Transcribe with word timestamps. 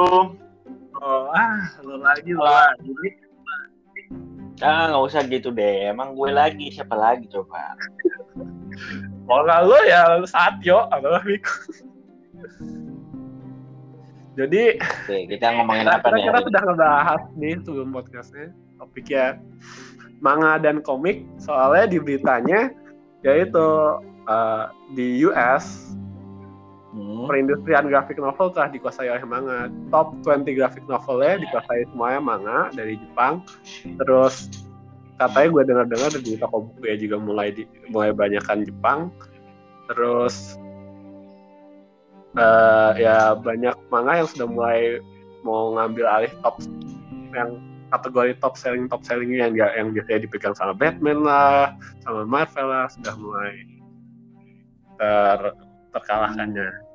Assalamualaikum. 0.00 0.28
Oh, 0.96 1.28
ah, 1.28 1.60
lo 1.84 2.00
lagi, 2.00 2.32
lo 2.32 2.40
lagi. 2.40 2.88
Ah, 4.64 4.88
nggak 4.88 5.04
usah 5.12 5.20
gitu 5.28 5.52
deh. 5.52 5.92
Emang 5.92 6.16
gue 6.16 6.32
lagi, 6.32 6.72
siapa 6.72 6.96
lagi 6.96 7.28
coba? 7.28 7.76
Kalau 9.28 9.44
nggak 9.48 9.60
lo 9.68 9.78
ya 9.84 10.00
Satyo 10.24 10.88
atau 10.88 11.20
Miko. 11.20 11.52
Jadi, 14.40 14.80
Oke, 14.80 15.36
kita 15.36 15.52
ngomongin 15.60 15.84
apa 15.84 16.16
nih? 16.16 16.32
kita 16.32 16.48
sudah 16.48 16.62
ngebahas 16.64 17.22
nih 17.36 17.54
sebelum 17.60 17.92
podcastnya 17.92 18.56
topiknya 18.80 19.36
manga 20.24 20.56
dan 20.64 20.80
komik. 20.80 21.28
Soalnya 21.36 21.92
di 21.92 21.98
beritanya 22.00 22.72
yaitu 23.20 23.68
eh, 24.24 24.64
di 24.96 25.28
US 25.28 25.92
Hmm. 27.20 27.28
perindustrian 27.28 27.84
grafik 27.92 28.16
novel 28.16 28.48
telah 28.56 28.72
dikuasai 28.72 29.12
oleh 29.12 29.24
manga. 29.28 29.68
Top 29.92 30.16
20 30.24 30.56
grafik 30.56 30.84
novelnya 30.88 31.44
dikuasai 31.44 31.84
semuanya 31.92 32.20
manga 32.24 32.58
dari 32.72 32.96
Jepang. 32.96 33.44
Terus 33.84 34.48
katanya 35.20 35.48
gue 35.52 35.62
dengar-dengar 35.68 36.10
di 36.16 36.32
toko 36.40 36.72
buku 36.72 36.82
ya 36.88 36.96
juga 36.96 37.16
mulai 37.20 37.52
di, 37.52 37.68
mulai 37.92 38.16
banyakan 38.16 38.64
Jepang. 38.64 39.12
Terus 39.92 40.56
eh, 42.40 42.90
ya 43.04 43.36
banyak 43.36 43.76
manga 43.92 44.24
yang 44.24 44.28
sudah 44.32 44.48
mulai 44.48 44.78
mau 45.44 45.76
ngambil 45.76 46.06
alih 46.08 46.32
top 46.40 46.56
yang 47.36 47.60
kategori 47.92 48.38
top 48.40 48.54
selling 48.56 48.86
top 48.88 49.02
selling 49.04 49.34
yang 49.34 49.52
yang 49.52 49.92
biasanya 49.92 50.24
dipegang 50.24 50.54
sama 50.56 50.72
Batman 50.72 51.20
lah, 51.20 51.74
sama 52.00 52.24
Marvel 52.24 52.70
lah 52.70 52.86
sudah 52.88 53.14
mulai 53.18 53.54
ter 54.96 55.40
terkalahkannya. 55.90 56.89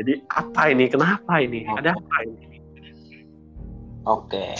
Jadi 0.00 0.12
apa 0.32 0.72
ini? 0.72 0.84
Kenapa 0.88 1.32
ini? 1.44 1.68
Ada 1.68 1.92
apa 1.92 2.16
ini? 2.24 2.56
Oke. 4.08 4.56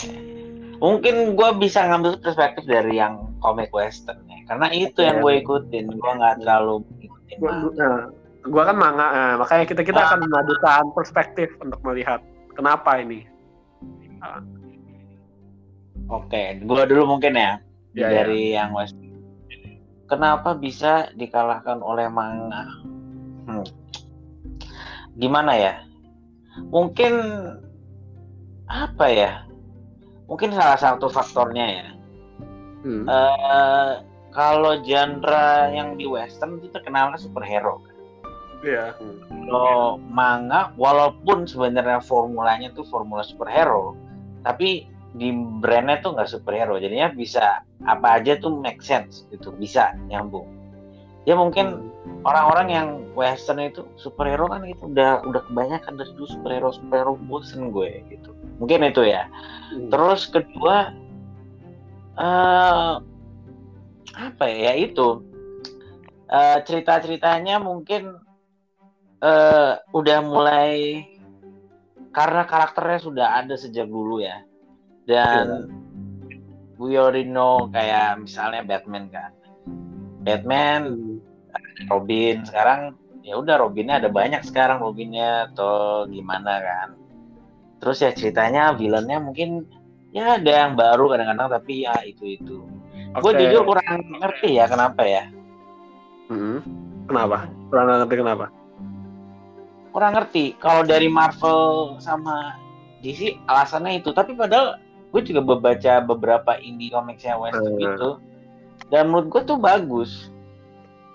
Mungkin 0.85 1.33
gue 1.33 1.49
bisa 1.57 1.89
ngambil 1.89 2.21
perspektif 2.21 2.69
dari 2.69 3.01
yang 3.01 3.25
komik 3.41 3.73
western 3.73 4.21
ya. 4.29 4.45
Karena 4.53 4.69
itu 4.69 5.01
yang 5.01 5.25
gue 5.25 5.41
ikutin. 5.41 5.97
Gue 5.97 6.13
nggak 6.13 6.45
terlalu 6.45 6.85
ikutin 7.01 7.37
nah, 7.41 8.13
gua 8.45 8.63
kan 8.69 8.77
manga, 8.77 9.07
nah, 9.13 9.35
makanya 9.41 9.65
kita 9.69 9.83
kita 9.85 10.01
Ah. 10.01 10.07
akan 10.13 10.29
memadukan 10.29 10.85
perspektif 10.97 11.49
untuk 11.61 11.81
melihat 11.85 12.21
kenapa 12.53 13.01
ini. 13.01 13.25
Oke, 16.11 16.59
gue 16.61 16.83
dulu 16.91 17.17
mungkin 17.17 17.39
ya. 17.39 17.61
Ya, 17.97 18.07
dari 18.23 18.55
yang 18.55 18.77
western. 18.77 19.09
Kenapa 20.11 20.59
bisa 20.59 21.11
dikalahkan 21.15 21.83
oleh 21.83 22.11
manga? 22.11 22.67
Hmm. 23.47 23.67
Gimana 25.21 25.53
ya? 25.55 25.75
Mungkin 26.73 27.15
apa 28.67 29.07
ya? 29.13 29.45
Mungkin 30.27 30.57
salah 30.57 30.81
satu 30.81 31.13
faktornya 31.13 31.67
ya. 31.69 31.87
Hmm. 32.81 33.05
Eh, 33.05 33.93
kalau 34.33 34.81
genre 34.81 35.69
yang 35.75 35.99
di 36.01 36.09
western 36.09 36.59
itu 36.63 36.73
terkenalnya 36.73 37.21
superhero. 37.21 37.83
Iya. 38.61 38.95
Kalau 39.29 39.97
manga, 40.01 40.73
walaupun 40.77 41.49
sebenarnya 41.49 42.05
formulanya 42.05 42.69
tuh 42.77 42.85
formula 42.89 43.25
superhero, 43.25 43.97
tapi 44.45 44.85
di 45.17 45.33
brandnya 45.33 46.05
tuh 46.05 46.15
nggak 46.15 46.31
superhero, 46.31 46.77
jadinya 46.79 47.11
bisa 47.11 47.65
apa 47.89 48.21
aja 48.21 48.37
tuh 48.39 48.61
make 48.61 48.85
sense 48.85 49.27
gitu, 49.33 49.51
bisa 49.57 49.97
nyambung. 50.07 50.60
Ya 51.29 51.37
mungkin 51.37 51.93
orang-orang 52.25 52.69
yang 52.73 52.89
western 53.13 53.61
itu 53.61 53.85
superhero 54.01 54.49
kan 54.49 54.65
itu 54.65 54.89
udah 54.89 55.21
udah 55.29 55.43
kebanyakan 55.49 56.01
dari 56.01 56.11
dulu 56.17 56.29
superhero 56.29 56.69
superhero 56.73 57.13
bosen 57.29 57.69
gue 57.73 58.01
gitu. 58.09 58.33
Mungkin 58.57 58.89
itu 58.89 59.05
ya. 59.05 59.29
Hmm. 59.73 59.89
Terus 59.93 60.29
kedua 60.29 60.97
eh 62.21 62.93
apa 64.11 64.45
ya, 64.45 64.73
ya 64.73 64.91
itu 64.91 65.25
eh, 66.29 66.59
cerita-ceritanya 66.65 67.61
mungkin 67.63 68.17
eh 69.21 69.73
udah 69.93 70.19
mulai 70.25 71.05
karena 72.11 72.43
karakternya 72.49 73.01
sudah 73.01 73.29
ada 73.39 73.55
sejak 73.55 73.87
dulu 73.87 74.19
ya 74.25 74.43
dan 75.07 75.71
we 76.81 76.97
already 76.97 77.29
know 77.29 77.69
kayak 77.71 78.19
misalnya 78.19 78.65
Batman 78.65 79.13
kan 79.13 79.31
Batman 80.25 80.83
Hmm. 80.97 81.10
Robin 81.89 82.43
sekarang 82.45 82.93
ya 83.21 83.37
udah 83.37 83.57
Robinnya 83.57 84.01
ada 84.01 84.09
banyak 84.09 84.43
sekarang 84.45 84.81
Robinnya 84.81 85.53
atau 85.53 86.05
gimana 86.09 86.61
kan 86.61 86.89
terus 87.81 88.01
ya 88.01 88.13
ceritanya 88.13 88.73
villainnya 88.75 89.21
mungkin 89.21 89.65
ya 90.11 90.37
ada 90.37 90.67
yang 90.67 90.73
baru 90.75 91.09
kadang-kadang 91.09 91.49
tapi 91.49 91.85
ya 91.89 91.95
itu 92.03 92.37
itu 92.37 92.57
gue 93.11 93.33
Oke. 93.33 93.41
jujur 93.41 93.63
kurang 93.65 94.05
ngerti 94.19 94.59
ya 94.59 94.67
kenapa 94.67 95.03
ya 95.05 95.25
Hmm. 96.31 96.63
Kenapa? 97.11 97.51
Kurang 97.67 97.91
ngerti 97.91 98.15
kenapa? 98.23 98.47
kurang 99.91 100.15
ngerti 100.15 100.55
kalau 100.63 100.87
dari 100.87 101.11
Marvel 101.11 101.99
sama 101.99 102.55
DC 103.03 103.35
alasannya 103.51 103.99
itu 103.99 104.15
tapi 104.15 104.39
padahal 104.39 104.79
gue 105.11 105.23
juga 105.27 105.43
membaca 105.43 105.99
beberapa 105.99 106.55
indie 106.63 106.95
comicsnya 106.95 107.35
Western 107.35 107.75
Hmm. 107.75 107.83
gitu 107.83 108.11
dan 108.87 109.11
menurut 109.11 109.27
gue 109.27 109.43
tuh 109.43 109.59
bagus 109.59 110.30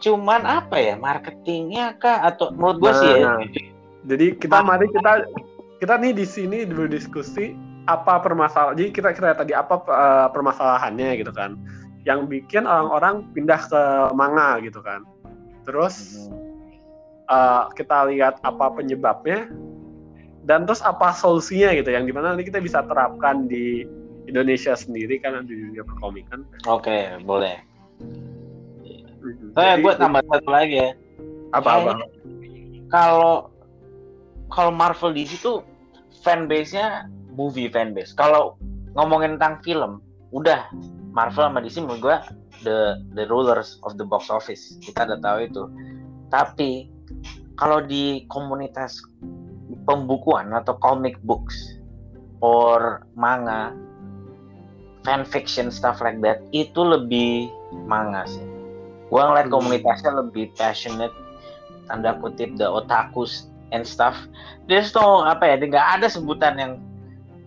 cuman 0.05 0.45
apa 0.45 0.77
ya 0.77 0.93
marketingnya 1.01 1.97
kah 1.97 2.21
atau 2.21 2.53
menurut 2.53 2.77
gue 2.77 2.93
sih 2.93 3.09
ya 3.09 3.17
Nah, 3.25 3.41
Jadi 4.05 4.37
kita 4.37 4.61
mari 4.61 4.85
kita 4.93 5.25
kita 5.81 5.97
nih 5.97 6.13
di 6.13 6.25
sini 6.29 6.61
berdiskusi 6.69 7.57
apa 7.89 8.21
permasalahan. 8.21 8.77
Jadi 8.77 8.89
kita 8.93 9.09
kira 9.17 9.33
tadi 9.33 9.57
apa 9.57 9.81
eh, 9.81 10.27
permasalahannya 10.29 11.25
gitu 11.25 11.33
kan. 11.33 11.57
Yang 12.05 12.29
bikin 12.29 12.69
orang-orang 12.69 13.25
pindah 13.33 13.57
ke 13.65 13.81
manga 14.13 14.61
gitu 14.61 14.77
kan. 14.85 15.01
Terus 15.65 16.29
eh, 17.25 17.63
kita 17.73 18.13
lihat 18.13 18.37
apa 18.45 18.77
penyebabnya 18.77 19.49
dan 20.45 20.69
terus 20.69 20.85
apa 20.85 21.09
solusinya 21.17 21.73
gitu 21.73 21.89
yang 21.89 22.05
di 22.05 22.13
mana 22.13 22.37
nanti 22.37 22.45
kita 22.45 22.61
bisa 22.61 22.85
terapkan 22.85 23.49
di 23.49 23.89
Indonesia 24.29 24.77
sendiri 24.77 25.17
kan 25.17 25.49
di 25.49 25.57
dunia 25.57 25.81
perkomikan. 25.81 26.45
oke 26.69 27.25
boleh 27.25 27.57
Mhm. 27.95 28.44
Saya 29.57 29.79
gue 29.79 29.93
tambah 29.97 30.21
satu 30.25 30.49
lagi 30.49 30.75
ya 30.79 30.89
apa-apa. 31.55 31.95
kalau 32.91 33.49
kalau 34.51 34.71
Marvel 34.71 35.15
DC 35.15 35.41
tuh 35.41 35.65
fanbase-nya 36.21 37.09
movie 37.35 37.67
fanbase. 37.67 38.15
Kalau 38.15 38.55
ngomongin 38.95 39.37
tentang 39.37 39.59
film, 39.61 39.91
udah 40.31 40.69
Marvel 41.11 41.47
sama 41.51 41.59
DC 41.63 41.83
menurut 41.83 42.01
gua 42.01 42.17
the 42.63 42.99
the 43.13 43.27
rulers 43.27 43.77
of 43.83 43.99
the 43.99 44.05
box 44.07 44.31
office. 44.31 44.79
Kita 44.81 45.05
udah 45.05 45.19
tahu 45.19 45.37
itu. 45.45 45.63
Tapi 46.31 46.89
kalau 47.59 47.83
di 47.83 48.23
komunitas 48.31 48.99
pembukuan 49.85 50.51
atau 50.55 50.75
comic 50.81 51.19
books 51.23 51.79
or 52.41 53.05
manga 53.15 53.71
fan 55.05 55.21
fiction 55.21 55.69
stuff 55.69 56.01
like 56.01 56.17
that 56.23 56.41
itu 56.51 56.81
lebih 56.81 57.51
manga 57.85 58.25
sih. 58.25 58.54
Gua 59.15 59.31
ngeliat 59.31 59.47
Hmm. 59.47 59.55
komunitasnya 59.63 60.11
lebih 60.11 60.51
passionate 60.59 61.15
tanda 61.87 62.19
kutip 62.19 62.51
the 62.59 62.67
otakus 62.67 63.47
and 63.71 63.87
stuff. 63.87 64.19
There's 64.67 64.91
no 64.91 65.23
apa 65.23 65.47
ya, 65.47 65.55
nggak 65.55 66.03
ada 66.03 66.11
sebutan 66.11 66.59
yang 66.59 66.73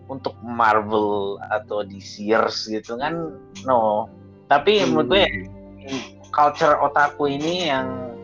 untuk 0.09 0.33
Marvel 0.41 1.37
atau 1.53 1.85
DCers 1.85 2.65
gitu 2.65 2.97
kan, 2.97 3.37
no. 3.69 4.09
Tapi 4.49 4.81
Hmm. 4.81 4.97
menurut 4.97 5.13
gue 5.13 5.21
ya, 5.21 5.31
culture 6.33 6.73
otaku 6.81 7.29
ini 7.29 7.69
yang 7.69 8.17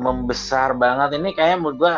membesar 0.00 0.72
banget 0.72 1.20
ini 1.20 1.36
kayak 1.36 1.60
menurut 1.60 1.76
gue 1.76 1.94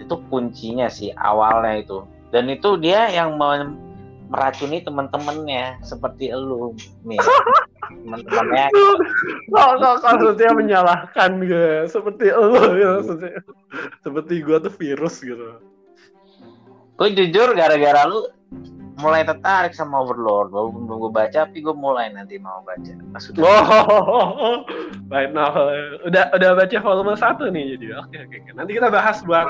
itu 0.00 0.16
kuncinya 0.32 0.88
sih 0.88 1.12
awalnya 1.12 1.84
itu. 1.84 1.98
Dan 2.32 2.48
itu 2.48 2.80
dia 2.80 3.12
yang 3.12 3.36
mem- 3.36 3.76
meracuni 4.30 4.78
teman-temannya 4.86 5.82
seperti 5.82 6.30
elu 6.30 6.72
nih. 7.02 7.18
Teman-temannya 7.90 8.70
Kok 9.50 9.70
kok 9.82 9.94
maksudnya 10.06 10.50
menyalahkan 10.54 11.42
gue 11.42 11.90
seperti 11.90 12.30
lo 12.30 12.62
ya 12.78 12.88
maksudnya. 13.02 13.42
Seperti 13.98 14.34
gue 14.46 14.56
tuh 14.62 14.72
virus 14.78 15.18
gitu. 15.20 15.58
gue 17.00 17.08
jujur 17.16 17.56
gara-gara 17.56 18.04
lu 18.04 18.28
mulai 19.00 19.24
tertarik 19.24 19.72
sama 19.72 20.04
Overlord 20.04 20.52
walaupun 20.52 20.84
belum 20.84 20.98
gue 21.08 21.12
baca 21.16 21.48
tapi 21.48 21.64
gue 21.64 21.72
mulai 21.72 22.12
nanti 22.12 22.36
mau 22.36 22.60
baca 22.60 22.92
udah 22.92 23.40
Wow, 23.40 24.68
right 25.08 25.32
now 25.32 25.48
udah 26.04 26.28
udah 26.36 26.50
baca 26.60 26.76
volume 26.84 27.16
satu 27.16 27.48
nih 27.48 27.80
jadi 27.80 28.04
oke 28.04 28.16
oke 28.28 28.36
oke. 28.44 28.50
nanti 28.52 28.70
kita 28.76 28.92
bahas 28.92 29.24
buat 29.24 29.48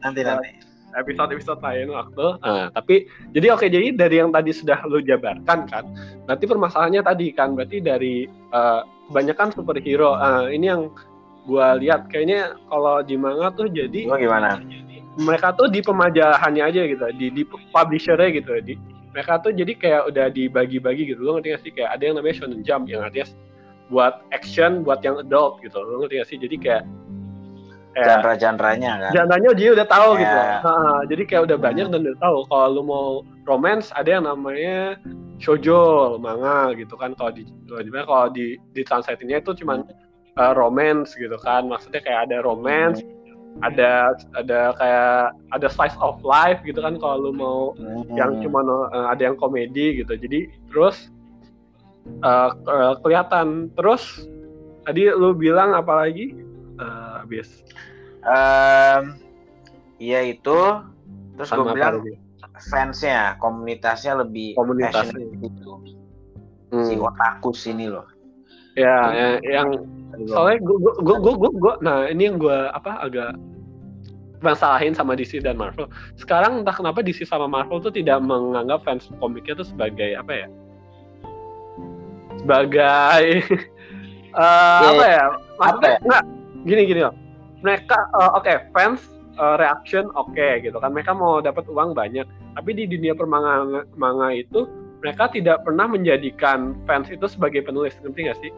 nanti 0.00 0.24
nanti 0.24 0.69
episode 0.98 1.30
episode 1.34 1.60
lain 1.62 1.90
waktu. 1.92 2.26
Nah, 2.42 2.66
tapi 2.74 3.06
jadi 3.34 3.54
oke 3.54 3.66
jadi 3.66 3.94
dari 3.94 4.16
yang 4.18 4.30
tadi 4.34 4.50
sudah 4.50 4.82
lu 4.88 5.02
jabarkan 5.02 5.66
kan, 5.70 5.84
berarti 6.26 6.44
permasalahannya 6.46 7.02
tadi 7.02 7.26
kan 7.34 7.54
berarti 7.54 7.78
dari 7.78 8.26
eh, 8.30 8.80
kebanyakan 9.10 9.48
superhero. 9.54 10.14
Ah, 10.18 10.50
ini 10.50 10.70
yang 10.70 10.90
gua 11.48 11.74
lihat 11.78 12.06
kayaknya 12.12 12.54
kalau 12.68 13.00
di 13.02 13.16
manga 13.16 13.48
tuh 13.56 13.66
jadi 13.72 14.06
gue 14.06 14.18
gimana 14.20 14.60
mereka 15.18 15.52
tuh 15.56 15.66
di 15.66 15.82
pemajahannya 15.82 16.62
aja 16.62 16.80
gitu 16.86 17.04
di 17.18 17.26
di 17.32 17.42
publishernya 17.74 18.28
gitu 18.38 18.52
di 18.62 18.74
mereka 19.10 19.42
tuh 19.42 19.50
jadi 19.50 19.72
kayak 19.74 20.02
udah 20.14 20.26
dibagi-bagi 20.30 21.10
gitu 21.10 21.20
lo 21.26 21.38
ngerti 21.38 21.48
gak 21.50 21.62
sih 21.66 21.72
kayak 21.74 21.90
ada 21.98 22.02
yang 22.06 22.14
namanya 22.20 22.36
shonen 22.38 22.62
jump 22.62 22.86
yang 22.86 23.02
artinya 23.02 23.26
buat 23.90 24.22
action 24.30 24.86
buat 24.86 25.02
yang 25.02 25.18
adult 25.18 25.58
gitu 25.66 25.74
lo 25.82 26.06
ngerti 26.06 26.14
gak 26.22 26.28
sih 26.30 26.38
jadi 26.38 26.56
kayak 26.62 26.82
genre-genrenya 27.94 28.92
kan. 29.02 29.12
Genre-nya 29.14 29.50
dia 29.58 29.70
udah 29.74 29.86
tahu 29.86 30.10
yeah. 30.14 30.22
gitu 30.22 30.38
nah, 30.62 31.00
jadi 31.10 31.22
kayak 31.26 31.42
udah 31.50 31.58
banyak 31.58 31.86
dan 31.90 32.00
udah 32.06 32.18
tahu 32.22 32.38
kalau 32.46 32.66
lu 32.70 32.82
mau 32.86 33.08
romance 33.50 33.90
ada 33.98 34.18
yang 34.18 34.24
namanya 34.30 34.94
shoujo 35.40 36.14
manga 36.20 36.76
gitu 36.76 36.94
kan. 36.94 37.16
Kalau 37.16 37.32
di 37.34 37.48
kalau 38.06 38.28
di 38.30 38.60
di 38.76 38.82
translate-nya 38.84 39.40
itu 39.42 39.56
cuman 39.64 39.82
uh, 40.38 40.52
romance 40.54 41.16
gitu 41.16 41.34
kan. 41.40 41.66
Maksudnya 41.66 42.04
kayak 42.04 42.30
ada 42.30 42.44
romance 42.44 43.02
hmm. 43.02 43.66
ada 43.66 44.14
ada 44.38 44.76
kayak 44.78 45.34
ada 45.56 45.66
slice 45.66 45.96
of 45.98 46.20
life 46.22 46.60
gitu 46.62 46.78
kan 46.78 47.00
kalau 47.00 47.26
lu 47.26 47.32
mau 47.34 47.60
hmm. 47.74 48.14
yang 48.14 48.38
cuma 48.44 48.62
uh, 48.62 49.10
ada 49.10 49.32
yang 49.32 49.36
komedi 49.40 50.04
gitu. 50.04 50.14
Jadi 50.14 50.46
terus 50.70 51.10
uh, 52.22 52.54
kelihatan. 53.02 53.72
Terus 53.74 54.28
tadi 54.84 55.08
lu 55.10 55.32
bilang 55.34 55.74
apa 55.74 56.06
lagi 56.06 56.36
uh, 56.78 57.09
habis. 57.30 57.62
Um, 58.26 59.14
iya 60.02 60.26
itu. 60.26 60.58
Terus 61.38 61.48
gue 61.54 61.66
bilang 61.70 62.02
lagi? 62.02 62.18
fansnya 62.60 63.38
komunitasnya 63.38 64.18
lebih 64.18 64.58
komunitasnya. 64.58 65.22
gitu. 65.38 65.78
Hmm. 66.70 66.86
si 66.86 66.98
otaku 66.98 67.54
sini 67.54 67.86
loh. 67.86 68.04
Ya, 68.74 69.10
ya 69.14 69.28
yang 69.46 69.86
soalnya 70.26 70.58
gue 70.62 70.76
gue 70.82 71.16
gue 71.22 71.34
gue 71.38 71.50
gue 71.54 71.74
nah 71.82 72.06
ini 72.10 72.30
yang 72.30 72.36
gue 72.38 72.58
apa 72.74 73.02
agak 73.02 73.38
masalahin 74.42 74.92
sama 74.92 75.14
DC 75.14 75.40
dan 75.40 75.54
Marvel. 75.54 75.86
Sekarang 76.18 76.66
entah 76.66 76.74
kenapa 76.74 77.00
DC 77.00 77.24
sama 77.24 77.46
Marvel 77.46 77.78
tuh 77.78 77.94
tidak 77.94 78.18
menganggap 78.20 78.82
fans 78.82 79.06
komiknya 79.22 79.54
tuh 79.56 79.66
sebagai 79.70 80.18
apa 80.18 80.46
ya 80.46 80.48
sebagai 82.40 83.28
uh, 84.32 84.40
yeah, 84.40 84.88
apa 84.88 85.04
ya 85.04 85.24
maksudnya 85.60 85.90
ya? 85.92 85.98
enggak 86.00 86.22
gini 86.64 86.82
gini 86.88 87.00
loh 87.04 87.14
mereka 87.60 87.96
uh, 88.16 88.36
oke 88.36 88.44
okay, 88.44 88.64
fans 88.72 89.00
uh, 89.36 89.56
reaction 89.60 90.08
oke 90.16 90.32
okay, 90.32 90.60
gitu 90.64 90.76
kan. 90.80 90.92
Mereka 90.92 91.12
mau 91.12 91.40
dapat 91.40 91.68
uang 91.68 91.92
banyak. 91.92 92.26
Tapi 92.56 92.70
di 92.74 92.84
dunia 92.88 93.14
permanga 93.14 93.86
manga 93.94 94.34
itu 94.34 94.66
mereka 95.00 95.32
tidak 95.32 95.64
pernah 95.64 95.88
menjadikan 95.88 96.76
fans 96.84 97.08
itu 97.08 97.24
sebagai 97.28 97.64
penulis. 97.64 97.96
Ngerti 98.02 98.20
gak 98.28 98.38
sih? 98.40 98.52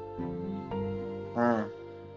Hmm. 1.32 1.64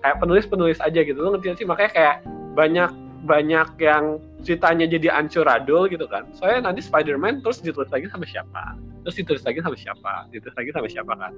kayak 0.03 0.21
penulis-penulis 0.21 0.77
aja 0.83 1.01
gitu. 1.01 1.17
Lo 1.17 1.33
ngerti 1.33 1.45
gak 1.49 1.59
sih? 1.61 1.67
Makanya 1.67 1.91
kayak 1.95 2.15
banyak 2.53 2.91
banyak 3.25 3.69
yang 3.81 4.21
ceritanya 4.45 4.85
jadi 4.85 5.09
ancuradul 5.09 5.89
gitu 5.89 6.05
kan. 6.05 6.29
Soalnya 6.37 6.69
nanti 6.69 6.85
Spider-Man 6.85 7.41
terus 7.41 7.57
ditulis 7.57 7.89
lagi 7.89 8.05
sama 8.13 8.29
siapa? 8.29 8.77
Terus 9.01 9.15
ditulis 9.17 9.41
lagi 9.41 9.59
sama 9.65 9.73
siapa? 9.73 10.29
Ditulis 10.29 10.53
lagi 10.53 10.69
sama 10.69 10.87
siapa 10.89 11.13
kan 11.17 11.33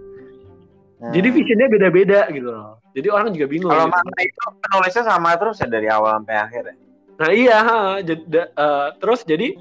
hmm. 1.02 1.14
jadi 1.14 1.28
visionnya 1.34 1.68
beda-beda 1.70 2.20
gitu 2.34 2.50
loh 2.50 2.78
jadi 2.98 3.08
orang 3.14 3.34
juga 3.34 3.48
bingung 3.50 3.70
kalau 3.70 3.90
gitu. 3.90 4.22
itu 4.26 4.44
penulisnya 4.66 5.04
sama 5.06 5.30
terus 5.38 5.58
ya 5.62 5.68
dari 5.70 5.88
awal 5.90 6.22
sampai 6.22 6.36
akhir 6.38 6.64
ya 6.66 6.76
nah 7.18 7.30
iya 7.34 7.60
jadi 8.06 8.24
uh, 8.54 8.88
terus 9.02 9.26
jadi 9.26 9.58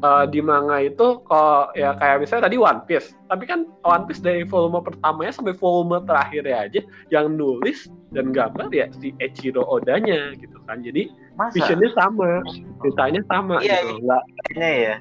uh, 0.00 0.24
di 0.26 0.40
manga 0.40 0.80
itu 0.80 1.20
kok 1.24 1.76
ya 1.76 1.94
kayak 2.00 2.24
misalnya 2.24 2.48
tadi 2.48 2.56
One 2.56 2.80
Piece 2.88 3.12
tapi 3.28 3.44
kan 3.44 3.68
One 3.84 4.04
Piece 4.08 4.24
dari 4.24 4.42
volume 4.44 4.80
pertamanya 4.80 5.32
sampai 5.32 5.54
volume 5.56 6.02
terakhirnya 6.08 6.56
aja 6.68 6.80
yang 7.12 7.36
nulis 7.36 7.88
dan 8.10 8.32
gambar 8.34 8.72
ya 8.72 8.88
si 8.98 9.12
Echiro 9.20 9.62
Odanya 9.68 10.34
gitu 10.34 10.56
kan 10.66 10.80
jadi 10.80 11.12
Masa? 11.36 11.54
visionnya 11.56 11.90
sama 11.94 12.42
ceritanya 12.82 13.20
sama 13.28 13.54
iya, 13.62 13.84
gitu 13.84 14.02
nggak 14.02 14.22
iya, 14.56 14.70
ya 14.74 14.94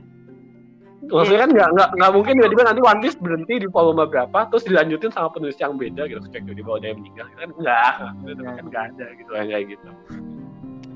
maksudnya 1.08 1.48
kan 1.48 1.52
nggak 1.56 1.70
nggak 1.80 1.90
nggak 1.96 2.12
mungkin 2.12 2.34
tiba-tiba 2.36 2.64
nanti 2.68 2.82
One 2.84 3.00
Piece 3.00 3.18
berhenti 3.18 3.54
di 3.64 3.68
volume 3.72 4.04
berapa 4.04 4.40
terus 4.52 4.68
dilanjutin 4.68 5.16
sama 5.16 5.32
penulis 5.32 5.56
yang 5.56 5.80
beda 5.80 6.12
gitu 6.12 6.20
cek 6.28 6.44
di 6.44 6.60
bawah 6.60 6.84
dia 6.84 6.92
meninggal 6.92 7.28
kan 7.40 7.50
nggak 7.56 7.94
gitu 8.28 8.42
kan 8.44 8.64
nggak 8.68 8.84
ada 8.94 9.06
gitu 9.16 9.32
kayak 9.32 9.64
gitu 9.72 9.90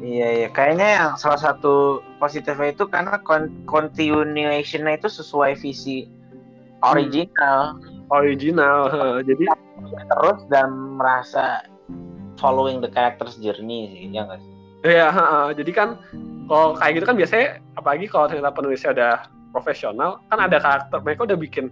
Iya, 0.04 0.28
iya. 0.36 0.50
Kayaknya 0.52 0.88
yang 1.00 1.12
salah 1.16 1.40
satu 1.40 2.04
positifnya 2.20 2.76
itu 2.76 2.84
karena 2.92 3.24
continuation-nya 3.72 5.00
itu 5.00 5.08
sesuai 5.08 5.56
visi 5.64 6.12
original. 6.84 7.80
Hmm. 7.80 8.04
Original, 8.12 8.92
jadi 9.26 9.48
terus 9.90 10.40
dan 10.52 11.00
merasa 11.00 11.66
following 12.38 12.84
the 12.84 12.92
character's 12.92 13.40
journey 13.40 13.90
sih, 13.90 14.12
ya 14.12 14.28
nggak 14.28 14.38
sih? 14.44 14.54
Iya, 14.84 15.08
jadi 15.56 15.72
kan 15.72 15.90
kalau 16.52 16.76
kayak 16.78 17.00
gitu 17.00 17.06
kan 17.08 17.16
biasanya, 17.18 17.48
apalagi 17.80 18.06
kalau 18.12 18.28
ternyata 18.30 18.52
penulisnya 18.54 18.92
udah 18.94 19.16
profesional, 19.54 20.20
kan 20.34 20.42
ada 20.42 20.58
karakter, 20.58 20.98
mereka 21.06 21.30
udah 21.30 21.38
bikin 21.38 21.70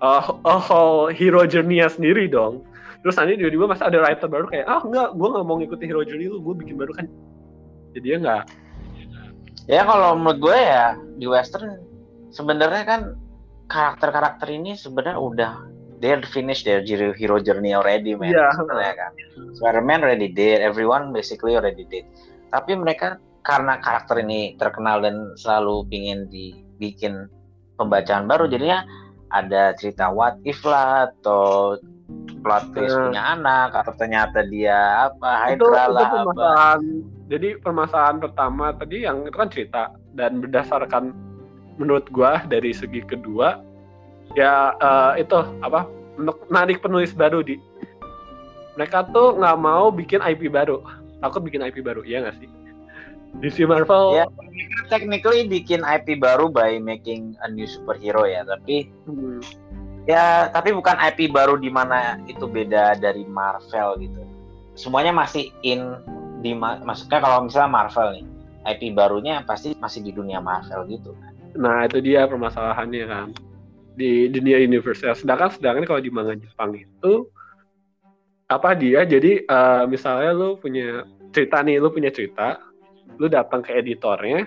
uh, 0.00 0.30
a 0.46 0.56
whole 0.56 1.10
hero 1.10 1.42
journey-nya 1.42 1.90
sendiri 1.90 2.30
dong. 2.30 2.62
Terus 3.02 3.18
nanti 3.18 3.38
tiba-tiba 3.38 3.66
masa 3.66 3.90
ada 3.90 3.98
writer 3.98 4.30
baru 4.30 4.46
kayak, 4.46 4.66
ah 4.70 4.80
enggak, 4.82 5.08
gue 5.18 5.28
nggak 5.34 5.44
mau 5.44 5.56
ngikutin 5.58 5.86
hero 5.90 6.02
journey 6.06 6.26
lu, 6.30 6.38
gue 6.38 6.54
bikin 6.54 6.78
baru 6.78 6.92
kan. 6.94 7.06
Jadi 7.98 8.06
ya 8.06 8.16
nggak. 8.22 8.44
Ya 9.66 9.82
kalau 9.82 10.14
menurut 10.14 10.38
gue 10.38 10.58
ya 10.58 10.94
di 11.18 11.26
western 11.26 11.82
sebenarnya 12.30 12.84
kan 12.86 13.00
karakter-karakter 13.66 14.46
ini 14.46 14.78
sebenarnya 14.78 15.18
udah 15.18 15.52
they're 15.98 16.22
finished 16.28 16.68
their 16.68 16.84
hero 17.16 17.38
journey 17.40 17.72
already 17.74 18.14
man. 18.14 18.30
Yeah. 18.30 18.52
ya 18.54 18.94
kan. 18.94 19.12
Spider-Man 19.58 20.04
already 20.04 20.28
did 20.30 20.62
everyone 20.62 21.10
basically 21.10 21.56
already 21.56 21.88
did. 21.88 22.06
Tapi 22.52 22.76
mereka 22.76 23.18
karena 23.42 23.78
karakter 23.78 24.22
ini 24.22 24.58
terkenal 24.58 25.02
dan 25.02 25.34
selalu 25.38 25.86
pingin 25.88 26.26
dibikin 26.76 27.32
pembacaan 27.80 28.28
baru. 28.28 28.44
Jadinya 28.46 28.84
ada 29.32 29.72
cerita 29.80 30.12
what 30.12 30.36
if 30.44 30.60
lah 30.62 31.08
atau 31.10 31.76
plot 32.44 32.70
twist 32.76 32.94
uh, 32.94 33.10
punya 33.10 33.22
anak 33.34 33.74
atau 33.74 33.92
ternyata 33.98 34.46
dia 34.46 35.10
apa 35.10 35.50
Hydra 35.50 35.90
lah 35.90 36.10
apa. 36.22 36.78
jadi 37.26 37.58
permasalahan 37.58 38.22
pertama 38.22 38.70
tadi 38.76 39.08
yang 39.08 39.24
itu 39.24 39.36
kan 39.36 39.50
cerita. 39.50 39.82
Dan 40.16 40.40
berdasarkan 40.44 41.12
menurut 41.76 42.08
gua 42.12 42.40
dari 42.48 42.72
segi 42.72 43.04
kedua 43.04 43.60
ya 44.32 44.72
uh, 44.80 45.12
itu 45.16 45.36
apa 45.64 45.88
menarik 46.48 46.84
penulis 46.84 47.16
baru 47.16 47.40
di. 47.40 47.58
Mereka 48.76 49.08
tuh 49.16 49.40
nggak 49.40 49.56
mau 49.56 49.88
bikin 49.88 50.20
IP 50.20 50.52
baru. 50.52 50.84
Takut 51.24 51.40
bikin 51.40 51.64
IP 51.64 51.80
baru 51.80 52.04
iya 52.04 52.20
nggak 52.20 52.36
sih 52.36 52.55
DC 53.44 53.68
Marvel 53.68 54.22
ya 54.22 54.24
technically 54.88 55.44
bikin 55.44 55.84
IP 55.84 56.22
baru 56.22 56.48
by 56.48 56.78
making 56.80 57.36
a 57.44 57.50
new 57.50 57.68
superhero 57.68 58.24
ya 58.24 58.46
tapi 58.46 58.88
hmm. 59.08 59.40
ya 60.08 60.48
tapi 60.52 60.72
bukan 60.72 60.96
IP 61.12 61.32
baru 61.34 61.60
di 61.60 61.68
mana 61.68 62.20
itu 62.30 62.48
beda 62.48 62.96
dari 62.96 63.26
Marvel 63.28 64.00
gitu 64.00 64.22
semuanya 64.76 65.12
masih 65.12 65.52
in 65.64 65.96
di 66.44 66.52
maksudnya 66.56 67.18
kalau 67.18 67.48
misalnya 67.48 67.70
Marvel 67.72 68.08
nih 68.20 68.26
IP 68.66 68.82
barunya 68.98 69.46
pasti 69.46 69.78
masih 69.78 70.02
di 70.02 70.10
dunia 70.10 70.42
Marvel 70.42 70.84
gitu 70.90 71.14
kan. 71.22 71.32
Nah 71.54 71.86
itu 71.86 72.02
dia 72.02 72.26
permasalahannya 72.26 73.04
kan 73.06 73.28
di 73.96 74.28
dunia 74.28 74.60
universal. 74.60 75.14
Sedangkan 75.14 75.54
sedangkan 75.54 75.86
kalau 75.86 76.00
di 76.02 76.10
manga 76.10 76.34
Jepang 76.34 76.74
itu 76.74 77.30
apa 78.46 78.74
dia 78.78 79.02
jadi 79.06 79.42
uh, 79.46 79.86
misalnya 79.90 80.30
lu 80.34 80.58
punya 80.58 81.06
cerita 81.34 81.62
nih 81.62 81.82
lu 81.82 81.90
punya 81.90 82.10
cerita 82.14 82.62
lu 83.16 83.26
datang 83.30 83.62
ke 83.64 83.72
editornya 83.72 84.46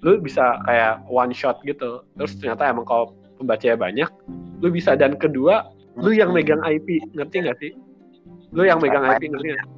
lu 0.00 0.16
bisa 0.20 0.56
kayak 0.64 1.04
one 1.10 1.34
shot 1.34 1.60
gitu 1.68 2.00
terus 2.16 2.32
ternyata 2.40 2.72
emang 2.72 2.88
kalau 2.88 3.12
pembacanya 3.36 3.76
banyak 3.76 4.10
lu 4.64 4.72
bisa 4.72 4.96
dan 4.96 5.16
kedua 5.16 5.68
lu 5.98 6.14
yang 6.14 6.32
megang 6.32 6.62
IP 6.64 7.02
ngerti 7.12 7.36
nggak 7.44 7.58
sih 7.60 7.72
lu 8.56 8.64
yang 8.64 8.80
megang 8.80 9.04
IP 9.04 9.28
ngerti 9.28 9.48
nggak 9.56 9.68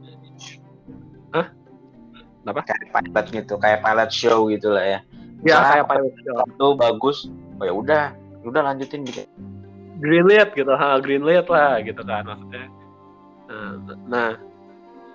Hah? 1.33 1.47
Kenapa? 2.45 2.61
Kayak 2.69 2.87
pilot 2.93 3.27
gitu, 3.33 3.55
kayak 3.57 3.81
pilot 3.81 4.11
show 4.13 4.39
gitu 4.53 4.69
lah 4.77 4.85
ya. 4.85 5.01
Ya, 5.43 5.57
nah, 5.59 5.69
kayak 5.75 5.87
pilot 5.89 6.15
show. 6.23 6.37
Itu 6.45 6.67
bagus. 6.77 7.19
Oh 7.59 7.65
ya 7.65 7.73
udah, 7.73 8.05
udah 8.45 8.61
lanjutin 8.73 9.07
gitu. 9.09 9.25
Greenlit 10.03 10.51
gitu, 10.59 10.73
ha, 10.75 10.99
greenlit 10.99 11.47
lah 11.47 11.79
gitu 11.81 12.03
kan 12.03 12.27
maksudnya. 12.27 12.67
Nah, 13.47 13.71
nah, 14.11 14.29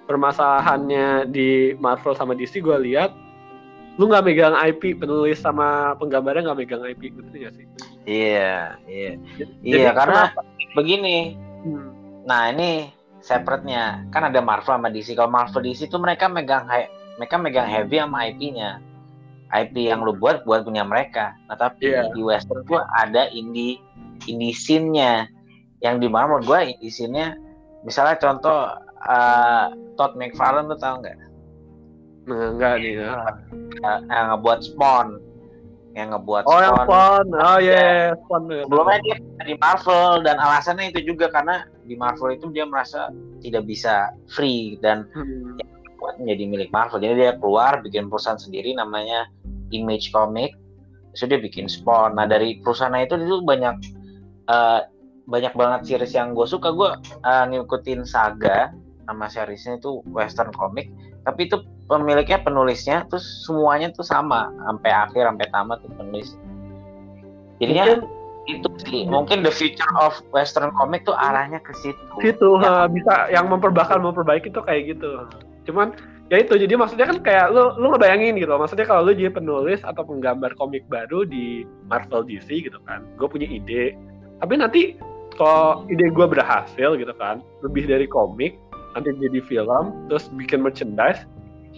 permasalahannya 0.08 1.28
di 1.30 1.76
Marvel 1.78 2.16
sama 2.16 2.34
DC 2.34 2.64
gue 2.64 2.78
lihat 2.88 3.12
lu 3.98 4.08
nggak 4.08 4.26
megang 4.30 4.56
IP 4.56 4.98
penulis 5.02 5.42
sama 5.42 5.98
penggambarnya 5.98 6.50
nggak 6.50 6.60
megang 6.64 6.84
IP 6.86 7.18
gitu 7.18 7.30
gak 7.34 7.54
sih? 7.58 7.66
Iya, 8.08 8.78
iya, 8.86 9.12
iya 9.66 9.90
karena 9.92 10.32
kenapa? 10.32 10.42
begini. 10.78 11.34
Hmm. 11.66 11.92
Nah 12.30 12.54
ini 12.54 12.94
separate-nya 13.26 14.08
kan 14.14 14.30
ada 14.30 14.40
Marvel 14.40 14.78
sama 14.78 14.94
DC 14.94 15.18
kalau 15.18 15.34
Marvel 15.34 15.66
DC 15.66 15.90
itu 15.90 15.98
mereka 15.98 16.30
megang 16.30 16.70
mereka 17.18 17.36
megang 17.42 17.68
heavy 17.68 17.98
sama 17.98 18.30
IP-nya 18.32 18.80
IP 19.52 19.90
yang 19.90 20.06
lu 20.06 20.14
buat 20.16 20.46
buat 20.46 20.64
punya 20.64 20.86
mereka 20.86 21.34
nah 21.50 21.58
tapi 21.58 21.92
yeah. 21.92 22.08
di 22.14 22.22
Western 22.24 22.64
gua 22.64 22.86
ada 22.96 23.28
indie 23.34 23.82
indie 24.30 24.54
scene-nya 24.54 25.28
yang 25.82 26.00
di 26.00 26.08
mana 26.08 26.32
menurut 26.32 26.46
gua 26.46 26.60
indie 26.64 26.94
scene-nya 26.94 27.36
misalnya 27.84 28.16
contoh 28.22 28.76
uh, 29.04 29.68
Todd 29.98 30.14
McFarlane 30.16 30.70
lu 30.70 30.78
tau 30.78 31.02
nggak 31.02 31.18
Nah, 32.28 32.52
enggak 32.52 32.84
nih. 32.84 33.00
Ya. 33.00 33.16
Yang, 33.80 34.00
yang 34.12 34.26
ngebuat 34.36 34.60
Spawn, 34.60 35.08
yang 35.96 36.08
ngebuat 36.12 36.44
Oh, 36.44 36.60
yang 36.60 36.76
Spawn. 36.76 36.86
Spawn. 36.86 37.28
Oh, 37.40 37.58
iya, 37.58 37.72
Ya. 37.72 37.80
yeah. 37.80 38.08
Spawn. 38.20 38.42
Sebelumnya 38.52 38.98
dia 39.00 39.16
di 39.48 39.56
Marvel 39.56 40.12
dan 40.28 40.36
alasannya 40.36 40.92
itu 40.92 41.00
juga 41.08 41.32
karena 41.32 41.64
di 41.88 41.96
Marvel 41.96 42.36
itu 42.36 42.52
dia 42.52 42.68
merasa 42.68 43.08
tidak 43.40 43.64
bisa 43.64 44.12
free 44.28 44.76
dan 44.84 45.08
Hmm. 45.16 45.56
buat 45.98 46.20
menjadi 46.20 46.44
milik 46.46 46.70
Marvel. 46.70 47.00
Jadi 47.00 47.16
dia 47.16 47.32
keluar 47.40 47.80
bikin 47.80 48.12
perusahaan 48.12 48.36
sendiri 48.38 48.76
namanya 48.76 49.32
Image 49.72 50.12
Comic. 50.12 50.52
Terus 51.16 51.32
dia 51.32 51.40
bikin 51.40 51.66
Spawn. 51.66 52.14
Nah 52.14 52.28
dari 52.28 52.60
perusahaan 52.60 52.92
itu 53.00 53.16
itu 53.16 53.40
banyak 53.42 53.76
eh, 54.46 54.80
banyak 55.24 55.54
banget 55.56 55.82
series 55.88 56.12
yang 56.12 56.36
gue 56.36 56.44
suka. 56.44 56.76
Gue 56.76 56.92
eh, 57.24 57.44
ngikutin 57.50 58.04
Saga 58.04 58.76
nama 59.08 59.26
seriesnya 59.32 59.80
itu 59.80 60.04
Western 60.12 60.52
Comic. 60.54 60.92
Tapi 61.24 61.48
itu 61.48 61.64
pemiliknya 61.88 62.44
penulisnya 62.44 63.08
terus 63.08 63.48
semuanya 63.48 63.92
tuh 63.96 64.04
sama 64.04 64.52
sampai 64.68 64.92
akhir 64.92 65.24
sampai 65.28 65.48
tamat 65.50 65.78
tuh 65.84 65.92
penulis. 65.96 66.36
Jadinya 67.58 67.98
Mungkin 67.98 68.18
itu 68.48 68.70
sih 68.88 69.04
mungkin 69.04 69.44
the 69.44 69.52
future 69.52 69.92
of 70.00 70.16
Western 70.32 70.72
Comic 70.72 71.04
tuh 71.04 71.14
arahnya 71.20 71.60
ke 71.60 71.76
situ. 71.84 72.00
situ 72.24 72.50
Ya. 72.64 72.88
bisa 72.88 73.28
yang 73.28 73.52
memperbahkan 73.52 74.00
memperbaiki 74.00 74.50
tuh 74.56 74.64
kayak 74.64 74.96
gitu 74.96 75.28
cuman 75.68 75.92
ya 76.32 76.40
itu 76.40 76.56
jadi 76.56 76.80
maksudnya 76.80 77.12
kan 77.12 77.20
kayak 77.20 77.52
lu 77.52 77.76
lu 77.76 77.92
ngebayangin 77.92 78.40
gitu 78.40 78.56
maksudnya 78.56 78.88
kalau 78.88 79.04
lu 79.04 79.12
jadi 79.12 79.36
penulis 79.36 79.84
atau 79.84 80.04
penggambar 80.08 80.56
komik 80.56 80.88
baru 80.88 81.28
di 81.28 81.68
Marvel 81.92 82.24
DC 82.24 82.48
gitu 82.48 82.80
kan 82.88 83.04
gue 83.20 83.28
punya 83.28 83.48
ide 83.48 84.00
tapi 84.40 84.54
nanti 84.56 84.82
kalau 85.36 85.84
ide 85.92 86.08
gue 86.08 86.28
berhasil 86.28 86.96
gitu 86.96 87.14
kan 87.20 87.44
lebih 87.68 87.84
dari 87.84 88.08
komik 88.08 88.56
nanti 88.98 89.14
jadi 89.22 89.40
film 89.46 90.10
terus 90.10 90.26
bikin 90.34 90.66
merchandise 90.66 91.30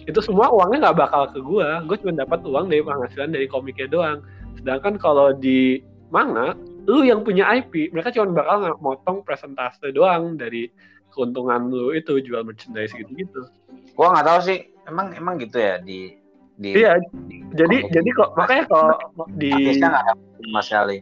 itu 0.08 0.20
semua 0.24 0.48
uangnya 0.48 0.88
nggak 0.88 0.98
bakal 1.04 1.28
ke 1.28 1.38
gue 1.44 1.68
gue 1.84 1.96
cuma 2.00 2.12
dapat 2.16 2.40
uang 2.48 2.72
dari 2.72 2.80
penghasilan 2.80 3.30
dari 3.36 3.46
komiknya 3.46 3.88
doang 3.92 4.18
sedangkan 4.56 4.96
kalau 4.96 5.36
di 5.36 5.84
manga 6.08 6.56
lu 6.88 7.04
yang 7.04 7.20
punya 7.20 7.44
IP 7.52 7.92
mereka 7.92 8.08
cuma 8.10 8.32
bakal 8.32 8.56
nggak 8.64 8.78
motong 8.80 9.18
presentase 9.22 9.78
doang 9.92 10.40
dari 10.40 10.72
keuntungan 11.12 11.68
lu 11.68 11.92
itu 11.92 12.18
jual 12.24 12.40
merchandise 12.42 12.96
gitu-gitu 12.96 13.44
Gua 13.92 14.16
nggak 14.16 14.26
tahu 14.26 14.40
sih 14.48 14.58
emang 14.88 15.12
emang 15.12 15.36
gitu 15.36 15.60
ya 15.60 15.76
di 15.84 16.16
di 16.56 16.76
iya 16.76 16.96
di 17.28 17.44
jadi 17.52 17.76
komik. 17.84 17.92
jadi 17.92 18.08
kok 18.16 18.30
makanya 18.36 18.64
kalau 18.68 18.96
di 19.36 19.50
nggak 19.76 19.92
ada 19.92 20.12
sama 20.44 20.60
sekali. 20.64 20.96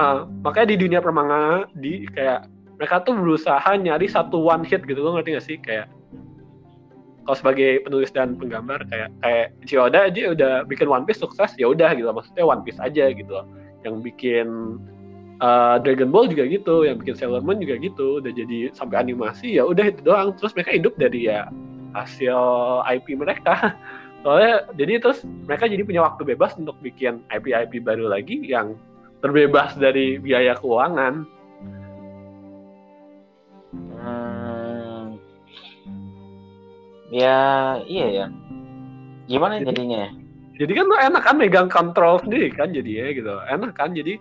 uh, 0.00 0.24
makanya 0.40 0.68
di 0.72 0.76
dunia 0.80 1.00
permanga 1.00 1.68
di 1.76 2.04
kayak 2.12 2.48
mereka 2.76 3.02
tuh 3.04 3.16
berusaha 3.16 3.70
nyari 3.76 4.06
satu 4.06 4.40
one 4.40 4.64
hit 4.68 4.84
gitu 4.84 5.00
lo 5.00 5.16
ngerti 5.16 5.30
gak 5.36 5.46
sih? 5.46 5.56
Kayak 5.60 5.88
kalau 7.26 7.36
sebagai 7.36 7.82
penulis 7.82 8.14
dan 8.14 8.38
penggambar 8.38 8.86
kayak 8.86 9.10
kayak 9.24 9.46
Chiyoda 9.66 10.06
dia 10.14 10.30
udah 10.30 10.62
bikin 10.62 10.86
One 10.86 11.02
Piece 11.02 11.18
sukses 11.18 11.52
ya 11.58 11.66
udah 11.72 11.90
gitu. 11.98 12.06
Maksudnya 12.06 12.44
One 12.46 12.62
Piece 12.62 12.78
aja 12.78 13.10
gitu. 13.10 13.32
Loh 13.32 13.46
yang 13.86 14.02
bikin 14.02 14.46
uh, 15.38 15.78
Dragon 15.78 16.10
Ball 16.10 16.26
juga 16.26 16.50
gitu 16.50 16.82
yang 16.82 16.98
bikin 16.98 17.14
Sailor 17.14 17.46
Moon 17.46 17.62
juga 17.62 17.78
gitu. 17.78 18.18
Udah 18.18 18.34
jadi 18.34 18.74
sampai 18.74 19.06
animasi 19.06 19.54
ya 19.58 19.62
udah 19.62 19.86
itu 19.86 20.02
doang. 20.02 20.34
Terus 20.34 20.52
mereka 20.58 20.74
hidup 20.74 20.94
dari 20.98 21.30
ya 21.30 21.46
hasil 21.94 22.36
IP 22.90 23.14
mereka. 23.14 23.78
Soalnya 24.26 24.66
jadi 24.74 24.98
terus 24.98 25.22
mereka 25.46 25.70
jadi 25.70 25.86
punya 25.86 26.02
waktu 26.02 26.26
bebas 26.26 26.58
untuk 26.58 26.74
bikin 26.82 27.22
IP-IP 27.30 27.78
baru 27.86 28.10
lagi 28.10 28.42
yang 28.42 28.74
terbebas 29.22 29.78
dari 29.78 30.18
biaya 30.18 30.58
keuangan 30.58 31.22
ya 37.08 37.38
iya 37.84 38.06
ya. 38.10 38.26
Gimana 39.26 39.58
Jadi- 39.58 39.66
jadinya? 39.74 39.98
ya? 40.06 40.10
jadi 40.56 40.72
kan 40.72 40.84
lu 40.88 40.96
enak 40.96 41.20
kan 41.20 41.36
megang 41.36 41.68
kontrol 41.68 42.16
sendiri 42.24 42.48
kan 42.48 42.72
jadi 42.72 42.88
ya 42.88 43.06
gitu 43.12 43.28
enak 43.44 43.76
kan 43.76 43.92
jadi 43.92 44.16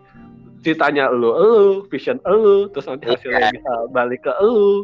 ceritanya 0.60 1.08
elu 1.08 1.32
elu 1.32 1.64
vision 1.88 2.20
elu 2.28 2.68
terus 2.76 2.92
nanti 2.92 3.08
hasilnya 3.08 3.56
bisa 3.56 3.74
balik 3.96 4.28
ke 4.28 4.32
elu 4.44 4.84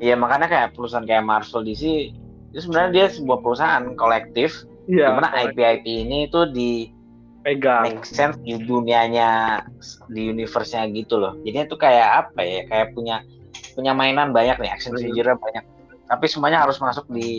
Iya 0.00 0.16
makanya 0.16 0.48
kayak 0.48 0.68
perusahaan 0.72 1.04
kayak 1.04 1.24
Marvel 1.24 1.60
DC 1.60 1.84
itu 2.56 2.58
sebenarnya 2.58 2.90
dia 2.92 3.06
sebuah 3.12 3.38
perusahaan 3.44 3.84
kolektif 4.00 4.64
iya 4.88 5.12
di 5.12 5.16
mana 5.16 5.28
IP-IP 5.44 5.84
ini 6.08 6.28
tuh 6.32 6.48
di 6.48 6.88
pegang 7.44 7.84
make 7.84 8.08
sense 8.08 8.40
di 8.40 8.56
dunianya 8.56 9.60
di 10.08 10.32
universe-nya 10.32 10.88
gitu 10.96 11.20
loh. 11.20 11.36
Jadinya 11.44 11.68
tuh 11.68 11.76
kayak 11.76 12.08
apa 12.24 12.40
ya? 12.40 12.60
Kayak 12.64 12.96
punya 12.96 13.16
punya 13.76 13.92
mainan 13.92 14.32
banyak 14.32 14.56
nih, 14.56 14.70
action 14.72 14.96
Iya. 14.96 15.04
figure 15.12 15.36
banyak. 15.36 15.64
Tapi 16.04 16.26
semuanya 16.28 16.60
harus 16.60 16.76
masuk 16.76 17.08
di 17.08 17.30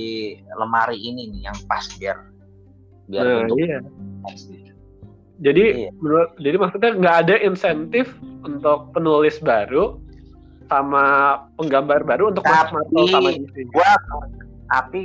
lemari 0.52 0.98
ini 0.98 1.30
nih 1.30 1.42
yang 1.46 1.58
pas 1.66 1.86
biar 1.96 2.18
biar 3.06 3.22
nah, 3.22 3.36
bentuk 3.44 3.58
iya 3.60 3.78
jadi 5.38 5.64
Iya. 5.86 5.90
menurut 6.00 6.30
jadi 6.40 6.56
maksudnya 6.56 6.92
nggak 6.96 7.18
ada 7.22 7.36
insentif 7.38 8.10
untuk 8.42 8.90
penulis 8.90 9.38
baru 9.38 10.00
sama 10.66 11.04
penggambar 11.54 12.02
baru 12.02 12.34
untuk 12.34 12.42
masuk 12.42 12.66
Tapi- 12.66 12.74
Marvel 12.74 13.06
sama 13.12 13.30
DC 13.32 13.56
gua 13.70 13.92
tapi 14.66 15.04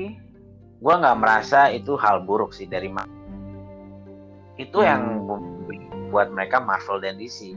gua 0.80 0.94
nggak 0.96 1.18
merasa 1.18 1.68
itu 1.68 1.92
hal 1.98 2.24
buruk 2.24 2.56
sih 2.56 2.64
dari 2.64 2.88
Ma- 2.88 3.04
itu 4.56 4.78
Hmm. 4.78 4.88
yang 4.88 5.02
bu- 5.28 5.44
buat 6.08 6.32
mereka 6.32 6.56
Marvel 6.58 7.02
dan 7.02 7.20
DC 7.20 7.52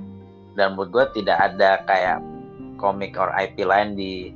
dan 0.54 0.76
buat 0.76 0.92
gua 0.92 1.08
tidak 1.10 1.40
ada 1.40 1.80
kayak 1.86 2.20
komik 2.76 3.16
or 3.16 3.32
IP 3.34 3.64
lain 3.64 3.96
di 3.96 4.36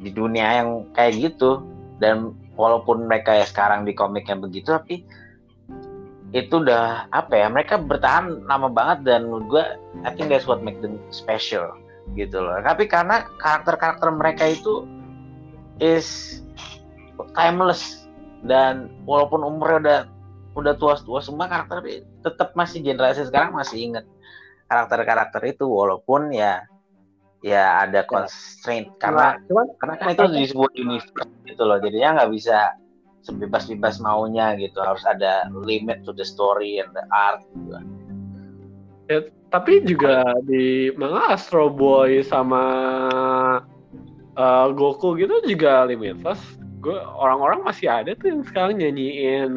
di 0.00 0.10
dunia 0.12 0.62
yang 0.62 0.88
kayak 0.92 1.18
gitu. 1.18 1.64
Dan 1.96 2.36
walaupun 2.56 3.08
mereka 3.08 3.36
ya 3.36 3.44
sekarang 3.48 3.84
di 3.84 3.92
komiknya 3.92 4.36
begitu 4.36 4.72
tapi 4.72 5.04
itu 6.34 6.60
udah 6.60 7.08
apa 7.14 7.32
ya 7.32 7.46
mereka 7.48 7.78
bertahan 7.80 8.44
lama 8.44 8.68
banget 8.68 9.06
dan 9.06 9.30
menurut 9.30 9.46
gua 9.46 9.64
I 10.04 10.12
think 10.12 10.28
that's 10.28 10.44
what 10.44 10.60
make 10.60 10.80
them 10.84 11.00
special 11.08 11.72
gitu 12.14 12.38
loh. 12.38 12.60
Tapi 12.62 12.86
karena 12.86 13.26
karakter-karakter 13.40 14.08
mereka 14.14 14.44
itu 14.46 14.86
is 15.82 16.40
timeless. 17.34 18.06
Dan 18.46 18.92
walaupun 19.08 19.42
umurnya 19.42 19.78
udah 19.80 20.00
udah 20.56 20.74
tua-tua 20.78 21.18
semua 21.18 21.50
karakter 21.50 21.82
tetap 22.22 22.54
masih 22.54 22.84
generasi 22.84 23.26
sekarang 23.26 23.56
masih 23.56 23.90
inget 23.90 24.06
karakter-karakter 24.70 25.42
itu. 25.50 25.66
Walaupun 25.66 26.30
ya 26.30 26.62
ya 27.44 27.84
ada 27.84 28.04
constraint 28.08 28.88
karena 28.96 29.36
Nah, 29.36 29.44
cuman 29.48 29.66
karena 29.80 29.94
kan 30.00 30.06
itu 30.16 30.26
di 30.32 30.44
sebuah 30.48 30.72
universe 30.76 31.32
gitu 31.44 31.62
loh 31.66 31.78
jadinya 31.82 32.22
nggak 32.22 32.30
bisa 32.32 32.58
sebebas-bebas 33.26 33.98
maunya 33.98 34.54
gitu 34.54 34.78
harus 34.78 35.02
ada 35.02 35.50
limit 35.50 36.06
to 36.06 36.14
the 36.14 36.22
story 36.22 36.78
and 36.78 36.94
the 36.94 37.04
art 37.10 37.42
gitu. 37.50 37.78
tapi 39.50 39.82
juga 39.86 40.34
di 40.46 40.90
manga 40.98 41.34
Astro 41.34 41.70
Boy 41.70 42.22
sama 42.22 42.62
uh, 44.34 44.66
Goku 44.74 45.14
gitu 45.18 45.42
juga 45.46 45.86
limitless. 45.86 46.38
Gue 46.82 46.98
orang-orang 46.98 47.66
masih 47.66 47.86
ada 47.90 48.14
tuh 48.18 48.30
yang 48.30 48.42
sekarang 48.46 48.78
nyanyiin 48.78 49.52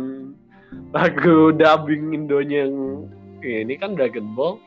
lagu 0.93 1.53
dubbing 1.53 2.13
Indonya 2.13 2.69
yang 2.69 2.75
ini 3.41 3.74
kan 3.77 3.98
Dragon 3.98 4.33
Ball. 4.33 4.62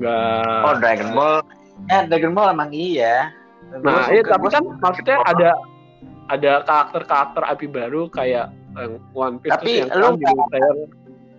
Gak. 0.00 0.64
oh 0.64 0.76
Dragon 0.80 1.10
Ball 1.12 1.44
ya 1.88 1.98
Dragon 2.08 2.32
Ball 2.32 2.52
emang 2.52 2.70
iya 2.72 3.30
nah, 3.82 4.08
iya 4.08 4.22
tapi 4.24 4.46
kan 4.48 4.64
maksudnya 4.80 5.18
ada 5.26 5.50
ada 6.26 6.52
karakter-karakter 6.66 7.42
IP 7.54 7.70
baru 7.70 8.10
kayak 8.10 8.50
yang 8.76 9.00
One 9.16 9.36
Piece 9.40 9.52
Tapi 9.56 9.70
yang 9.84 9.90
lu 9.96 10.08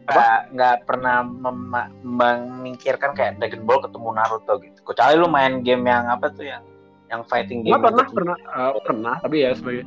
nggak 0.07 0.39
nggak 0.55 0.75
pernah 0.87 1.19
mem- 1.19 1.91
memikirkan 2.01 3.11
kayak 3.11 3.43
Dragon 3.43 3.67
Ball 3.67 3.83
ketemu 3.83 4.09
Naruto 4.15 4.53
gitu. 4.63 4.79
Kecuali 4.87 5.13
lu 5.19 5.27
main 5.27 5.61
game 5.61 5.83
yang 5.83 6.07
apa 6.07 6.31
tuh 6.31 6.47
yang 6.47 6.63
yang 7.11 7.21
fighting 7.27 7.67
game. 7.67 7.75
Pernah 7.75 8.07
itu. 8.07 8.15
pernah 8.15 8.37
uh, 8.55 8.79
pernah 8.81 9.15
tapi 9.19 9.43
ya 9.43 9.51
sebagai 9.51 9.83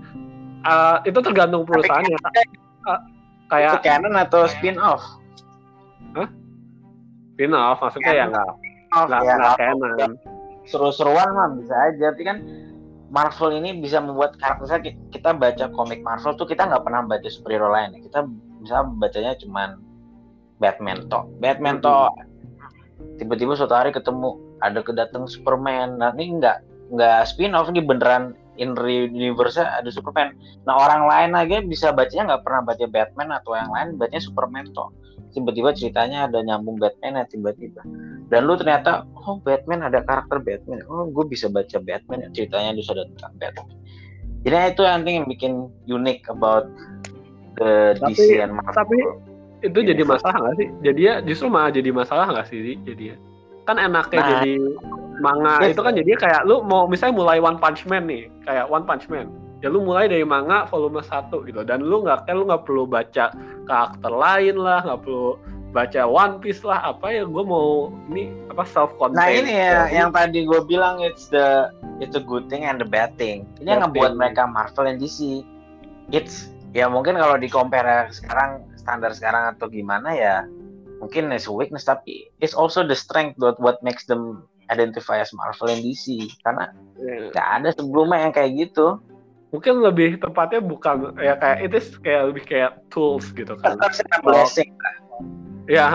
uh, 0.69 1.01
itu 1.09 1.19
tergantung 1.21 1.65
perusahaannya 1.65 2.17
Uh, 2.81 2.97
Itu 2.97 3.53
kayak 3.53 3.85
canon 3.85 4.17
atau 4.17 4.49
spin 4.49 4.81
off? 4.81 5.05
spin 7.37 7.53
off 7.53 7.77
maksudnya 7.85 8.13
ya 8.17 8.25
nggak 8.33 8.49
nggak 9.05 9.21
ya, 9.21 9.53
canon 9.61 10.17
seru-seruan 10.71 11.29
mah 11.35 11.51
bisa 11.59 11.75
aja. 11.75 12.15
Tapi 12.15 12.23
kan 12.23 12.39
Marvel 13.11 13.59
ini 13.59 13.83
bisa 13.83 13.99
membuat 13.99 14.39
karakter 14.39 14.67
saya 14.71 14.81
kita 15.11 15.35
baca 15.35 15.67
komik 15.75 16.01
Marvel 16.07 16.39
tuh 16.39 16.47
kita 16.47 16.71
nggak 16.71 16.87
pernah 16.87 17.03
baca 17.03 17.27
superhero 17.27 17.69
lain. 17.75 17.99
Kita 17.99 18.23
bisa 18.63 18.87
bacanya 18.87 19.35
cuman 19.35 19.83
Batman 20.63 21.11
toh. 21.11 21.27
Batman 21.43 21.83
Mhm. 21.83 21.85
toh 21.85 22.15
tiba-tiba 23.19 23.53
suatu 23.57 23.77
hari 23.77 23.91
ketemu 23.91 24.37
ada 24.61 24.81
kedatang 24.81 25.27
Superman. 25.27 25.99
Nah 25.99 26.15
ini 26.17 26.39
nggak 26.41 26.59
nggak 26.95 27.21
spin 27.27 27.53
off 27.53 27.69
ini 27.69 27.83
beneran 27.83 28.37
in 28.61 28.77
universe 28.77 29.57
ada 29.57 29.89
Superman. 29.89 30.37
Nah 30.69 30.77
orang 30.77 31.09
lain 31.09 31.31
aja 31.35 31.65
bisa 31.65 31.91
bacanya 31.97 32.37
nggak 32.37 32.45
pernah 32.45 32.63
baca 32.63 32.85
Batman 32.87 33.29
atau 33.33 33.57
yang 33.57 33.73
lain 33.73 33.89
bacanya 33.97 34.23
Superman 34.23 34.69
toh. 34.77 34.93
Tiba-tiba 35.31 35.71
ceritanya 35.71 36.27
ada 36.27 36.39
nyambung 36.41 36.77
Batman 36.77 37.19
ya 37.19 37.25
tiba-tiba. 37.25 37.81
Dan 38.27 38.47
lu 38.47 38.55
ternyata 38.55 39.07
oh 39.17 39.39
Batman 39.39 39.83
ada 39.83 40.03
karakter 40.03 40.39
Batman. 40.39 40.83
Oh 40.87 41.07
gue 41.07 41.25
bisa 41.25 41.47
baca 41.47 41.79
Batman 41.79 42.27
ya 42.27 42.29
ceritanya 42.33 42.75
bisa 42.75 42.91
ada 42.93 43.07
tentang 43.15 43.35
Batman. 43.37 43.79
jadi 44.41 44.73
itu 44.73 44.81
yang 44.81 45.05
yang 45.05 45.27
bikin 45.29 45.53
unik 45.85 46.25
about 46.27 46.65
the 47.57 47.93
Tapi- 47.95 48.17
DC 48.17 48.41
and 48.41 48.57
Marvel 48.57 48.73
tapi 48.73 48.97
itu 49.61 49.79
jadi 49.79 50.01
Universe. 50.01 50.25
masalah 50.25 50.37
nggak 50.41 50.57
sih? 50.57 50.69
Jadi 50.81 51.01
ya 51.05 51.15
justru 51.21 51.47
malah 51.47 51.71
jadi 51.71 51.91
masalah 51.93 52.27
nggak 52.33 52.47
sih? 52.49 52.81
Jadi 52.81 53.05
ya 53.13 53.17
kan 53.69 53.77
enaknya 53.77 54.19
Nah. 54.19 54.29
jadi 54.33 54.53
manga 55.21 55.55
Yes. 55.61 55.77
itu 55.77 55.81
kan 55.85 55.93
jadi 55.93 56.11
kayak 56.17 56.43
lu 56.49 56.65
mau 56.65 56.89
misalnya 56.89 57.21
mulai 57.21 57.39
One 57.39 57.61
Punch 57.61 57.85
Man 57.85 58.09
nih, 58.09 58.33
kayak 58.43 58.67
One 58.67 58.89
Punch 58.89 59.07
Man. 59.07 59.29
Ya 59.61 59.69
lu 59.69 59.85
mulai 59.85 60.09
dari 60.09 60.25
manga 60.25 60.65
volume 60.69 61.05
1 61.05 61.33
gitu 61.45 61.61
dan 61.69 61.85
lu 61.85 62.01
nggak 62.01 62.25
kan 62.25 62.41
lu 62.41 62.49
nggak 62.49 62.65
perlu 62.65 62.89
baca 62.89 63.29
karakter 63.69 64.13
lain 64.13 64.57
lah, 64.57 64.81
nggak 64.85 65.01
perlu 65.05 65.37
baca 65.71 66.03
One 66.03 66.43
Piece 66.43 66.67
lah 66.67 66.83
apa 66.83 67.15
ya 67.15 67.23
gue 67.29 67.45
mau 67.47 67.95
ini 68.11 68.33
apa 68.51 68.67
self 68.67 68.91
contained. 68.99 69.21
Nah 69.21 69.29
ini 69.31 69.53
ya 69.55 69.87
yang 69.93 70.11
tadi 70.11 70.43
gue 70.49 70.61
bilang 70.67 70.99
it's 71.05 71.31
the 71.31 71.71
it's 72.03 72.19
a 72.19 72.25
good 72.25 72.49
thing 72.51 72.67
and 72.67 72.81
the 72.83 72.89
bad 72.89 73.15
thing. 73.21 73.47
Ini 73.63 73.79
yang 73.79 73.83
ngebuat 73.87 74.17
thing. 74.17 74.19
mereka 74.19 74.43
Marvel 74.51 74.89
dan 74.89 74.99
DC. 74.99 75.47
It's 76.11 76.51
ya 76.75 76.91
mungkin 76.91 77.21
kalau 77.21 77.39
di 77.39 77.47
compare 77.47 78.11
sekarang 78.11 78.67
standar 78.81 79.15
sekarang 79.15 79.55
atau 79.55 79.69
gimana 79.71 80.11
ya 80.15 80.35
mungkin 81.05 81.31
it's 81.31 81.47
a 81.47 81.53
weakness 81.53 81.87
tapi 81.87 82.29
it's 82.43 82.55
also 82.57 82.81
the 82.83 82.95
strength 82.97 83.37
what 83.39 83.59
what 83.63 83.79
makes 83.85 84.07
them 84.09 84.43
identify 84.71 85.19
as 85.19 85.31
Marvel 85.35 85.69
and 85.71 85.83
DC 85.83 86.31
karena 86.47 86.71
Ya. 87.01 87.33
gak 87.33 87.49
ada 87.63 87.69
sebelumnya 87.73 88.29
yang 88.29 88.33
kayak 88.37 88.51
gitu. 88.61 89.01
Mungkin 89.51 89.83
lebih 89.83 90.23
tepatnya 90.23 90.63
bukan 90.63 91.15
ya 91.19 91.35
kayak 91.39 91.59
itu 91.67 91.79
kayak 92.03 92.23
lebih 92.33 92.45
kayak 92.47 92.73
tools 92.91 93.31
gitu 93.35 93.59
kan. 93.59 93.77
Blessing. 94.23 94.71
Ya, 95.71 95.87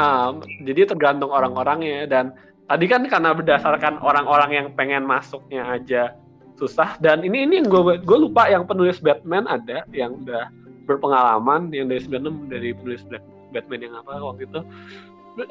jadi 0.64 0.88
tergantung 0.88 1.36
orang-orangnya. 1.36 2.08
Dan 2.08 2.32
tadi 2.72 2.88
kan 2.88 3.04
karena 3.08 3.36
berdasarkan 3.36 4.00
orang-orang 4.00 4.52
yang 4.56 4.68
pengen 4.76 5.04
masuknya 5.04 5.68
aja 5.68 6.16
susah. 6.56 6.96
Dan 7.04 7.24
ini 7.24 7.44
ini 7.44 7.64
yang 7.64 7.68
gue 7.68 8.00
gue 8.00 8.18
lupa 8.20 8.48
yang 8.48 8.64
penulis 8.68 9.04
Batman 9.04 9.48
ada 9.48 9.84
yang 9.92 10.20
udah 10.24 10.52
berpengalaman. 10.88 11.72
Yang 11.72 12.08
dari 12.12 12.20
96 12.24 12.52
dari 12.52 12.70
penulis 12.76 13.04
Batman 13.52 13.80
yang 13.84 13.94
apa 14.00 14.20
waktu 14.20 14.48
itu. 14.48 14.60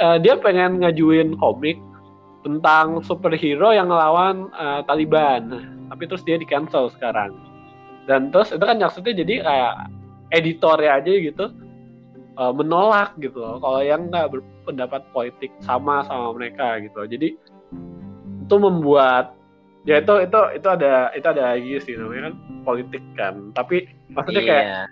Eh, 0.01 0.19
dia 0.25 0.41
pengen 0.41 0.81
ngajuin 0.81 1.37
komik 1.37 1.77
tentang 2.45 3.05
superhero 3.05 3.73
yang 3.73 3.93
ngelawan 3.93 4.49
eh, 4.57 4.81
Taliban. 4.89 5.73
Tapi 5.93 6.03
terus 6.09 6.25
dia 6.25 6.41
di 6.41 6.49
cancel 6.49 6.89
sekarang 6.89 7.54
dan 8.05 8.29
terus 8.29 8.53
itu 8.53 8.65
kan 8.65 8.77
maksudnya 8.77 9.15
jadi 9.17 9.35
kayak 9.45 9.75
editornya 10.35 10.91
aja 11.01 11.13
gitu 11.13 11.45
uh, 12.37 12.53
menolak 12.53 13.17
gitu 13.21 13.39
loh. 13.41 13.57
Kalau 13.63 13.81
yang 13.81 14.11
nggak 14.11 14.31
berpendapat 14.35 15.03
politik 15.15 15.51
sama 15.63 16.05
sama 16.09 16.35
mereka 16.35 16.81
gitu 16.83 17.07
jadi 17.07 17.29
itu 18.45 18.57
membuat 18.61 19.33
ya 19.89 20.01
itu 20.01 20.15
itu 20.25 20.39
itu 20.57 20.69
ada 20.69 21.13
itu 21.17 21.27
ada 21.29 21.43
lagi 21.57 21.73
sih 21.81 21.95
namanya 21.97 22.33
kan 22.33 22.35
politik 22.65 23.05
kan. 23.17 23.35
Tapi 23.57 23.89
maksudnya 24.13 24.43
kayak 24.45 24.65
Iya. 24.65 24.83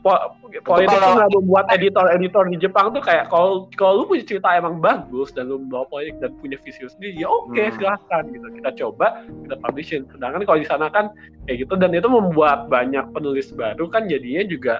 Politik 0.00 0.64
kalau- 0.64 0.86
tuh 0.88 1.12
nggak 1.20 1.32
membuat 1.36 1.64
editor-editor 1.70 2.44
di 2.48 2.56
Jepang 2.56 2.90
tuh 2.90 3.04
kayak 3.04 3.28
kalau 3.28 3.68
kalau 3.76 4.00
lu 4.00 4.04
punya 4.08 4.24
cerita 4.24 4.48
emang 4.56 4.80
bagus 4.80 5.28
dan 5.30 5.52
lu 5.52 5.60
membawa 5.60 5.84
politik 5.86 6.16
dan 6.18 6.32
punya 6.40 6.56
visi 6.60 6.80
sendiri 6.80 7.20
ya 7.20 7.28
oke 7.28 7.52
Hmm. 7.52 7.74
silahkan 7.76 8.24
gitu. 8.32 8.46
Kita 8.56 8.70
coba 8.80 9.06
kita 9.44 9.56
publishin 9.60 10.02
sedangkan 10.08 10.42
kalau 10.42 10.58
di 10.58 10.68
sana 10.68 10.86
kan 10.88 11.12
kayak 11.44 11.68
gitu 11.68 11.74
dan 11.76 11.92
itu 11.92 12.08
membuat 12.08 12.66
banyak 12.66 13.04
penulis 13.12 13.52
baru 13.52 13.86
kan 13.86 14.08
jadinya 14.08 14.44
juga 14.48 14.74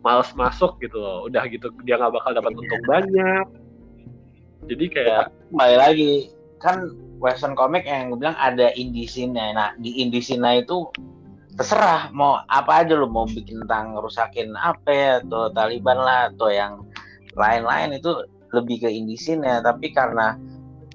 males 0.00 0.32
masuk 0.32 0.80
gitu 0.80 0.96
loh. 0.96 1.28
Udah 1.28 1.44
gitu 1.46 1.68
dia 1.84 2.00
nggak 2.00 2.12
bakal 2.16 2.32
dapat 2.32 2.52
Iya. 2.52 2.58
untung 2.64 2.82
banyak. 2.88 3.46
Jadi 4.72 4.84
kayak 4.88 5.24
kembali 5.50 5.76
lagi 5.76 6.12
kan 6.62 6.86
western 7.18 7.54
comic 7.54 7.82
yang 7.84 8.10
gue 8.10 8.18
bilang 8.18 8.38
ada 8.38 8.70
indie 8.74 9.06
scene 9.06 9.34
nah 9.34 9.74
di 9.78 9.98
indie 9.98 10.22
scene 10.22 10.42
itu 10.58 10.86
terserah 11.52 12.08
mau 12.16 12.40
apa 12.48 12.84
aja 12.84 12.96
lo 12.96 13.08
mau 13.08 13.28
bikin 13.28 13.64
tentang 13.64 14.00
rusakin 14.00 14.56
apa 14.56 14.88
ya 14.88 15.10
atau 15.20 15.52
Taliban 15.52 16.00
lah 16.00 16.32
atau 16.32 16.48
yang 16.48 16.80
lain-lain 17.36 17.96
itu 17.96 18.24
lebih 18.52 18.84
ke 18.84 18.88
indie 18.88 19.20
scene 19.20 19.44
ya. 19.44 19.60
Tapi 19.60 19.92
karena 19.92 20.36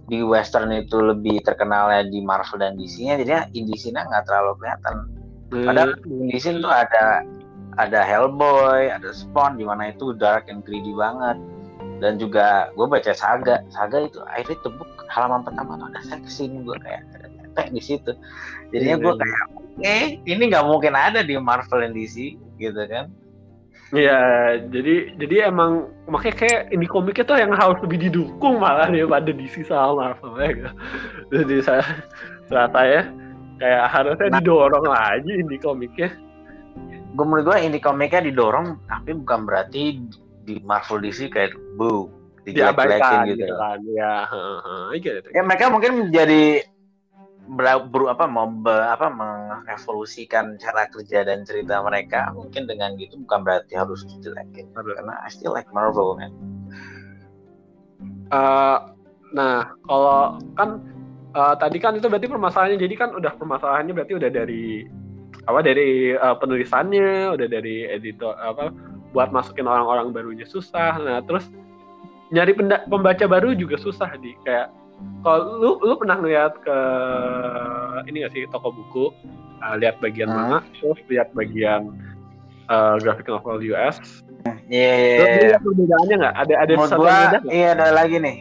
di 0.08 0.24
western 0.24 0.72
itu 0.72 0.98
lebih 0.98 1.44
terkenalnya 1.44 2.08
di 2.08 2.24
Marvel 2.24 2.64
dan 2.64 2.80
DC-nya 2.80 3.20
jadinya 3.22 3.44
indie 3.54 3.78
scene 3.78 4.02
nggak 4.02 4.26
terlalu 4.26 4.58
kelihatan. 4.62 4.96
Padahal 5.54 5.92
di 6.02 6.16
indie 6.26 6.42
scene 6.42 6.60
tuh 6.62 6.74
ada 6.74 7.22
ada 7.78 8.02
Hellboy 8.02 8.90
ada 8.90 9.14
Spawn 9.14 9.62
di 9.62 9.66
mana 9.66 9.94
itu 9.94 10.18
dark 10.18 10.50
and 10.50 10.66
greedy 10.66 10.94
banget. 10.98 11.38
Dan 11.98 12.22
juga 12.22 12.70
gue 12.78 12.86
baca 12.86 13.10
Saga. 13.14 13.62
Saga 13.74 14.06
itu 14.06 14.22
the 14.62 14.70
book 14.70 14.90
halaman 15.10 15.42
pertama 15.42 15.78
tuh 15.82 15.90
ada 15.90 16.02
sex 16.06 16.30
scene 16.30 16.62
gue 16.62 16.78
kayak 16.82 17.02
tetek 17.58 17.74
di 17.74 17.82
situ 17.82 18.12
jadinya 18.70 18.96
Iya, 19.02 19.04
gue 19.04 19.14
iya. 19.18 19.22
kayak 19.26 19.46
eh 19.82 20.06
ini 20.30 20.44
nggak 20.54 20.66
mungkin 20.70 20.94
ada 20.94 21.26
di 21.26 21.34
Marvel 21.42 21.82
dan 21.82 21.98
DC 21.98 22.38
gitu 22.62 22.82
kan 22.86 23.10
Iya, 23.96 24.20
jadi 24.68 25.16
jadi 25.16 25.48
emang 25.48 25.88
makanya 26.12 26.36
kayak 26.44 26.62
ini 26.76 26.84
komiknya 26.92 27.24
tuh 27.24 27.40
yang 27.40 27.56
harus 27.56 27.80
lebih 27.80 28.12
didukung 28.12 28.60
malah 28.60 28.92
daripada 28.92 29.32
DC 29.32 29.64
sama 29.64 30.12
Marvel 30.12 30.36
ya. 30.44 30.50
gitu. 30.52 30.72
Jadi 31.40 31.56
saya 31.64 31.84
saya 32.52 32.68
saya 32.76 33.02
kayak 33.64 33.84
harusnya 33.88 34.28
Nah. 34.28 34.44
didorong 34.44 34.86
lagi 34.92 35.32
ini 35.40 35.56
komiknya. 35.56 36.12
gue 37.16 37.26
menurut 37.26 37.48
gue 37.48 37.58
indie 37.64 37.80
komiknya 37.80 38.28
didorong 38.28 38.76
tapi 38.92 39.16
bukan 39.24 39.48
berarti 39.48 40.04
di 40.44 40.60
Marvel 40.68 41.08
DC 41.08 41.32
kayak 41.32 41.56
bu 41.80 42.12
dijelek-jelekin 42.44 43.40
gitu 43.40 43.48
gitu 43.48 43.56
kan. 43.56 43.80
Ya, 43.88 44.14
gitu. 45.00 45.28
ya 45.32 45.42
mereka 45.48 45.72
mungkin 45.72 46.12
menjadi 46.12 46.60
ber, 47.48 47.88
ber- 47.88 48.12
apa 48.12 48.26
mau 48.28 48.52
apa 48.68 49.08
merevolusikan 49.08 50.60
cara 50.60 50.88
kerja 50.92 51.24
dan 51.24 51.48
cerita 51.48 51.80
mereka 51.82 52.32
mungkin 52.36 52.68
dengan 52.68 52.94
gitu 53.00 53.20
bukan 53.24 53.44
berarti 53.48 53.74
harus 53.80 54.04
dijelekin 54.08 54.70
karena 54.76 55.16
I 55.24 55.32
still 55.32 55.56
like 55.56 55.72
Marvel 55.72 56.20
man 56.20 56.32
Eh, 58.28 58.78
nah, 59.32 59.72
kalau 59.88 60.38
kan 60.60 60.70
eh, 61.32 61.56
tadi 61.60 61.78
kan 61.80 61.96
itu 61.96 62.08
berarti 62.12 62.28
permasalahannya 62.28 62.80
jadi 62.80 62.96
kan 63.00 63.10
udah 63.16 63.34
permasalahannya 63.40 63.94
berarti 63.96 64.14
udah 64.20 64.30
dari 64.32 64.84
apa 65.48 65.60
dari 65.64 66.12
eh, 66.12 66.36
penulisannya, 66.40 67.32
udah 67.34 67.48
dari 67.48 67.88
editor 67.88 68.36
apa 68.36 68.72
buat 69.16 69.32
masukin 69.32 69.66
orang-orang 69.66 70.12
barunya 70.12 70.44
susah. 70.44 71.00
Nah, 71.00 71.24
terus 71.24 71.48
nyari 72.36 72.52
pembaca 72.92 73.26
baru 73.26 73.56
juga 73.56 73.80
susah 73.80 74.12
di. 74.20 74.36
Kayak 74.44 74.76
kalau 75.22 75.60
lu 75.60 75.72
lu 75.82 75.94
pernah 75.98 76.18
ngeliat 76.18 76.54
ke 76.62 76.78
ini 78.08 78.24
gak 78.24 78.34
sih 78.34 78.46
toko 78.50 78.72
buku 78.72 79.06
eh, 79.60 79.76
lihat 79.82 79.98
bagian 80.00 80.30
Hmm. 80.30 80.38
manga 80.38 80.60
terus 80.78 81.00
lihat 81.08 81.30
bagian 81.34 81.94
eh, 82.68 82.96
graphic 83.02 83.28
novel 83.28 83.60
US 83.74 84.24
Iya, 84.68 84.94
iya, 84.96 85.16
Lu 85.20 85.26
iya. 85.28 85.48
lihat 85.52 85.62
perbedaannya 85.64 86.16
nggak 86.24 86.36
ada 86.40 86.54
ada 86.56 86.72
Menurut 86.72 86.92
gua, 86.96 87.20
iya 87.52 87.68
ada 87.76 87.92
lagi 87.92 88.16
nih. 88.16 88.38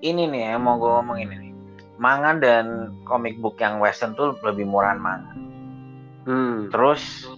Ini 0.00 0.22
nih 0.32 0.42
yang 0.56 0.64
mau 0.64 0.80
gue 0.80 0.88
ngomong 0.88 1.18
ini 1.20 1.34
nih. 1.36 1.52
Manga 2.00 2.40
dan 2.40 2.96
comic 3.04 3.36
book 3.36 3.60
yang 3.60 3.76
western 3.84 4.16
tuh 4.16 4.32
lebih 4.40 4.64
murahan 4.64 4.96
manga. 4.96 5.36
Hmm. 6.24 6.72
Terus 6.72 7.28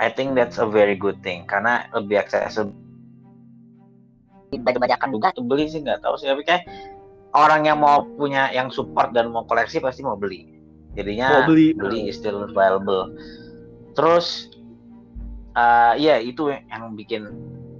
I 0.00 0.08
think 0.08 0.32
that's 0.32 0.56
a 0.56 0.64
very 0.64 0.96
good 0.96 1.20
thing 1.20 1.44
karena 1.44 1.84
lebih 1.92 2.24
accessible. 2.24 2.72
Kebanyakan 4.50 5.08
juga 5.14 5.30
beli 5.38 5.70
sih 5.70 5.80
nggak 5.80 6.02
tahu 6.02 6.18
sih 6.18 6.26
tapi 6.26 6.42
kayak 6.42 6.66
orang 7.30 7.62
yang 7.62 7.78
mau 7.78 8.02
punya 8.18 8.50
yang 8.50 8.66
support 8.68 9.14
dan 9.14 9.30
mau 9.30 9.46
koleksi 9.46 9.78
pasti 9.78 10.02
mau 10.02 10.18
beli. 10.18 10.50
Jadinya 10.98 11.46
Mau 11.46 11.54
beli. 11.54 11.70
beli 11.72 12.10
is 12.10 12.18
still 12.18 12.50
valuable. 12.50 13.14
Terus 13.94 14.50
eh 15.54 15.94
iya 15.98 16.18
itu 16.18 16.50
yang 16.50 16.94
bikin 16.94 17.26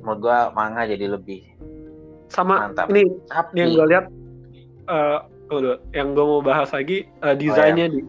menurut 0.03 0.19
gua 0.23 0.39
manga 0.55 0.87
jadi 0.87 1.11
lebih 1.11 1.43
sama 2.31 2.67
mantap. 2.71 2.87
ini 2.91 3.11
Tapi 3.27 3.59
yang 3.59 3.75
gue 3.75 3.87
lihat 3.91 4.07
eh 4.87 5.19
dulu, 5.51 5.75
yang 5.91 6.15
gue 6.15 6.23
mau 6.25 6.39
bahas 6.39 6.71
lagi 6.71 7.03
eh, 7.07 7.35
desainnya 7.35 7.91
di 7.91 8.07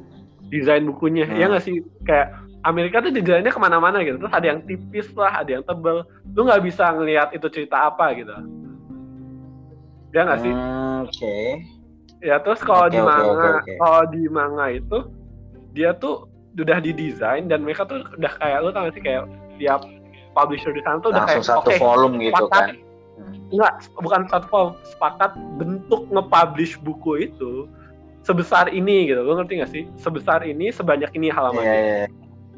desain 0.53 0.85
bukunya 0.85 1.25
Hmm. 1.25 1.37
ya 1.41 1.45
nggak 1.49 1.63
sih 1.65 1.81
kayak 2.05 2.37
Amerika 2.61 3.01
tuh 3.01 3.09
desainnya 3.09 3.49
ke 3.49 3.57
mana-mana 3.57 4.01
gitu 4.01 4.17
terus 4.17 4.31
ada 4.31 4.47
yang 4.47 4.61
tipis 4.63 5.09
lah 5.13 5.41
ada 5.41 5.57
yang 5.57 5.63
tebel 5.63 6.05
lu 6.31 6.41
nggak 6.45 6.61
bisa 6.61 6.93
ngelihat 6.93 7.33
itu 7.33 7.47
cerita 7.49 7.89
apa 7.89 8.13
gitu 8.13 8.33
ya 10.11 10.21
nggak 10.27 10.39
sih 10.41 10.53
Hmm, 10.53 11.07
Oke. 11.07 11.37
ya 12.21 12.37
terus 12.37 12.61
kalau 12.61 12.85
Oke, 12.85 12.93
di 12.93 12.99
manga 13.01 13.31
oke, 13.31 13.49
oke. 13.57 13.73
kalau 13.79 14.01
di 14.07 14.23
manga 14.27 14.65
itu 14.69 14.97
dia 15.73 15.95
tuh 15.95 16.27
udah 16.53 16.77
didesain 16.77 17.47
dan 17.47 17.63
mereka 17.63 17.87
tuh 17.87 18.03
udah 18.13 18.31
kayak 18.37 18.59
lu 18.61 18.69
tau 18.69 18.85
gak 18.85 18.93
sih 18.93 19.01
kayak 19.01 19.23
tiap 19.57 19.81
publisher 20.35 20.69
di 20.69 20.83
sana 20.83 20.99
tuh 20.99 21.15
udah 21.15 21.23
Langsung 21.25 21.41
kayak 21.41 21.49
satu 21.49 21.69
oke 21.71 21.79
volume 21.79 22.15
gitu 22.19 22.43
sepakat. 22.45 22.51
kan. 22.51 22.67
Enggak, 23.51 23.73
bukan 23.99 24.21
satu 24.27 24.47
form, 24.47 24.69
sepakat 24.85 25.31
bentuk 25.55 26.07
nge-publish 26.07 26.79
buku 26.79 27.27
itu 27.27 27.67
sebesar 28.23 28.67
ini 28.67 29.11
gitu. 29.11 29.23
Lo 29.23 29.35
ngerti 29.35 29.59
gak 29.59 29.71
sih? 29.71 29.83
Sebesar 29.99 30.43
ini, 30.43 30.71
sebanyak 30.71 31.11
ini 31.11 31.27
halamannya. 31.27 31.67
iya. 31.67 32.05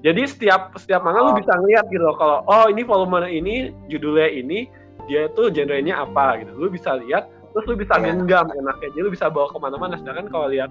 Jadi 0.03 0.21
setiap 0.27 0.75
setiap 0.75 0.99
manga 1.01 1.23
lu 1.23 1.31
Oh. 1.31 1.39
bisa 1.39 1.55
ngeliat 1.55 1.87
gitu 1.87 2.03
loh 2.03 2.17
kalau 2.19 2.43
oh 2.43 2.67
ini 2.67 2.83
volume 2.83 3.23
ini, 3.31 3.71
judulnya 3.87 4.27
ini, 4.29 4.67
dia 5.07 5.31
tuh 5.31 5.47
genrenya 5.47 6.03
apa 6.03 6.43
gitu. 6.43 6.51
Lu 6.59 6.67
bisa 6.67 6.99
lihat, 6.99 7.31
terus 7.55 7.63
lu 7.71 7.79
bisa 7.79 7.95
Iya. 7.95 8.11
genggam 8.11 8.51
enaknya. 8.51 8.91
Jadi 8.91 9.01
lu 9.07 9.11
bisa 9.15 9.31
bawa 9.31 9.47
ke 9.47 9.57
mana-mana. 9.63 9.95
Sedangkan 9.95 10.27
kalau 10.27 10.51
lihat 10.51 10.67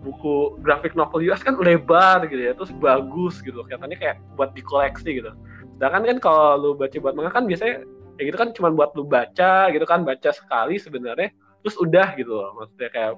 buku 0.00 0.56
grafik 0.64 0.96
novel 0.96 1.28
US 1.28 1.44
kan 1.44 1.60
lebar 1.60 2.24
gitu 2.24 2.40
ya 2.40 2.56
terus 2.56 2.72
bagus 2.80 3.44
gitu 3.44 3.60
katanya 3.68 3.96
kayak 4.00 4.16
buat 4.32 4.56
dikoleksi 4.56 5.20
gitu 5.20 5.28
sedangkan 5.76 6.08
kan 6.08 6.18
kalau 6.24 6.56
lu 6.56 6.70
baca 6.72 6.96
buat 6.96 7.12
manga 7.12 7.28
kan 7.28 7.44
biasanya 7.44 7.84
kayak 8.16 8.26
gitu 8.32 8.38
kan 8.40 8.48
cuma 8.56 8.68
buat 8.72 8.96
lu 8.96 9.04
baca 9.04 9.68
gitu 9.68 9.84
kan 9.84 10.00
baca 10.04 10.32
sekali 10.32 10.80
sebenarnya 10.80 11.28
terus 11.60 11.76
udah 11.76 12.16
gitu 12.16 12.32
loh 12.32 12.56
maksudnya 12.56 12.88
kayak 12.88 13.12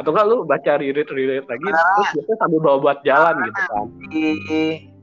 atau 0.00 0.10
enggak 0.10 0.26
lu 0.26 0.36
baca 0.48 0.72
reread 0.80 1.08
reread 1.12 1.44
lagi 1.44 1.66
Nah. 1.68 1.76
terus 1.76 2.08
biasanya 2.16 2.38
sambil 2.40 2.60
bawa 2.64 2.76
buat 2.80 2.98
jalan 3.04 3.34
gitu 3.44 3.60
kan. 3.60 3.84
Di 4.08 4.62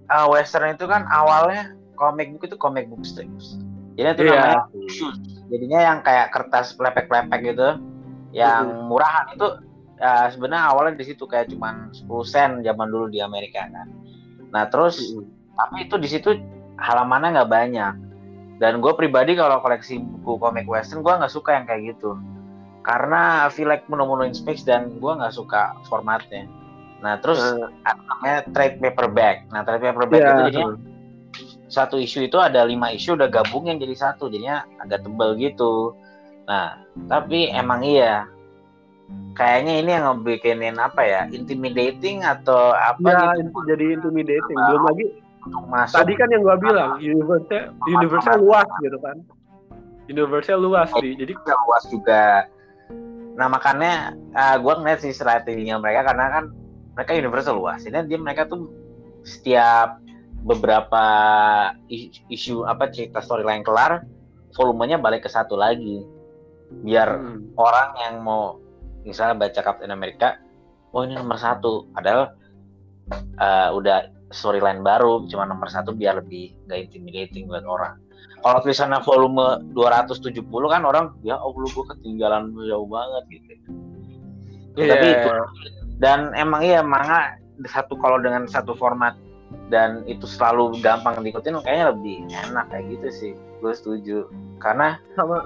uh, 0.09 0.27
western 0.33 0.73
itu 0.73 0.85
kan 0.89 1.05
awalnya 1.07 1.77
comic 1.93 2.33
book 2.33 2.43
itu 2.49 2.57
comic 2.57 2.89
book 2.89 3.05
strips. 3.05 3.61
Jadi 3.93 4.07
itu 4.13 4.21
Iya. 4.25 4.33
namanya 4.33 4.61
jadinya 5.47 5.79
yang 5.79 5.97
kayak 6.01 6.27
kertas 6.29 6.73
plepek-plepek 6.73 7.39
gitu 7.45 7.77
yang 8.33 8.89
murahan 8.89 9.29
itu 9.33 9.47
uh, 9.97 10.27
sebenarnya 10.29 10.69
awalnya 10.69 10.93
di 10.99 11.05
situ 11.07 11.23
kayak 11.25 11.49
cuman 11.49 11.89
10 11.93 12.05
sen 12.25 12.49
zaman 12.61 12.87
dulu 12.89 13.09
di 13.09 13.21
Amerika 13.21 13.65
kan. 13.69 13.87
Nah 14.53 14.65
terus 14.69 14.97
tapi 15.53 15.89
itu 15.89 15.97
di 15.97 16.09
situ 16.09 16.37
halamannya 16.77 17.37
nggak 17.41 17.51
banyak. 17.51 17.93
Dan 18.57 18.81
gue 18.81 18.89
pribadi 18.97 19.37
kalau 19.37 19.61
koleksi 19.61 20.01
buku 20.01 20.41
komik 20.41 20.65
western 20.65 21.05
gue 21.05 21.13
nggak 21.13 21.29
suka 21.29 21.53
yang 21.53 21.65
kayak 21.65 21.93
gitu 21.93 22.17
karena 22.87 23.51
feel 23.51 23.67
like 23.67 23.83
menu-menuin 23.91 24.31
space 24.31 24.63
dan 24.63 24.95
gue 24.95 25.11
nggak 25.11 25.35
suka 25.35 25.75
formatnya. 25.91 26.47
Nah 27.03 27.19
terus 27.19 27.37
ada 27.83 27.99
namanya 28.07 28.39
trade 28.55 28.79
paperback 28.79 29.43
nah 29.51 29.67
trade 29.67 29.83
paperback 29.91 30.23
Iya. 30.23 30.31
itu 30.31 30.41
jadinya 30.47 30.67
satu 31.67 31.99
isu 31.99 32.31
itu 32.31 32.39
ada 32.39 32.63
lima 32.63 32.95
isu 32.95 33.19
udah 33.19 33.27
gabung 33.27 33.67
yang 33.67 33.75
jadi 33.75 33.91
satu 33.91 34.31
jadinya 34.31 34.63
agak 34.79 35.03
tebel 35.03 35.35
gitu. 35.35 35.91
Nah 36.47 36.79
tapi 37.11 37.51
emang 37.51 37.83
iya. 37.83 38.23
Kayaknya 39.39 39.73
ini 39.83 39.89
yang 39.95 40.05
ngebikinin 40.07 40.75
apa 40.79 40.99
ya 41.03 41.21
intimidating 41.31 42.27
atau 42.27 42.75
apa 42.75 43.07
ya 43.07 43.19
gitu. 43.35 43.51
itu 43.51 43.59
jadi 43.71 43.85
intimidating. 43.99 44.57
Belum 44.57 44.83
lagi 44.83 45.05
masuk 45.47 45.95
tadi 46.03 46.13
kan 46.15 46.27
yang 46.31 46.43
gua 46.43 46.59
bilang 46.59 46.99
universe 46.99 47.47
universe 47.87 48.27
luas 48.39 48.67
gitu 48.83 48.97
kan. 49.03 49.19
Universe 50.07 50.51
luas 50.55 50.87
sih 51.03 51.15
jadi 51.19 51.35
juga 51.35 51.53
luas 51.67 51.83
juga. 51.91 52.47
Nah 53.37 53.47
makanya 53.47 54.17
gue 54.57 54.73
ngeliat 54.81 55.05
sih 55.05 55.13
strateginya 55.13 55.77
mereka 55.77 56.09
karena 56.09 56.25
kan 56.33 56.43
mereka 56.97 57.13
universal 57.13 57.61
luas. 57.61 57.85
Ini 57.85 58.09
dia 58.09 58.17
mereka 58.17 58.49
tuh 58.49 58.73
setiap 59.21 60.01
beberapa 60.41 61.05
is- 61.85 62.25
isu 62.33 62.65
apa 62.65 62.89
cerita 62.89 63.21
storyline 63.21 63.61
kelar, 63.61 64.01
volumenya 64.57 64.97
balik 64.97 65.25
ke 65.25 65.29
satu 65.29 65.53
lagi. 65.53 66.01
Biar 66.81 67.07
hmm, 67.13 67.53
orang 67.55 67.89
yang 68.01 68.15
mau 68.25 68.57
misalnya 69.05 69.37
baca 69.37 69.61
Captain 69.61 69.93
America, 69.93 70.41
oh 70.91 71.05
ini 71.05 71.15
nomor 71.15 71.37
satu, 71.37 71.87
padahal 71.93 72.33
eh, 73.37 73.69
udah 73.71 74.09
storyline 74.33 74.83
baru, 74.83 75.29
cuma 75.29 75.47
nomor 75.47 75.71
satu 75.71 75.95
biar 75.95 76.19
lebih 76.19 76.57
gak 76.67 76.89
intimidating 76.89 77.47
buat 77.47 77.63
orang. 77.63 77.95
Kalau 78.47 78.63
tulisannya 78.63 79.03
volume 79.03 79.59
270 79.75 80.39
kan 80.71 80.81
orang 80.81 81.11
ya 81.19 81.35
oh 81.35 81.51
lu 81.51 81.67
gue 81.67 81.83
ketinggalan 81.85 82.55
jauh 82.55 82.87
banget 82.87 83.23
gitu. 83.27 83.51
iya, 84.77 84.95
Tapi 84.95 85.07
itu 85.11 85.31
dan 85.99 86.31
emang 86.31 86.63
iya 86.63 86.79
manga 86.79 87.35
satu 87.67 87.99
kalau 87.99 88.23
dengan 88.23 88.47
satu 88.47 88.71
format 88.71 89.19
dan 89.67 90.07
itu 90.07 90.23
selalu 90.23 90.79
gampang 90.79 91.19
diikutin 91.19 91.59
kayaknya 91.59 91.91
lebih 91.91 92.15
enak 92.23 92.71
kayak 92.71 92.87
gitu 92.87 93.07
sih. 93.11 93.31
Gue 93.59 93.75
setuju. 93.75 94.31
Karena 94.63 94.95
sama 95.19 95.43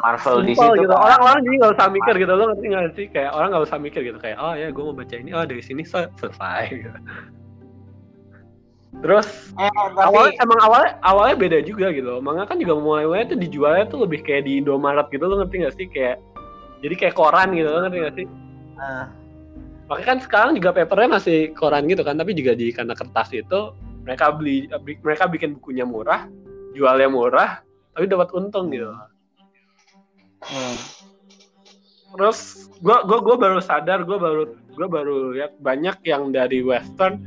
Marvel 0.00 0.40
di 0.40 0.56
situ 0.56 0.72
gitu. 0.78 0.88
kan- 0.88 1.04
Orang-orang 1.04 1.38
jadi 1.44 1.54
nggak 1.60 1.72
usah 1.76 1.88
mikir 1.90 2.14
gitu. 2.16 2.32
Lo 2.32 2.44
ngerti 2.48 2.64
nggak 2.64 2.84
sih? 2.96 3.06
Kayak 3.12 3.30
orang 3.36 3.48
nggak 3.52 3.64
usah 3.68 3.76
mikir 3.76 4.00
gitu. 4.06 4.16
Kayak 4.16 4.38
oh 4.40 4.54
ya 4.56 4.72
gue 4.72 4.82
mau 4.82 4.96
baca 4.96 5.14
ini. 5.20 5.30
Oh 5.36 5.44
dari 5.44 5.60
sini 5.60 5.84
se- 5.84 6.08
selesai. 6.16 6.64
Gitu. 6.72 6.96
Terus 8.88 9.52
eh, 9.60 9.68
tapi 9.68 10.00
awalnya 10.00 10.34
emang 10.42 10.60
awalnya 10.64 10.92
awalnya 11.04 11.36
beda 11.36 11.58
juga 11.62 11.92
gitu. 11.92 12.18
Manga 12.24 12.48
kan 12.48 12.56
juga 12.58 12.74
mulai 12.80 13.04
mulai 13.04 13.28
tuh 13.28 13.38
dijualnya 13.38 13.84
tuh 13.86 14.08
lebih 14.08 14.24
kayak 14.24 14.48
di 14.48 14.58
Indomaret 14.64 15.06
gitu. 15.12 15.28
Lo 15.28 15.38
ngerti 15.38 15.54
nggak 15.62 15.74
sih? 15.76 15.86
Kayak 15.92 16.16
jadi 16.80 16.94
kayak 16.96 17.14
koran 17.14 17.52
gitu. 17.54 17.68
Lo 17.68 17.84
ngerti 17.84 17.98
nggak 18.00 18.16
sih? 18.16 18.26
eh, 18.80 19.04
Makanya 19.88 20.08
kan 20.08 20.18
sekarang 20.20 20.52
juga 20.52 20.76
papernya 20.76 21.20
masih 21.20 21.56
koran 21.56 21.88
gitu 21.88 22.02
kan. 22.04 22.16
Tapi 22.16 22.32
juga 22.32 22.52
di 22.56 22.72
karena 22.72 22.92
kertas 22.96 23.32
itu 23.32 23.72
mereka 24.08 24.32
beli 24.32 24.64
mereka 25.04 25.28
bikin 25.28 25.60
bukunya 25.60 25.84
murah, 25.84 26.24
jualnya 26.72 27.12
murah, 27.12 27.60
tapi 27.92 28.08
dapat 28.08 28.32
untung 28.32 28.72
gitu. 28.72 28.88
hmm. 30.48 30.76
terus 32.16 32.70
gua 32.80 33.04
gua 33.04 33.20
gua 33.20 33.36
baru 33.36 33.58
sadar 33.60 34.00
gua 34.06 34.16
baru 34.16 34.42
gua 34.78 34.88
baru 34.88 35.16
lihat 35.36 35.60
banyak 35.60 35.98
yang 36.08 36.32
dari 36.32 36.64
western 36.64 37.20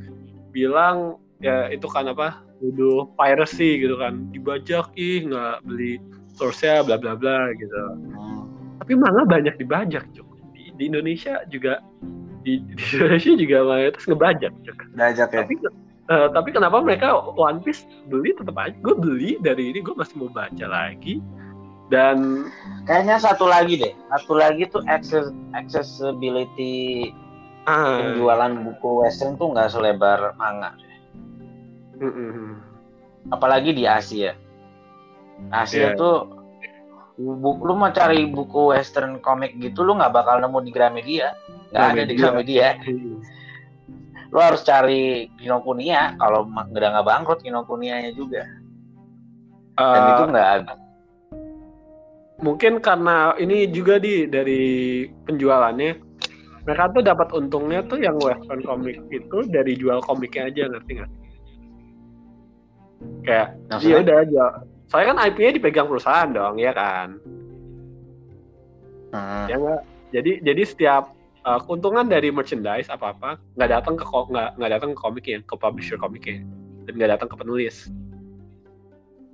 bilang 0.49 1.20
ya 1.41 1.67
itu 1.73 1.89
kan 1.89 2.09
apa 2.09 2.39
nuduh 2.61 3.09
piracy 3.17 3.81
gitu 3.81 3.97
kan 3.97 4.29
dibajak 4.29 4.93
ih 4.93 5.25
nggak 5.25 5.65
beli 5.65 5.97
source-nya 6.37 6.85
bla 6.85 6.95
bla 7.01 7.17
bla 7.17 7.49
gitu 7.57 7.81
tapi 8.81 8.93
manga 8.97 9.25
banyak 9.25 9.57
dibajak 9.57 10.05
Cuk. 10.13 10.25
di, 10.53 10.73
di 10.77 10.83
Indonesia 10.89 11.41
juga 11.49 11.81
di, 12.45 12.61
di 12.61 12.73
Indonesia 12.97 13.33
juga 13.37 13.57
mayoritas 13.65 14.05
ngebajak 14.05 14.53
Cuk. 14.65 14.77
Diajak 14.93 15.29
ya. 15.33 15.41
tapi 15.41 15.53
eh, 16.09 16.27
tapi 16.29 16.49
kenapa 16.53 16.77
mereka 16.81 17.17
One 17.37 17.61
Piece 17.65 17.85
beli 18.09 18.37
tetap 18.37 18.57
aja 18.61 18.77
gue 18.77 18.95
beli 18.97 19.41
dari 19.41 19.73
ini 19.73 19.81
gue 19.81 19.93
masih 19.97 20.21
mau 20.21 20.29
baca 20.29 20.65
lagi 20.69 21.17
dan 21.91 22.47
Kayaknya 22.87 23.21
satu 23.21 23.45
lagi 23.45 23.77
deh. 23.77 23.93
Satu 24.09 24.33
lagi 24.39 24.65
tuh 24.71 24.81
access, 24.89 25.29
accessibility 25.53 27.13
ah, 27.69 28.01
penjualan 28.01 28.57
buku 28.65 29.05
western 29.05 29.37
tuh 29.37 29.53
nggak 29.53 29.69
selebar 29.69 30.33
manga. 30.39 30.73
Mm, 32.01 32.09
mm, 32.09 32.31
mm. 32.33 32.53
Apalagi 33.29 33.71
di 33.71 33.85
Asia. 33.85 34.33
Asia 35.47 35.93
Iya. 35.93 35.97
tuh 35.97 36.17
buku 37.15 37.61
lu 37.61 37.77
mau 37.77 37.93
cari 37.93 38.25
buku 38.25 38.73
western 38.73 39.21
komik 39.21 39.53
gitu 39.57 39.85
lu 39.85 39.93
nggak 39.93 40.09
bakal 40.09 40.41
nemu 40.41 40.59
di 40.61 40.71
Gramedia. 40.73 41.37
Nggak 41.69 41.85
ada 41.87 42.03
di 42.03 42.13
Gramedia. 42.17 42.67
Lu 44.31 44.39
harus 44.39 44.63
cari 44.63 45.29
Kinokuniya. 45.37 46.17
Kalau 46.17 46.49
udah 46.49 46.89
nggak 46.97 47.07
bangkrut 47.07 47.39
Kinokuniya-nya 47.41 48.11
juga. 48.13 48.41
Dan 49.77 50.01
Eh, 50.01 50.09
itu 50.11 50.23
nggak 50.29 50.49
ada. 50.57 50.73
mungkin 52.41 52.81
karena 52.81 53.37
ini 53.37 53.69
juga 53.69 54.01
di 54.01 54.25
dari 54.25 54.61
penjualannya 55.29 55.93
mereka 56.65 56.89
tuh 56.89 57.05
dapat 57.05 57.29
untungnya 57.37 57.85
tuh 57.85 58.01
yang 58.01 58.17
western 58.17 58.65
komik 58.65 58.97
itu 59.13 59.45
dari 59.45 59.77
jual 59.77 60.01
komiknya 60.01 60.49
aja 60.49 60.65
ngerti 60.73 60.91
nggak? 60.97 61.11
Kayak 63.21 63.47
ya 63.81 63.95
udah 64.01 64.17
aja. 64.25 64.45
Soalnya 64.91 65.07
kan 65.15 65.19
IP-nya 65.31 65.51
dipegang 65.55 65.87
perusahaan 65.87 66.29
dong, 66.29 66.59
ya 66.59 66.75
kan? 66.75 67.15
Hmm. 69.15 69.45
Ya 69.47 69.55
nggak? 69.59 69.81
Jadi 70.11 70.31
jadi 70.43 70.61
setiap 70.67 71.15
uh, 71.47 71.59
keuntungan 71.63 72.07
dari 72.07 72.27
merchandise 72.29 72.91
apa 72.91 73.15
apa 73.15 73.29
nggak 73.55 73.69
datang 73.71 73.95
ke 73.95 74.03
nggak 74.03 74.49
nggak 74.59 74.71
datang 74.71 74.89
ke 74.95 74.99
komiknya, 74.99 75.39
ke 75.47 75.55
publisher 75.55 75.95
komiknya, 75.95 76.43
dan 76.87 76.93
nggak 76.99 77.11
datang 77.17 77.29
ke 77.31 77.35
penulis. 77.39 77.87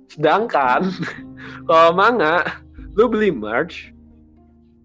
Sedangkan 0.08 0.88
kalau 1.68 1.90
manga, 1.92 2.62
lu 2.94 3.10
beli 3.10 3.34
merch, 3.34 3.90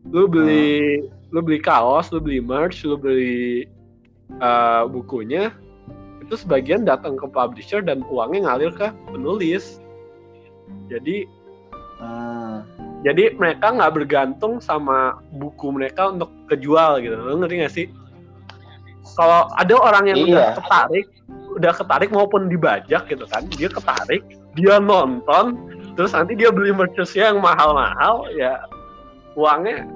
lu 0.09 0.25
beli 0.25 1.05
lu 1.33 1.39
beli 1.41 1.59
kaos, 1.61 2.09
lu 2.13 2.21
beli 2.21 2.41
merch, 2.41 2.85
lu 2.85 2.97
beli 2.97 3.65
uh, 4.41 4.85
bukunya, 4.89 5.53
itu 6.33 6.41
sebagian 6.41 6.81
datang 6.81 7.13
ke 7.13 7.29
publisher 7.29 7.85
dan 7.85 8.01
uangnya 8.09 8.49
ngalir 8.49 8.73
ke 8.73 8.89
penulis. 9.13 9.77
Jadi 10.89 11.29
Hmm. 12.03 12.67
jadi 13.05 13.31
mereka 13.39 13.71
nggak 13.71 13.95
bergantung 13.95 14.59
sama 14.59 15.23
buku 15.39 15.71
mereka 15.71 16.11
untuk 16.11 16.27
kejual 16.51 16.99
gitu 16.99 17.15
lo 17.15 17.39
ngerti 17.39 17.55
gak 17.63 17.71
sih 17.71 17.87
kalau 19.15 19.47
ada 19.55 19.71
orang 19.79 20.11
yang 20.11 20.19
udah 20.27 20.51
Iya. 20.51 20.55
ketarik 20.59 21.07
udah 21.55 21.71
ketarik 21.71 22.09
maupun 22.11 22.51
dibajak 22.51 23.07
gitu 23.07 23.23
kan 23.31 23.47
dia 23.55 23.71
ketarik 23.71 24.19
dia 24.57 24.83
nonton 24.83 25.55
terus 25.95 26.11
nanti 26.11 26.35
dia 26.35 26.51
beli 26.51 26.75
merchandise 26.75 27.15
yang 27.15 27.39
mahal-mahal 27.39 28.27
ya 28.35 28.59
uangnya 29.39 29.87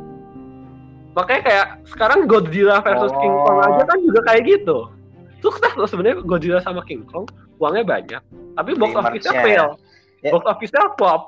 makanya 1.12 1.42
kayak 1.44 1.68
sekarang 1.92 2.24
Godzilla 2.24 2.80
versus 2.88 3.12
King 3.20 3.36
Kong 3.36 3.60
aja 3.68 3.84
kan 3.84 4.00
juga 4.00 4.20
kayak 4.32 4.44
gitu 4.48 4.88
sukses 5.40 5.72
loh 5.76 5.88
sebenarnya 5.88 6.22
Godzilla 6.24 6.60
sama 6.60 6.82
King 6.84 7.06
Kong 7.08 7.26
uangnya 7.58 7.84
banyak 7.86 8.22
tapi 8.56 8.72
box 8.76 8.92
office-nya 8.94 9.34
merch-nya. 9.34 9.46
fail 9.46 9.68
Ya. 10.26 10.32
box 10.34 10.44
office-nya 10.50 10.84
flop 10.98 11.22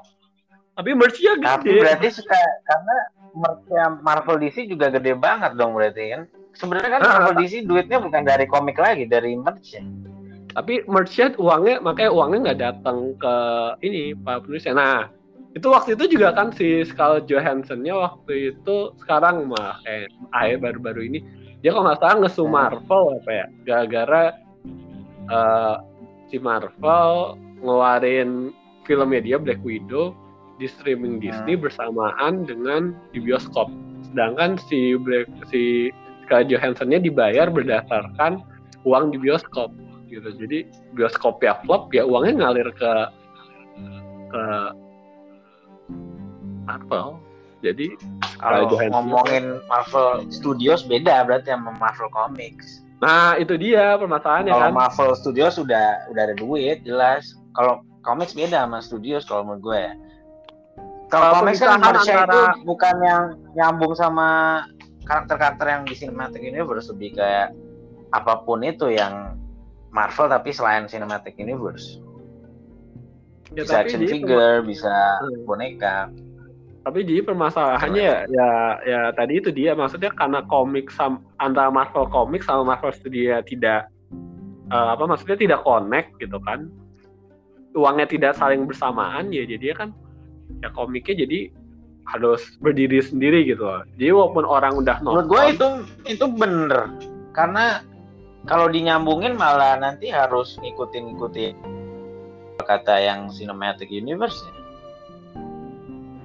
tapi 0.73 0.89
merch-nya 0.95 1.33
Tapi 1.37 1.69
gede 1.69 1.79
berarti 1.83 2.07
suka 2.09 2.39
karena 2.65 2.95
merchnya 3.35 3.83
Marvel 4.01 4.37
DC 4.41 4.65
juga 4.65 4.89
gede 4.89 5.13
banget 5.13 5.53
dong 5.53 5.77
berarti 5.77 6.17
kan. 6.17 6.21
Sebenarnya 6.57 6.89
kan 6.97 7.01
Ah, 7.05 7.09
Marvel 7.21 7.45
DC 7.45 7.61
duitnya 7.61 8.01
bukan 8.01 8.25
dari 8.25 8.49
komik 8.49 8.81
lagi, 8.81 9.05
dari 9.05 9.37
merch 9.37 9.77
ya. 9.77 9.83
tapi 10.49 10.81
merchant 10.89 11.37
uangnya 11.37 11.77
makanya 11.77 12.09
uangnya 12.09 12.39
nggak 12.49 12.59
datang 12.59 13.13
ke 13.21 13.35
ini 13.85 14.17
pak 14.17 14.49
penulisnya 14.49 14.73
nah 14.73 14.99
itu 15.53 15.69
waktu 15.69 15.93
itu 15.93 16.17
juga 16.17 16.33
kan 16.33 16.49
si 16.49 16.81
Scarlett 16.81 17.29
Johansson-nya 17.29 17.93
waktu 17.93 18.57
itu 18.57 18.75
sekarang 19.05 19.45
mah 19.45 19.77
kayak 19.85 20.09
akhir 20.33 20.57
baru-baru 20.57 21.01
ini 21.05 21.19
dia 21.59 21.75
kalau 21.75 21.83
nggak 21.87 21.99
salah 21.99 22.17
ngesu 22.23 22.43
Hmm. 22.47 22.53
Marvel 22.55 23.03
apa 23.19 23.31
ya 23.31 23.45
gara-gara 23.67 24.23
eh, 25.29 25.75
si 26.31 26.37
Marvel 26.39 27.35
ngeluarin 27.59 28.55
filmnya 28.87 29.21
dia 29.21 29.37
Black 29.37 29.61
Widow 29.61 30.15
di 30.59 30.67
streaming 30.67 31.19
Disney 31.23 31.55
Hmm. 31.55 31.63
bersamaan 31.67 32.33
dengan 32.47 32.95
di 33.11 33.19
bioskop 33.23 33.67
sedangkan 34.11 34.55
si 34.71 34.95
Black 34.99 35.27
si 35.51 35.91
Scarlett 36.25 36.49
Johansson-nya 36.53 37.01
dibayar 37.01 37.49
berdasarkan 37.49 38.41
uang 38.87 39.11
di 39.11 39.17
bioskop 39.19 39.73
gitu 40.09 40.25
jadi 40.41 40.65
bioskop 40.97 41.37
ya 41.43 41.59
flop 41.65 41.93
ya 41.93 42.01
uangnya 42.07 42.49
ngalir 42.49 42.69
ke 42.73 42.93
ke 44.29 44.43
Marvel 46.65 47.17
jadi 47.59 47.87
Kalau 48.37 48.67
Johansson. 48.67 48.91
ngomongin 48.93 49.43
Marvel 49.65 50.07
Studios 50.29 50.81
beda 50.81 51.23
berarti 51.23 51.51
sama 51.51 51.71
Marvel 51.73 52.07
Comics. 52.09 52.83
nah 52.99 53.35
itu 53.35 53.55
dia 53.55 53.95
permasalahannya 53.95 54.51
Kalau 54.51 54.63
kan 54.65 54.73
Marvel 54.75 55.11
Studios 55.13 55.55
sudah 55.55 56.03
udah 56.07 56.21
ada 56.21 56.35
duit 56.35 56.83
jelas. 56.83 57.23
Kalau 57.51 57.79
comics 57.99 58.31
beda 58.31 58.63
sama 58.63 58.79
Studios 58.79 59.23
kalau 59.23 59.43
menurut 59.45 59.63
gue 59.65 59.77
ya. 59.81 59.93
Kalau 61.07 61.25
Kalau 61.25 61.35
comics 61.41 61.59
kan 61.59 61.79
harusnya 61.79 62.15
antara- 62.21 62.53
itu 62.53 62.63
bukan 62.63 62.95
yang 63.01 63.23
nyambung 63.53 63.93
sama 63.93 64.27
karakter-karakter 65.01 65.65
yang 65.65 65.83
di 65.83 65.95
Cinematic 65.95 66.39
Universe 66.39 66.87
lebih 66.89 67.15
kayak 67.15 67.55
apa 68.09 68.41
pun 68.41 68.61
itu 68.61 68.87
yang 68.87 69.35
Marvel 69.89 70.27
tapi 70.27 70.51
selain 70.51 70.85
Cinematic 70.85 71.33
Universe. 71.35 71.97
Ya, 73.49 73.63
bisa 73.63 73.73
tapi 73.73 73.81
action 73.81 73.99
dia 73.99 74.11
figure, 74.11 74.61
bisa 74.61 74.93
Hmm. 75.19 75.41
boneka. 75.43 76.13
Tapi 76.79 77.03
jadi 77.03 77.21
permasalahannya 77.27 78.07
ya, 78.07 78.17
ya 78.31 78.49
ya 78.87 79.01
tadi 79.11 79.43
itu 79.43 79.51
dia. 79.51 79.75
Maksudnya 79.75 80.15
karena 80.15 80.39
komik 80.47 80.87
sam, 80.89 81.19
antara 81.37 81.67
Marvel 81.67 82.07
komik 82.07 82.41
sama 82.41 82.63
Marvel 82.63 82.95
Studio 82.95 83.43
tidak 83.43 83.91
eh, 84.71 84.89
apa 84.95 85.03
maksudnya 85.03 85.35
tidak 85.35 85.59
connect 85.67 86.15
gitu 86.23 86.39
kan. 86.43 86.71
Uangnya 87.75 88.07
tidak 88.09 88.33
saling 88.39 88.65
bersamaan 88.65 89.29
ya 89.29 89.45
jadi 89.45 89.75
kan 89.75 89.93
ya 90.63 90.71
komiknya 90.73 91.27
jadi 91.27 91.51
harus 92.09 92.41
berdiri 92.63 93.03
sendiri 93.03 93.45
gitu 93.45 93.61
loh. 93.61 93.85
Jadi 93.99 94.09
walaupun 94.09 94.45
orang 94.47 94.73
udah 94.81 94.97
nonton 95.03 95.27
Menurut 95.27 95.29
gue 95.29 95.43
itu 95.53 95.67
itu 96.17 96.25
bener. 96.31 96.81
Karena 97.35 97.85
kalau 98.49 98.71
dinyambungin 98.71 99.37
malah 99.37 99.77
nanti 99.77 100.09
harus 100.09 100.57
ngikutin 100.57 101.03
ngikutin 101.13 101.55
kata 102.65 102.95
yang 103.01 103.29
cinematic 103.29 103.89
universe 103.89 104.41
ya. 104.45 104.58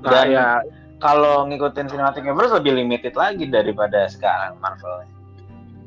Nah, 0.05 0.13
dan- 0.15 0.31
ya 0.31 0.49
Kalau 0.97 1.45
ngikutin 1.45 1.85
cinematic 1.87 2.23
universe 2.23 2.55
lebih 2.55 2.73
limited 2.79 3.13
lagi 3.15 3.45
daripada 3.47 4.07
sekarang 4.07 4.57
Marvel. 4.57 5.05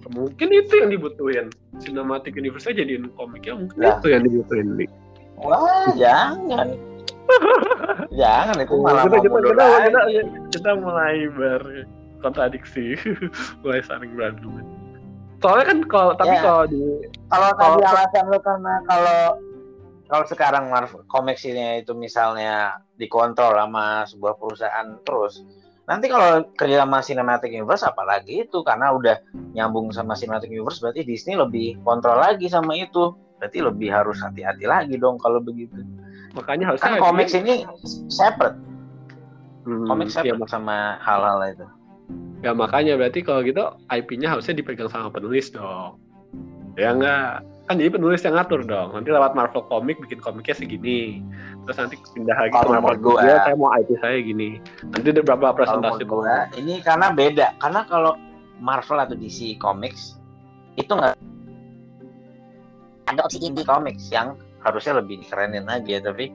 mungkin 0.07 0.47
itu 0.49 0.71
yang 0.77 0.87
dibutuhin 0.87 1.45
cinematic 1.77 2.31
universe 2.31 2.63
jadiin 2.65 3.11
komiknya 3.11 3.57
mungkin 3.57 3.75
Lah. 3.77 3.97
itu 3.97 4.07
yang 4.07 4.23
dibutuhin 4.23 4.67
nih 4.75 4.87
Wah 5.35 5.91
jangan, 5.93 6.67
jangan 8.13 8.55
itu 8.57 8.73
malah 8.77 9.03
kita, 9.03 9.17
kita, 9.19 9.37
kita, 9.37 9.65
lagi. 9.67 9.83
kita, 9.83 10.01
kita 10.49 10.69
mulai 10.79 11.15
berkontradiksi 11.29 12.95
mulai 13.61 13.81
saling 13.83 14.15
berantem 14.15 14.63
soalnya 15.37 15.65
kan 15.67 15.79
kalau 15.85 16.13
tapi 16.15 16.33
Ya. 16.33 16.41
kalau 16.41 16.63
di 16.65 16.79
Kalau 17.27 17.49
Kalau- 17.51 17.75
tadi 17.75 17.83
alasan 17.85 18.23
lu 18.25 18.39
karena 18.39 18.73
kalau 18.87 19.19
kalau 20.07 20.25
sekarang 20.25 20.71
Marvel 20.71 21.03
Comics 21.07 21.43
ini 21.43 21.83
itu 21.83 21.91
misalnya 21.91 22.79
dikontrol 22.95 23.59
sama 23.59 24.07
sebuah 24.07 24.33
perusahaan 24.39 24.87
terus 25.03 25.43
nanti 25.87 26.11
kalau 26.11 26.43
kerja 26.55 26.83
sama 26.83 26.99
Cinematic 26.99 27.51
Universe 27.51 27.87
apalagi 27.87 28.43
itu? 28.47 28.59
Karena 28.63 28.91
udah 28.91 29.15
nyambung 29.55 29.91
sama 29.95 30.19
Cinematic 30.19 30.51
Universe 30.51 30.83
berarti 30.83 31.07
Disney 31.07 31.39
lebih 31.39 31.79
kontrol 31.83 32.19
lagi 32.19 32.51
sama 32.51 32.75
itu. 32.75 33.15
Berarti 33.39 33.59
lebih 33.63 33.89
harus 33.93 34.19
hati-hati 34.19 34.65
lagi 34.67 34.99
dong 34.99 35.15
kalau 35.21 35.39
begitu. 35.39 35.79
Makanya 36.35 36.73
harusnya 36.75 36.99
kan 36.99 37.01
comics 37.03 37.33
ini 37.37 37.63
separate. 38.11 38.57
Hmm, 39.63 39.87
comics 39.87 40.15
ya, 40.19 40.27
separate 40.27 40.51
sama 40.51 40.99
hal-hal 40.99 41.39
itu. 41.47 41.67
Ya 42.43 42.51
makanya 42.51 42.99
berarti 42.99 43.23
kalau 43.23 43.41
gitu 43.47 43.63
IP-nya 43.87 44.35
harusnya 44.35 44.55
dipegang 44.59 44.91
sama 44.91 45.11
penulis 45.13 45.49
dong. 45.53 45.99
Ya 46.77 46.93
enggak 46.93 47.41
kan 47.67 47.75
jadi 47.75 47.91
penulis 47.91 48.23
yang 48.23 48.39
ngatur 48.39 48.63
dong. 48.63 48.95
Nanti 48.95 49.11
lewat 49.11 49.35
Marvel 49.35 49.67
Comic 49.67 49.99
bikin 49.99 50.23
komiknya 50.23 50.55
segini. 50.55 51.19
Terus 51.67 51.77
nanti 51.83 51.95
pindah 52.15 52.35
lagi 52.39 52.55
ke 52.55 52.67
Marvel 52.71 52.95
gua- 53.03 53.19
Studio 53.19 53.35
saya 53.43 53.55
mau 53.59 53.69
IP 53.75 53.89
saya 53.99 54.17
gini. 54.23 54.49
Nanti 54.87 55.07
ada 55.11 55.21
berapa 55.27 55.45
presentasi 55.51 56.03
gua, 56.07 56.47
ini 56.55 56.79
karena 56.79 57.11
beda. 57.11 57.59
Karena 57.59 57.83
kalau 57.83 58.15
Marvel 58.63 59.03
atau 59.03 59.15
DC 59.19 59.59
Comics 59.59 60.15
itu 60.79 60.87
nggak 60.87 61.19
ada 63.07 63.19
opsi 63.23 63.39
indie 63.43 63.67
comics 63.67 64.11
yang 64.11 64.35
harusnya 64.63 65.03
lebih 65.03 65.19
dikerenin 65.19 65.67
lagi 65.67 65.99
ya. 65.99 65.99
Tapi 65.99 66.31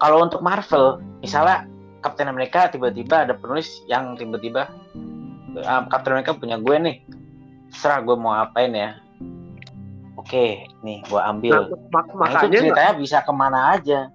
kalau 0.00 0.24
untuk 0.24 0.40
Marvel 0.40 1.04
misalnya 1.20 1.68
Captain 2.00 2.32
America 2.32 2.72
tiba-tiba 2.72 3.28
ada 3.28 3.36
penulis 3.36 3.84
yang 3.84 4.16
tiba-tiba 4.16 4.72
ah, 5.60 5.84
Captain 5.92 6.16
America 6.16 6.32
punya 6.32 6.56
gue 6.56 6.76
nih. 6.80 6.96
Serah 7.68 8.00
gue 8.00 8.16
mau 8.16 8.32
apain 8.32 8.72
ya 8.72 8.96
oke 10.30 10.46
nih 10.86 10.98
gue 11.10 11.20
ambil 11.20 11.66
Nah, 11.66 11.82
mak- 11.90 12.06
Nah, 12.14 12.14
itu 12.14 12.22
makanya 12.22 12.60
ceritanya 12.62 12.94
bisa 12.94 13.18
ke 13.26 13.32
mana 13.34 13.74
aja. 13.74 14.06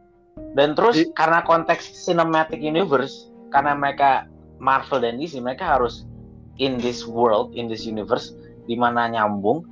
Dan 0.56 0.72
terus 0.72 0.96
Di- 0.96 1.12
karena 1.12 1.44
konteks 1.44 2.08
cinematic 2.08 2.64
universe, 2.64 3.28
karena 3.52 3.76
mereka 3.76 4.24
Marvel 4.64 5.04
dan 5.04 5.20
DC, 5.20 5.44
mereka 5.44 5.76
harus 5.76 6.08
in 6.56 6.80
this 6.80 7.04
world, 7.04 7.52
in 7.52 7.68
this 7.68 7.84
universe, 7.84 8.32
di 8.64 8.80
mana 8.80 9.12
nyambung. 9.12 9.68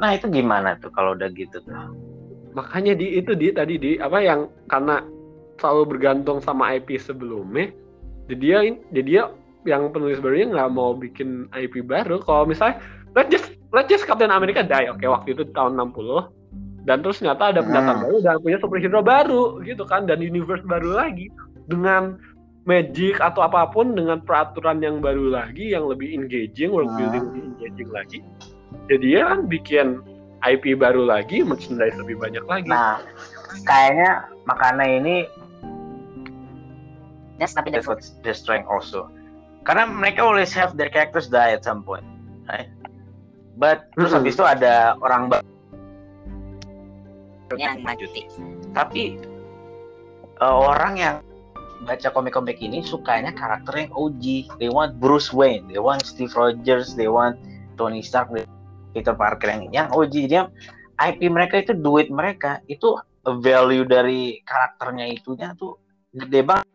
Nah 0.00 0.16
itu 0.16 0.32
gimana 0.32 0.80
tuh 0.80 0.88
kalau 0.92 1.12
udah 1.12 1.28
gitu 1.36 1.60
tuh? 1.60 1.76
makanya 2.56 2.96
di 2.96 3.20
itu 3.20 3.36
di 3.36 3.52
tadi 3.52 3.76
di 3.76 4.00
apa 4.00 4.16
yang 4.24 4.48
karena 4.72 5.04
selalu 5.60 5.92
bergantung 5.92 6.40
sama 6.40 6.72
IP 6.72 6.96
sebelumnya 6.96 7.68
jadi 8.32 8.40
dia 8.40 8.58
jadi 8.96 9.02
dia 9.04 9.22
yang 9.68 9.92
penulis 9.92 10.16
barunya 10.24 10.56
nggak 10.56 10.72
mau 10.72 10.96
bikin 10.96 11.52
IP 11.52 11.84
baru 11.84 12.16
kalau 12.24 12.48
misalnya 12.48 12.80
let's 13.12 13.28
just 13.28 13.52
let's 13.76 13.92
just 13.92 14.08
Captain 14.08 14.32
America 14.32 14.64
die 14.64 14.88
oke 14.88 15.04
waktu 15.04 15.36
itu 15.36 15.44
tahun 15.52 15.76
60 15.76 16.32
dan 16.88 17.02
terus 17.04 17.20
ternyata 17.20 17.52
ada 17.52 17.60
pendatang 17.60 18.00
Hmm. 18.00 18.04
baru 18.08 18.16
dan 18.24 18.36
punya 18.40 18.58
superhero 18.62 19.00
baru 19.04 19.42
gitu 19.60 19.84
kan 19.84 20.08
dan 20.08 20.24
universe 20.24 20.64
baru 20.64 20.96
lagi 20.96 21.28
dengan 21.68 22.16
magic 22.64 23.20
atau 23.20 23.44
apa 23.44 23.68
pun 23.70 23.94
dengan 23.94 24.18
peraturan 24.24 24.80
yang 24.82 24.98
baru 25.04 25.30
lagi 25.30 25.76
yang 25.76 25.84
lebih 25.86 26.10
engaging 26.16 26.72
world 26.72 26.88
Hmm. 26.90 26.98
building 26.98 27.24
lebih 27.30 27.42
engaging 27.52 27.90
lagi 27.92 28.18
jadi 28.88 29.04
dia 29.04 29.20
kan 29.28 29.40
bikin 29.46 29.86
IP 30.46 30.78
baru 30.78 31.04
lagi 31.04 31.42
merchandise 31.44 31.94
lebih 32.00 32.16
banyak 32.16 32.44
lagi 32.48 32.70
Nah 32.70 33.02
kayaknya 33.66 34.24
makanya 34.46 34.86
ini 34.86 35.16
That's 37.36 37.52
tapi 37.52 37.68
that's 37.68 37.84
their 38.24 38.32
strength 38.32 38.64
also. 38.64 39.12
Karena 39.68 39.84
mereka 39.84 40.24
always 40.24 40.56
have 40.56 40.72
their 40.80 40.88
characters 40.88 41.28
die 41.28 41.52
at 41.52 41.68
some 41.68 41.84
point, 41.84 42.06
right? 42.48 42.70
But 43.56 43.88
terus 43.96 44.12
habis 44.12 44.36
itu 44.36 44.44
ada 44.44 45.00
orang 45.00 45.32
yang 47.56 47.80
lanjuti. 47.80 48.28
tapi 48.76 49.16
uh, 50.44 50.56
orang 50.76 51.00
yang 51.00 51.16
baca 51.84 52.08
komik-komik 52.12 52.60
ini 52.60 52.84
sukanya 52.84 53.32
karakter 53.32 53.88
yang 53.88 53.92
OG. 53.96 54.24
They 54.60 54.68
want 54.68 55.00
Bruce 55.00 55.32
Wayne, 55.32 55.68
they 55.72 55.80
want 55.80 56.04
Steve 56.04 56.32
Rogers, 56.36 56.92
they 56.96 57.08
want 57.08 57.40
Tony 57.80 58.04
Stark, 58.04 58.32
Peter 58.92 59.16
Parker 59.16 59.48
yang 59.48 59.62
yang 59.72 59.88
OG. 59.92 60.14
Dia 60.28 60.52
IP 60.96 61.28
mereka 61.28 61.60
itu 61.60 61.72
duit 61.76 62.08
mereka 62.08 62.60
itu 62.68 62.96
value 63.26 63.84
dari 63.84 64.40
karakternya 64.44 65.12
itunya 65.12 65.52
tuh 65.58 65.76
gede 66.14 66.40
banget 66.46 66.68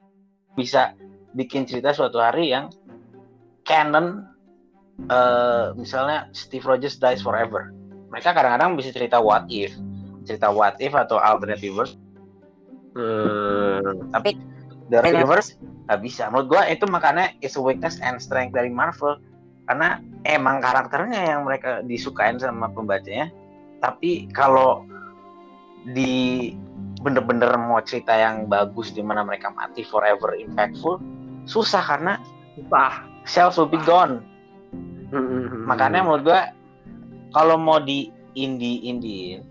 bisa 0.53 0.93
bikin 1.33 1.63
cerita 1.63 1.95
suatu 1.95 2.19
hari 2.19 2.51
yang 2.51 2.67
canon 3.63 4.30
eh, 5.09 5.65
misalnya 5.79 6.27
Steve 6.35 6.65
Rogers 6.67 6.99
dies 6.99 7.23
forever. 7.23 7.73
Mereka 8.11 8.35
kadang-kadang 8.35 8.75
bisa 8.75 8.91
cerita 8.91 9.17
what 9.23 9.47
if. 9.47 9.71
Cerita 10.27 10.51
what 10.51 10.77
if 10.77 10.93
atau 10.93 11.17
alternate 11.17 11.63
universe. 11.63 11.97
Hmm. 12.91 14.11
tapi 14.11 14.35
Dark 14.91 15.07
Universe 15.07 15.55
nggak 15.87 16.01
bisa. 16.03 16.27
Menurut 16.27 16.47
gua 16.51 16.67
itu 16.67 16.83
makanya 16.91 17.31
is 17.39 17.55
a 17.55 17.63
weakness 17.63 18.03
and 18.03 18.19
strength 18.19 18.51
dari 18.51 18.67
Marvel. 18.67 19.15
Karena 19.71 20.03
emang 20.27 20.59
karakternya 20.59 21.31
yang 21.31 21.47
mereka 21.47 21.79
disukain 21.87 22.35
sama 22.35 22.67
pembacanya. 22.75 23.31
Tapi 23.79 24.27
kalau 24.35 24.83
di 25.87 26.51
bener-bener 27.01 27.49
mau 27.57 27.81
cerita 27.81 28.13
yang 28.13 28.45
bagus 28.45 28.93
di 28.93 29.01
mana 29.01 29.25
mereka 29.25 29.49
mati 29.49 29.81
forever 29.81 30.37
impactful 30.37 31.01
susah 31.49 31.81
karena 31.81 32.21
Susah. 32.53 32.93
sales 33.25 33.55
will 33.57 33.69
be 33.69 33.81
gone 33.81 34.21
Hmm. 35.11 35.67
makanya 35.67 36.07
menurut 36.07 36.23
gua 36.23 36.41
kalau 37.35 37.59
mau 37.59 37.83
di 37.83 38.07
indie 38.39 38.79
indie 38.87 39.43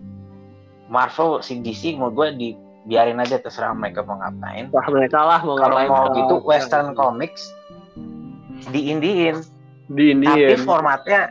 Marvel 0.89 1.39
si 1.45 1.61
DC 1.61 1.95
menurut 1.95 2.13
gua 2.17 2.27
dibiarin 2.33 3.21
aja 3.21 3.37
terserah 3.39 3.71
mereka 3.71 4.03
mau 4.03 4.19
ngapain. 4.19 4.67
Wah, 4.73 4.83
mereka 4.89 5.21
lah 5.21 5.39
mau 5.45 5.55
kalau 5.55 5.77
mau 5.87 6.05
gitu 6.11 6.35
Western 6.43 6.97
Comics 6.97 7.53
di 8.73 8.89
Indiin 8.89 9.39
di 9.91 10.13
tapi 10.15 10.53
Indian. 10.53 10.61
formatnya 10.63 11.21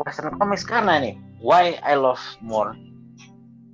Western 0.00 0.32
comics 0.40 0.64
karena 0.64 0.96
nih 1.02 1.14
why 1.44 1.76
I 1.84 1.98
love 1.98 2.20
more 2.40 2.72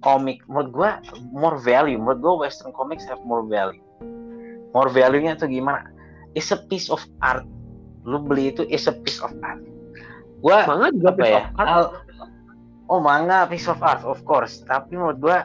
comic 0.02 0.42
menurut 0.50 0.70
gue 0.74 0.90
more 1.30 1.58
value 1.62 1.98
menurut 1.98 2.20
gue 2.22 2.34
Western 2.46 2.74
comics 2.74 3.06
have 3.06 3.20
more 3.22 3.46
value. 3.46 3.82
More 4.74 4.92
value-nya 4.92 5.40
tuh 5.40 5.48
gimana? 5.48 5.88
It's 6.36 6.52
a 6.52 6.60
piece 6.68 6.92
of 6.92 7.00
art 7.24 7.48
lu 8.06 8.18
beli 8.18 8.48
itu 8.48 8.62
is 8.64 8.86
a 8.86 8.94
piece 8.94 9.18
of 9.18 9.34
art 9.40 9.60
gue 10.38 10.56
manga 10.64 10.88
juga 10.90 11.10
apa 11.10 11.18
piece 11.18 11.28
ya 11.28 11.40
of 11.42 11.46
art. 11.56 11.68
Al- 11.68 11.92
oh 12.86 13.00
manga 13.00 13.38
piece 13.44 13.66
of 13.66 13.78
art 13.80 14.02
of 14.02 14.22
course 14.22 14.62
tapi 14.62 14.94
menurut 14.94 15.18
gue 15.18 15.38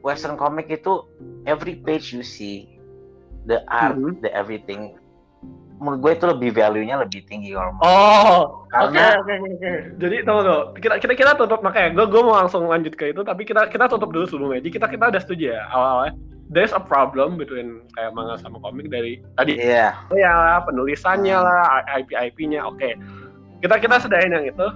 Western 0.00 0.34
comic 0.34 0.68
itu 0.68 1.04
every 1.44 1.76
page 1.76 2.10
you 2.10 2.20
see 2.20 2.68
the 3.44 3.60
art 3.66 3.94
Mhm. 3.94 4.20
the 4.20 4.30
everything 4.30 4.96
menurut 5.74 6.00
gue 6.00 6.12
itu 6.14 6.26
lebih 6.26 6.50
value-nya 6.52 6.96
lebih 6.98 7.24
tinggi 7.24 7.50
kalau 7.50 7.76
Oh, 7.76 8.62
oke 8.64 8.94
Karena- 8.94 9.18
oke 9.18 9.32
oke. 9.50 9.72
Jadi 9.98 10.16
tunggu 10.22 10.42
tuh, 10.42 10.60
kita 10.78 10.94
kita 10.96 11.12
kita 11.12 11.32
tutup 11.34 11.60
makanya 11.60 11.92
gue 11.92 12.06
gue 12.06 12.22
mau 12.22 12.36
langsung 12.36 12.64
lanjut 12.64 12.94
ke 12.94 13.10
itu, 13.10 13.20
tapi 13.20 13.42
kita 13.42 13.66
kita 13.68 13.90
tutup 13.90 14.08
dulu 14.08 14.24
sebelumnya. 14.24 14.62
Jadi 14.62 14.70
kita 14.72 14.86
kita 14.86 15.10
udah 15.10 15.20
setuju 15.20 15.44
ya 15.52 15.60
awal-awalnya. 15.68 16.14
There's 16.52 16.76
a 16.76 16.82
problem 16.82 17.40
between 17.40 17.88
kayak 17.96 18.12
manga 18.12 18.36
sama 18.36 18.60
komik 18.60 18.92
dari 18.92 19.24
tadi 19.40 19.56
Iya, 19.56 19.96
ya 20.12 20.32
lah, 20.32 20.58
penulisannya 20.68 21.34
lah, 21.40 21.82
IP 21.88 22.12
IP-nya. 22.12 22.68
Oke, 22.68 22.94
kita 23.64 23.80
kita 23.80 23.96
sedain 23.98 24.30
yang 24.30 24.44
itu. 24.44 24.68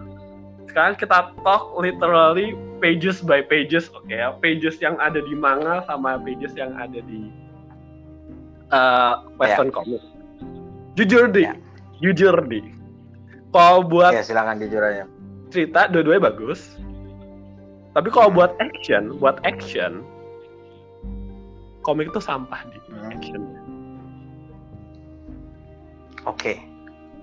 Sekarang 0.68 0.96
kita 0.96 1.32
talk 1.44 1.76
literally 1.76 2.56
pages 2.80 3.20
by 3.20 3.44
pages, 3.44 3.92
oke 3.92 4.08
ya, 4.08 4.32
pages 4.40 4.80
yang 4.80 4.96
ada 5.00 5.20
di 5.20 5.34
manga 5.36 5.84
sama 5.84 6.16
pages 6.20 6.52
yang 6.56 6.72
ada 6.76 7.00
di 7.04 7.28
uh, 8.72 9.24
Western 9.36 9.68
comic. 9.72 10.00
Jujur 10.96 11.30
di, 11.30 11.46
Ya. 11.46 11.54
jujur 12.00 12.34
di. 12.48 12.64
Kalau 13.52 13.80
buat 13.84 14.12
ya 14.12 14.20
silakan 14.24 14.60
jujur 14.60 14.82
aja. 14.82 15.04
cerita 15.48 15.88
dua-duanya 15.88 16.28
bagus. 16.32 16.76
Tapi 17.96 18.08
kalau 18.12 18.28
buat 18.28 18.52
action, 18.60 19.16
buat 19.16 19.40
action, 19.48 20.04
komik 21.82 22.10
itu 22.10 22.20
sampah 22.20 22.60
di 22.68 22.78
Hmm. 22.88 23.10
action. 23.12 23.42
Oke, 26.26 26.60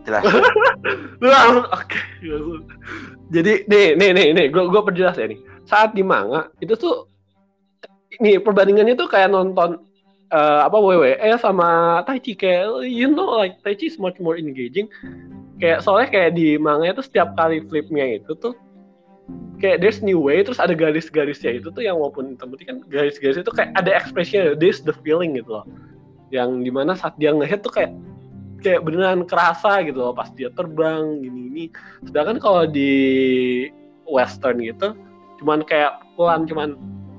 jelas. 0.07 0.23
Lu 1.21 1.27
langsung 1.29 1.65
oke. 1.69 1.99
Jadi 3.29 3.67
nih 3.69 3.93
nih 3.97 4.09
nih 4.15 4.27
nih, 4.33 4.45
gue 4.49 4.63
gue 4.65 4.81
perjelas 4.81 5.17
ya 5.19 5.29
nih. 5.29 5.37
Saat 5.65 5.93
di 5.93 6.01
manga 6.01 6.49
itu 6.61 6.73
tuh 6.73 7.09
nih 8.21 8.39
perbandingannya 8.41 8.95
tuh 8.95 9.09
kayak 9.11 9.29
nonton 9.29 9.81
eh, 10.31 10.59
apa 10.65 10.77
WWE 10.77 11.37
sama 11.37 12.01
Tai 12.07 12.17
Chi 12.17 12.33
kayak 12.33 12.87
you 12.87 13.11
know 13.11 13.37
like 13.37 13.59
Tai 13.61 13.75
Chi 13.77 13.89
is 13.91 14.01
much 14.01 14.17
more 14.17 14.37
engaging. 14.39 14.89
Kayak 15.61 15.85
soalnya 15.85 16.09
kayak 16.11 16.31
di 16.35 16.57
manga 16.57 16.89
itu 16.89 17.03
setiap 17.05 17.37
kali 17.37 17.61
flipnya 17.69 18.19
itu 18.19 18.33
tuh 18.41 18.57
kayak 19.57 19.81
there's 19.81 20.03
new 20.03 20.19
way 20.19 20.43
terus 20.43 20.59
ada 20.61 20.75
garis-garisnya 20.75 21.57
itu 21.57 21.71
tuh 21.71 21.81
yang 21.81 21.97
walaupun 21.97 22.35
hitam 22.35 22.51
putih 22.53 22.65
kan 22.69 22.77
garis-garis 22.91 23.39
itu 23.41 23.51
kayak 23.51 23.71
ada 23.73 23.91
expression 23.95 24.53
this 24.59 24.83
the 24.83 24.93
feeling 25.01 25.33
gitu 25.33 25.61
loh 25.61 25.65
yang 26.29 26.61
di 26.61 26.69
mana 26.69 26.93
saat 26.93 27.15
dia 27.17 27.31
ngehit 27.31 27.63
tuh 27.63 27.71
kayak 27.73 27.93
kayak 28.61 28.81
beneran 28.81 29.23
kerasa 29.25 29.81
gitu 29.85 29.97
loh 30.01 30.13
pas 30.13 30.29
dia 30.33 30.49
terbang 30.53 31.21
gini 31.21 31.41
ini 31.53 31.65
sedangkan 32.05 32.37
kalau 32.41 32.63
di 32.65 32.91
western 34.05 34.61
gitu 34.61 34.93
cuman 35.41 35.61
kayak 35.65 36.01
pukulan 36.13 36.45
cuman 36.45 36.69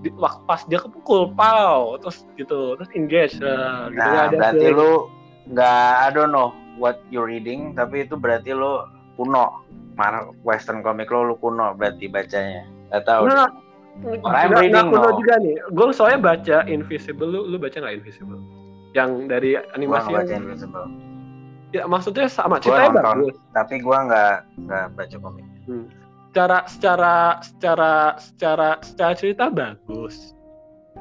di, 0.05 0.11
wak- 0.19 0.45
pas 0.45 0.63
dia 0.69 0.79
kepukul 0.79 1.33
pau 1.35 1.97
terus 1.99 2.23
gitu 2.37 2.77
terus 2.79 2.91
engage 2.95 3.39
lah, 3.41 3.89
gitu 3.91 3.99
Nah, 3.99 4.29
ada 4.29 4.37
berarti 4.37 4.59
feeling. 4.61 4.77
lu 4.79 4.93
nggak, 5.47 5.91
I 6.03 6.09
don't 6.11 6.33
know 6.35 6.51
what 6.77 6.99
you 7.09 7.23
reading, 7.23 7.73
tapi 7.79 8.05
itu 8.05 8.19
berarti 8.19 8.51
lu 8.53 8.83
kuno. 9.15 9.63
Mar 9.97 10.15
Western 10.43 10.81
comic 10.81 11.09
lo 11.09 11.25
lu 11.25 11.37
kuno 11.37 11.73
berarti 11.73 12.07
bacanya. 12.07 12.63
Gak 12.91 13.05
tahu. 13.05 13.27
Nggak, 13.27 13.51
Or 13.97 14.29
I'm 14.29 14.53
nggak- 14.53 14.61
reading 14.61 14.73
nggak 14.77 14.93
kuno 14.93 15.09
no. 15.09 15.17
juga 15.17 15.35
nih 15.41 15.57
gue 15.67 15.87
soalnya 15.91 16.21
baca 16.23 16.57
Invisible 16.67 17.27
lu 17.27 17.41
lu 17.47 17.57
baca 17.57 17.77
nggak 17.77 17.97
Invisible 17.97 18.37
yang 18.93 19.25
dari 19.25 19.57
Gua 19.57 19.73
animasi 19.73 20.07
nggak 20.07 20.21
baca 20.21 20.29
yang, 20.31 20.45
Invisible. 20.45 20.87
ya 21.73 21.83
maksudnya 21.85 22.27
sama 22.29 22.57
Gua 22.57 22.63
ceritanya 22.63 22.93
nonton. 22.95 23.05
bagus 23.25 23.37
Tapi 23.51 23.75
gua 23.81 23.99
nggak 24.05 24.35
nggak 24.63 24.87
baca 24.93 25.17
komik. 25.17 25.45
secara 26.29 26.59
secara 26.69 27.15
secara 27.41 27.93
secara 28.21 28.69
secara 28.81 29.13
cerita 29.17 29.45
bagus 29.49 30.37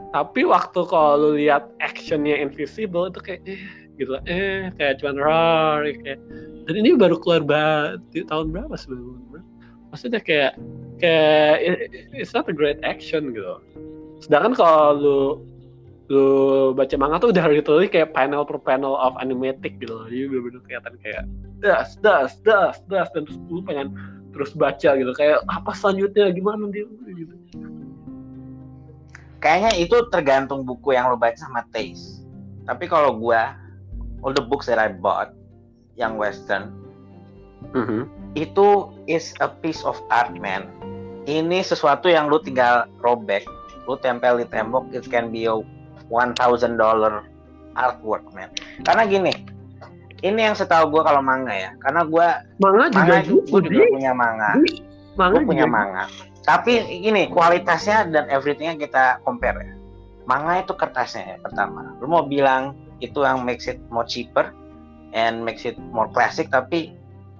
tapi 0.09 0.47
waktu 0.47 0.79
kalau 0.87 1.13
lu 1.19 1.29
lihat 1.35 1.67
actionnya 1.77 2.39
Invisible 2.39 3.11
itu 3.11 3.19
kayak 3.19 3.43
eh 3.43 3.59
gitu. 3.95 4.19
Eh 4.27 4.71
kayak 4.75 5.01
cuman 5.01 5.15
rar 5.19 5.81
kayak 5.83 6.19
dan 6.65 6.75
ini 6.75 6.97
baru 6.97 7.17
keluar 7.21 7.41
ba- 7.45 7.95
di 8.09 8.25
tahun 8.25 8.49
berapa 8.51 8.73
sebelumnya 8.75 9.41
maksudnya 9.93 10.19
kayak 10.19 10.59
kayak 10.99 11.55
it- 11.63 12.11
it's 12.11 12.33
not 12.35 12.49
a 12.51 12.55
great 12.55 12.81
action 12.83 13.31
gitu. 13.31 13.63
Sedangkan 14.19 14.55
kalau 14.57 14.83
lu 14.95 15.19
lu 16.05 16.25
baca 16.77 16.93
manga 17.01 17.17
tuh 17.17 17.33
udah 17.33 17.49
literally 17.49 17.89
kayak 17.89 18.13
panel 18.13 18.45
per 18.45 18.61
panel 18.61 18.93
of 18.93 19.17
animatic 19.17 19.79
gitu 19.81 19.89
loh. 19.89 20.05
Jadi 20.05 20.29
bener-bener 20.29 20.61
kelihatan 20.67 20.93
kayak 21.01 21.23
das 21.63 21.97
das 22.03 22.37
das 22.45 22.77
das 22.91 23.09
dan 23.15 23.25
terus 23.25 23.39
lu 23.49 23.65
pengen 23.65 23.89
terus 24.35 24.51
baca 24.53 24.93
gitu. 24.99 25.11
Kayak 25.17 25.41
apa 25.49 25.71
selanjutnya? 25.73 26.29
Gimana 26.29 26.69
dia? 26.69 26.85
Gitu. 27.09 27.33
Kayaknya 29.41 29.71
itu 29.77 29.97
tergantung 30.09 30.65
buku 30.65 30.93
yang 30.93 31.09
lo 31.09 31.17
baca 31.17 31.37
sama 31.37 31.65
taste. 31.73 32.25
Tapi 32.65 32.85
kalau 32.89 33.17
gua 33.17 33.53
all 34.25 34.33
the 34.33 34.41
books 34.41 34.65
that 34.65 34.81
I 34.81 34.89
bought 34.89 35.29
yang 35.93 36.17
Western 36.17 36.73
itu 38.35 38.91
is 39.05 39.31
a 39.39 39.47
piece 39.47 39.85
of 39.85 39.95
art 40.11 40.33
man. 40.41 40.67
Ini 41.25 41.65
sesuatu 41.65 42.09
yang 42.09 42.29
lu 42.29 42.41
tinggal 42.41 42.89
robek, 43.01 43.45
lu 43.85 43.97
tempel 44.01 44.41
di 44.41 44.45
tembok, 44.49 44.89
it 44.93 45.07
can 45.07 45.29
be 45.29 45.45
a 45.49 45.55
one 46.09 46.33
thousand 46.37 46.77
dollar 46.77 47.25
artwork 47.73 48.25
man. 48.37 48.51
Karena 48.85 49.09
gini, 49.09 49.33
ini 50.21 50.39
yang 50.45 50.53
setahu 50.53 50.93
gua 50.93 51.09
kalau 51.09 51.21
manga 51.25 51.53
ya, 51.53 51.71
karena 51.81 52.05
gua 52.05 52.45
manga 52.61 52.91
juga 52.93 53.01
manga 53.01 53.15
itu 53.21 53.35
gitu 53.41 53.49
gua 53.49 53.59
juga 53.65 53.81
Di. 53.81 53.93
punya 53.93 54.11
manga, 54.13 54.49
manga 55.17 55.33
gua 55.33 55.41
punya 55.41 55.65
juga 55.65 55.73
manga. 55.73 56.03
Tapi 56.45 56.73
gini, 57.01 57.23
kualitasnya 57.33 58.05
dan 58.13 58.29
everythingnya 58.29 58.77
kita 58.77 59.03
compare 59.25 59.57
ya. 59.57 59.73
Manga 60.29 60.61
itu 60.61 60.73
kertasnya 60.77 61.23
ya 61.25 61.37
pertama. 61.41 61.97
Lu 61.97 62.05
mau 62.05 62.21
bilang 62.29 62.77
itu 63.05 63.21
yang 63.21 63.45
makes 63.45 63.69
it 63.69 63.77
more 63.93 64.05
cheaper 64.05 64.49
and 65.13 65.45
makes 65.45 65.63
it 65.63 65.77
more 65.93 66.09
classic, 66.11 66.49
tapi 66.49 66.91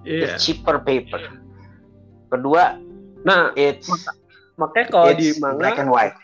iya 0.06 0.32
it's 0.32 0.42
cheaper 0.46 0.78
paper. 0.80 1.20
Kedua, 2.30 2.78
nah 3.22 3.50
it's 3.54 3.86
makanya 4.56 4.86
kalau 4.88 5.12
di 5.12 5.28
manga 5.38 5.58
black 5.60 5.78
and 5.78 5.90
white. 5.92 6.16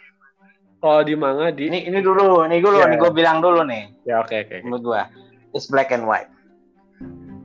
kalau 0.83 1.07
di 1.07 1.15
manga 1.15 1.55
di 1.55 1.71
Ini 1.71 1.87
ini 1.87 2.03
dulu, 2.03 2.43
ini 2.43 2.59
dulu, 2.59 2.83
Yeah. 2.83 2.91
nih 2.91 2.99
gue 2.99 3.13
bilang 3.15 3.39
dulu 3.39 3.63
nih, 3.63 3.93
ya 4.03 4.19
oke 4.19 4.35
oke 4.35 4.51
oke. 4.51 4.67
menurut 4.67 4.83
gue, 4.83 5.03
it's 5.55 5.71
black 5.71 5.95
and 5.95 6.11
white. 6.11 6.27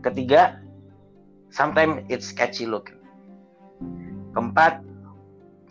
Ketiga, 0.02 0.58
sometimes 1.54 2.02
it's 2.10 2.34
sketchy 2.34 2.66
look. 2.66 2.90
Keempat, 4.34 4.82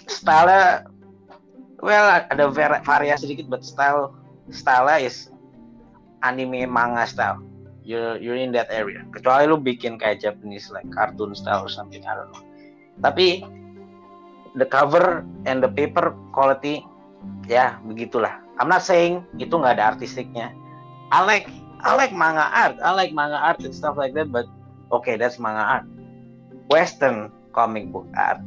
style 0.07 0.87
well 1.83 2.07
ada 2.31 2.47
var- 2.51 2.83
variasi 2.87 3.27
sedikit, 3.27 3.51
but 3.51 3.67
style 3.67 4.15
style 4.55 4.87
is 4.99 5.31
anime 6.23 6.65
manga 6.69 7.05
style. 7.05 7.43
You're 7.87 8.19
you're 8.19 8.39
in 8.39 8.51
that 8.59 8.67
area. 8.73 9.07
Kecuali 9.15 9.47
lu 9.47 9.63
bikin 9.63 10.01
kayak 10.01 10.19
Japanese 10.19 10.69
like 10.75 10.87
cartoon 10.91 11.39
style 11.39 11.63
or 11.67 11.71
something, 11.71 12.03
I 12.03 12.19
don't 12.19 12.31
know. 12.35 12.43
Tapi 12.99 13.47
the 14.59 14.67
cover 14.67 15.23
and 15.47 15.63
the 15.63 15.71
paper 15.71 16.17
quality 16.35 16.83
ya 17.47 17.79
begitulah. 17.87 18.43
I'm 18.59 18.67
not 18.67 18.83
saying 18.83 19.23
itu 19.39 19.55
nggak 19.55 19.79
ada 19.79 19.95
artistiknya. 19.95 20.51
I 21.15 21.23
like 21.23 21.47
I 21.85 21.95
like 21.95 22.11
manga 22.11 22.51
art. 22.51 22.81
I 22.83 22.91
like 22.91 23.15
manga 23.15 23.39
art 23.39 23.63
and 23.63 23.71
stuff 23.71 23.95
like 23.95 24.17
that. 24.19 24.35
But 24.35 24.51
okay, 24.91 25.15
that's 25.15 25.39
manga 25.39 25.63
art. 25.79 25.87
Western 26.67 27.31
comic 27.55 27.95
book 27.95 28.11
art 28.19 28.43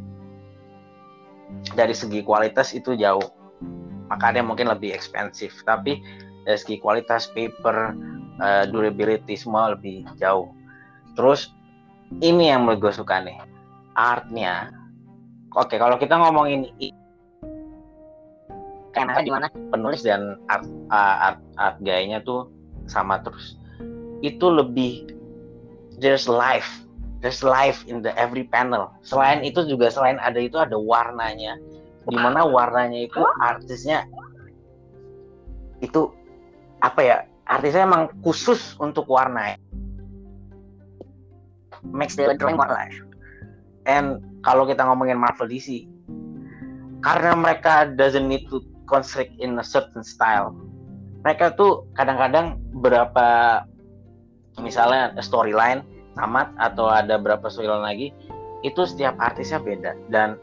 dari 1.74 1.96
segi 1.96 2.22
kualitas 2.26 2.76
itu 2.76 2.94
jauh. 3.00 3.24
Makanya 4.10 4.42
mungkin 4.42 4.68
lebih 4.68 4.94
ekspensif. 4.94 5.54
Tapi 5.64 6.02
dari 6.44 6.58
segi 6.60 6.76
kualitas 6.80 7.32
paper, 7.32 7.96
eh, 8.40 8.66
durability 8.70 9.36
semua 9.36 9.76
lebih 9.76 10.08
jauh. 10.20 10.52
Terus 11.16 11.52
ini 12.24 12.50
yang 12.52 12.66
menurut 12.66 12.90
gue 12.90 12.94
suka 12.96 13.22
nih, 13.22 13.38
artnya. 13.96 14.74
Oke, 15.58 15.82
kalau 15.82 15.98
kita 15.98 16.14
ngomongin 16.18 16.70
karena 18.94 19.22
di 19.22 19.32
mana 19.32 19.48
penulis 19.70 20.02
dan 20.02 20.38
art 20.50 20.66
uh, 20.90 21.34
art 21.34 21.40
art 21.56 21.78
gayanya 21.86 22.22
tuh 22.26 22.50
sama 22.90 23.22
terus 23.22 23.56
itu 24.26 24.44
lebih 24.50 25.14
there's 26.02 26.26
life 26.26 26.84
there's 27.22 27.46
life 27.46 27.86
in 27.86 28.02
the 28.02 28.12
every 28.18 28.44
panel 28.50 28.90
selain 29.06 29.46
itu 29.46 29.64
juga 29.70 29.94
selain 29.94 30.18
ada 30.20 30.40
itu 30.42 30.58
ada 30.58 30.76
warnanya 30.76 31.56
di 32.10 32.18
mana 32.18 32.42
warnanya 32.44 33.06
itu 33.06 33.22
artisnya 33.40 34.04
itu 35.80 36.12
apa 36.80 37.00
ya 37.04 37.18
artisnya 37.50 37.84
emang 37.86 38.14
khusus 38.24 38.76
untuk 38.80 39.10
warna 39.10 39.58
makes 41.92 42.16
the 42.16 42.36
drawing 42.36 42.60
alive 42.60 42.96
and 43.88 44.20
kalau 44.44 44.64
kita 44.64 44.84
ngomongin 44.84 45.20
Marvel 45.20 45.48
DC 45.48 45.88
karena 47.04 47.36
mereka 47.36 47.88
doesn't 47.96 48.28
need 48.28 48.48
to 48.52 48.64
constrict 48.90 49.32
in 49.40 49.56
a 49.62 49.64
certain 49.64 50.04
style. 50.04 50.52
Mereka 51.24 51.56
tuh 51.56 51.88
kadang-kadang 51.96 52.60
berapa 52.82 53.62
misalnya 54.60 55.16
storyline 55.24 55.86
tamat 56.18 56.52
atau 56.60 56.90
ada 56.92 57.16
berapa 57.16 57.48
storyline 57.48 57.86
lagi 57.86 58.08
itu 58.66 58.82
setiap 58.84 59.16
artisnya 59.22 59.62
beda. 59.62 59.96
Dan 60.12 60.36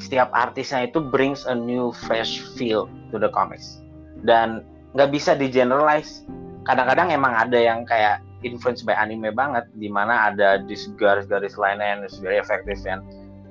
setiap 0.00 0.32
artisnya 0.34 0.90
itu 0.90 0.98
brings 0.98 1.46
a 1.46 1.54
new 1.54 1.94
fresh 2.08 2.42
feel 2.58 2.90
to 3.14 3.20
the 3.20 3.30
comics. 3.30 3.78
Dan 4.26 4.66
nggak 4.94 5.10
bisa 5.10 5.34
di 5.34 5.50
generalize 5.50 6.22
kadang-kadang 6.64 7.12
emang 7.12 7.34
ada 7.36 7.58
yang 7.58 7.84
kayak 7.84 8.24
influence 8.44 8.84
by 8.84 8.94
anime 8.94 9.32
banget 9.32 9.64
di 9.80 9.88
mana 9.88 10.30
ada 10.30 10.60
di 10.60 10.76
garis-garis 10.96 11.56
lainnya 11.56 11.98
yang 11.98 12.00
very 12.20 12.38
effective 12.38 12.78
kan. 12.84 13.00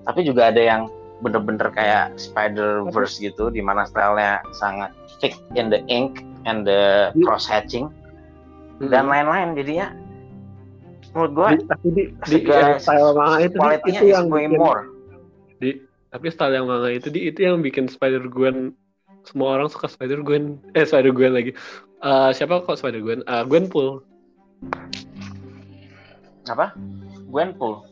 Tapi 0.05 0.23
juga 0.23 0.53
ada 0.53 0.61
yang 0.61 0.81
bener-bener 1.25 1.71
kayak 1.73 2.15
Spider 2.19 2.85
Verse 2.93 3.17
gitu 3.17 3.49
di 3.49 3.59
mana 3.63 3.87
stylenya 3.87 4.43
sangat 4.53 4.91
thick 5.19 5.35
in 5.57 5.71
the 5.73 5.81
ink 5.89 6.21
and 6.45 6.67
the 6.67 7.09
cross 7.25 7.47
hatching 7.49 7.89
hmm. 8.79 8.89
dan 8.93 9.09
lain-lain. 9.09 9.57
Jadinya 9.57 9.95
menurut 11.13 11.31
gue 11.33 11.47
tapi 11.69 11.87
di, 11.93 12.03
di 12.25 12.37
style 12.81 13.13
manga 13.13 13.37
itu 13.45 13.57
itu 13.89 14.05
yang 14.09 14.27
bikin, 14.29 14.57
more. 14.57 14.89
Di 15.61 15.81
tapi 16.13 16.27
style 16.29 16.53
yang 16.57 16.67
manga 16.69 16.89
itu 16.89 17.07
di 17.09 17.29
itu 17.29 17.39
yang 17.45 17.61
bikin 17.61 17.89
Spider 17.89 18.25
Gwen 18.29 18.75
semua 19.24 19.59
orang 19.59 19.67
suka 19.71 19.88
Spider 19.88 20.19
Gwen. 20.21 20.59
Eh 20.76 20.84
Spider 20.84 21.15
Gwen 21.15 21.34
lagi. 21.36 21.51
Uh, 22.03 22.36
siapa 22.36 22.59
kok 22.63 22.76
Spider 22.80 22.99
Gwen? 22.99 23.24
Uh, 23.26 23.43
Gwenpool. 23.47 24.03
Apa? 26.47 26.76
Gwenpool? 27.32 27.88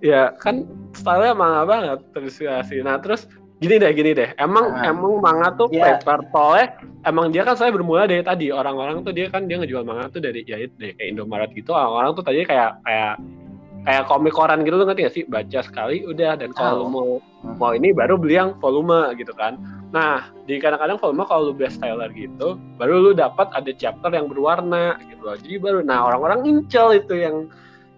Ya 0.00 0.32
kan 0.40 0.64
stylenya 0.96 1.36
manga 1.36 1.62
banget 1.68 2.00
terinspirasi. 2.16 2.80
Nah 2.80 2.96
terus 2.96 3.28
gini 3.60 3.76
deh 3.76 3.92
gini 3.92 4.16
deh. 4.16 4.32
Emang 4.40 4.72
uh, 4.72 4.88
emang 4.88 5.20
manga 5.20 5.52
tuh 5.60 5.68
yeah. 5.68 6.00
paper 6.00 6.24
soalnya 6.32 6.66
emang 7.04 7.28
dia 7.28 7.44
kan 7.44 7.60
saya 7.60 7.68
bermula 7.68 8.08
dari 8.08 8.24
tadi. 8.24 8.48
Orang-orang 8.48 9.04
tuh 9.04 9.12
dia 9.12 9.28
kan 9.28 9.44
dia 9.44 9.60
ngejual 9.60 9.84
manga 9.84 10.08
tuh 10.08 10.24
dari 10.24 10.40
ya 10.48 10.56
dari 10.80 10.96
kayak 10.96 11.08
Indomaret 11.12 11.52
gitu. 11.52 11.76
Orang-orang 11.76 12.16
tuh 12.16 12.24
tadi 12.24 12.48
kayak 12.48 12.80
kayak 12.88 13.20
kayak 13.86 14.04
komik 14.06 14.34
koran 14.36 14.62
gitu 14.62 14.76
tuh 14.80 14.86
ngerti 14.86 15.02
gak 15.06 15.14
sih? 15.14 15.24
Baca 15.26 15.60
sekali 15.64 16.04
udah. 16.04 16.36
Dan 16.36 16.50
kalau 16.52 16.86
oh. 16.86 16.90
mau 16.90 17.08
mau 17.56 17.72
ini 17.72 17.92
baru 17.94 18.20
beli 18.20 18.36
yang 18.36 18.56
volume 18.60 19.16
gitu 19.16 19.32
kan. 19.32 19.56
Nah 19.90 20.28
di 20.44 20.60
kadang-kadang 20.60 21.00
volume 21.00 21.24
kalau 21.24 21.50
lu 21.50 21.52
beli 21.56 21.72
styler 21.72 22.10
gitu 22.12 22.60
baru 22.76 23.10
lu 23.10 23.12
dapat 23.16 23.48
ada 23.56 23.72
chapter 23.74 24.12
yang 24.12 24.28
berwarna 24.28 25.00
gitu 25.08 25.22
loh. 25.24 25.36
Jadi 25.40 25.56
baru 25.56 25.78
nah 25.80 26.08
orang-orang 26.08 26.46
incel 26.46 26.96
itu 26.96 27.16
yang 27.16 27.48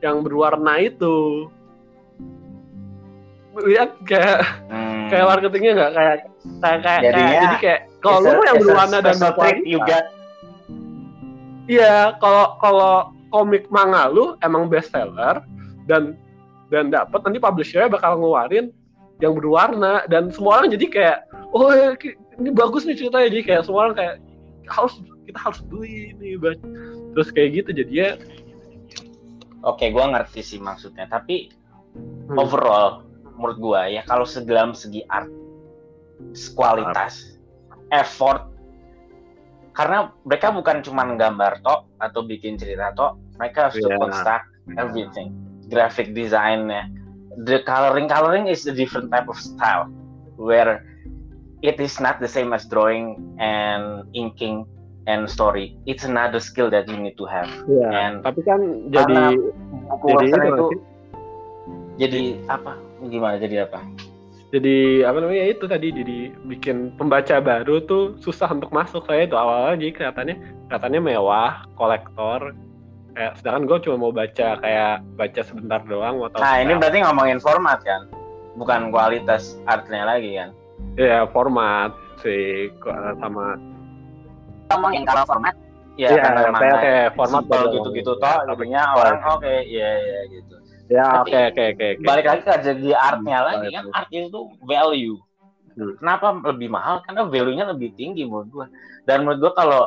yang 0.02 0.22
berwarna 0.22 0.78
itu. 0.82 1.48
Lihat 3.52 4.00
kayak 4.08 4.40
hmm. 4.72 5.12
kayak 5.12 5.24
marketingnya 5.28 5.72
nggak? 5.76 5.92
Kayak 5.92 6.16
kayak 6.62 6.80
kayak, 6.82 7.00
kayak 7.02 7.32
jadi 7.36 7.56
kayak 7.60 7.80
kalau 8.00 8.18
lu 8.24 8.42
yang 8.46 8.56
berwarna 8.62 8.98
dan 9.02 9.16
berwarna 9.20 10.00
iya 11.70 12.16
kalau 12.18 12.58
kalau 12.58 12.94
komik 13.30 13.64
manga 13.70 14.10
lu 14.10 14.34
emang 14.42 14.66
best 14.66 14.90
seller 14.90 15.40
dan 15.86 16.16
dan 16.72 16.88
dapat 16.88 17.20
nanti 17.24 17.38
publishernya 17.38 17.92
bakal 17.92 18.16
ngeluarin 18.16 18.72
yang 19.20 19.36
berwarna. 19.36 20.06
Dan 20.08 20.32
semua 20.32 20.62
orang 20.62 20.72
jadi 20.72 20.86
kayak 20.88 21.18
oh 21.52 21.70
ini 22.40 22.50
bagus 22.50 22.88
nih 22.88 22.96
ceritanya. 22.96 23.28
Jadi 23.28 23.42
kayak 23.44 23.62
semua 23.68 23.90
orang 23.90 23.96
kayak 23.96 24.14
harus 24.70 24.94
kita 25.28 25.38
harus 25.38 25.60
beli 25.66 26.16
ini 26.16 26.34
terus 27.12 27.28
kayak 27.30 27.62
gitu 27.62 27.70
jadi 27.84 27.92
ya 27.92 28.10
oke 29.62 29.84
gue 29.84 30.04
ngerti 30.04 30.40
sih 30.40 30.58
maksudnya. 30.58 31.06
Tapi 31.06 31.52
hmm. 31.94 32.38
overall 32.40 33.04
menurut 33.36 33.58
gua 33.58 33.80
ya 33.88 34.06
kalau 34.06 34.22
sedalam 34.22 34.76
segi 34.76 35.02
art 35.08 35.28
kualitas 36.54 37.34
effort 37.90 38.48
karena 39.72 40.12
mereka 40.22 40.52
bukan 40.52 40.84
cuma 40.84 41.02
gambar 41.16 41.58
tok 41.64 41.88
atau 41.98 42.20
bikin 42.22 42.60
cerita 42.60 42.92
tok 42.94 43.18
mereka 43.40 43.68
harus 43.68 43.82
yeah. 43.82 43.98
construct 43.98 44.46
everything 44.78 45.32
graphic 45.68 46.14
designnya. 46.14 46.88
The 47.44 47.64
coloring 47.64 48.08
coloring 48.08 48.46
is 48.48 48.66
a 48.68 48.74
different 48.74 49.10
type 49.10 49.28
of 49.28 49.40
style 49.40 49.88
where 50.36 50.84
it 51.62 51.78
is 51.80 51.96
not 52.02 52.20
the 52.20 52.28
same 52.28 52.52
as 52.52 52.66
drawing 52.66 53.16
and 53.38 54.04
inking 54.12 54.66
and 55.06 55.30
story. 55.30 55.78
It's 55.86 56.04
another 56.04 56.40
skill 56.40 56.70
that 56.70 56.88
you 56.88 56.98
need 56.98 57.16
to 57.18 57.26
have. 57.26 57.48
Yeah. 57.66 57.90
and 57.90 58.14
tapi 58.22 58.42
kan 58.44 58.90
jadi 58.90 59.38
jadi 60.04 60.36
itu 60.50 60.66
jadi 61.98 62.22
apa? 62.50 62.78
Gimana 63.06 63.36
jadi 63.38 63.66
apa? 63.66 63.80
Jadi 64.52 65.00
apa 65.00 65.16
namanya? 65.16 65.44
Itu 65.48 65.64
tadi 65.64 65.88
jadi 65.90 66.18
bikin 66.44 66.94
pembaca 67.00 67.40
baru 67.40 67.80
tuh 67.88 68.20
susah 68.20 68.52
untuk 68.52 68.68
masuk 68.68 69.08
saya 69.08 69.24
itu 69.24 69.32
awalnya 69.32 69.80
jadi 69.80 69.92
kelihatannya 69.96 70.36
kelihatannya 70.68 71.00
mewah 71.00 71.64
kolektor 71.74 72.52
kayak 73.12 73.32
sedangkan 73.40 73.62
gue 73.68 73.78
cuma 73.88 73.96
mau 74.08 74.12
baca 74.12 74.48
kayak 74.60 74.94
baca 75.16 75.40
sebentar 75.44 75.80
doang 75.84 76.20
atau 76.26 76.38
nah 76.40 76.56
ini 76.60 76.72
berarti 76.76 76.98
ngomongin 77.04 77.38
format 77.38 77.78
kan 77.84 78.08
bukan 78.56 78.92
kualitas 78.92 79.56
artnya 79.68 80.04
lagi 80.04 80.36
kan 80.36 80.50
Iya 80.98 81.24
format 81.30 81.94
sih 82.20 82.68
sama 83.22 83.56
ngomongin 84.74 85.06
kalau 85.06 85.24
format 85.24 85.54
ya, 85.94 86.10
ya 86.10 86.20
kan 86.20 86.52
kayak, 86.58 87.14
format 87.16 87.44
gitu-gitu 87.48 88.12
toh 88.18 88.38
jadinya 88.48 88.82
orang 88.96 89.20
oke 89.24 89.40
okay, 89.40 89.64
iya 89.68 89.90
iya 90.00 90.20
gitu 90.32 90.62
Ya, 90.92 91.24
oke 91.24 91.32
oke 91.32 91.62
oke. 91.72 91.88
Balik 92.04 92.26
lagi 92.28 92.42
ke 92.44 92.52
jadi 92.60 92.88
artnya 92.92 93.38
hmm, 93.40 93.48
lagi 93.48 93.68
kan, 93.72 93.84
art 93.96 94.08
itu 94.12 94.40
value. 94.60 95.16
Hmm. 95.72 95.96
Kenapa 95.96 96.26
lebih 96.52 96.68
mahal? 96.68 97.00
Karena 97.08 97.24
value-nya 97.24 97.64
lebih 97.72 97.96
tinggi 97.96 98.28
menurut 98.28 98.48
gua. 98.52 98.66
Dan 99.08 99.24
menurut 99.24 99.40
gua 99.40 99.52
kalau 99.56 99.82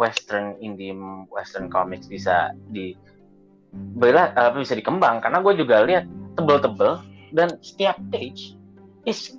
western 0.00 0.56
indie 0.64 0.96
western 1.28 1.68
comics 1.68 2.08
bisa 2.08 2.56
di 2.72 2.96
bela 4.00 4.32
apa 4.32 4.56
bisa 4.56 4.72
dikembang. 4.72 5.20
Karena 5.20 5.44
gue 5.44 5.52
juga 5.60 5.84
lihat 5.84 6.08
tebel-tebel 6.40 7.04
dan 7.36 7.60
setiap 7.60 8.00
page 8.08 8.56
is 9.04 9.36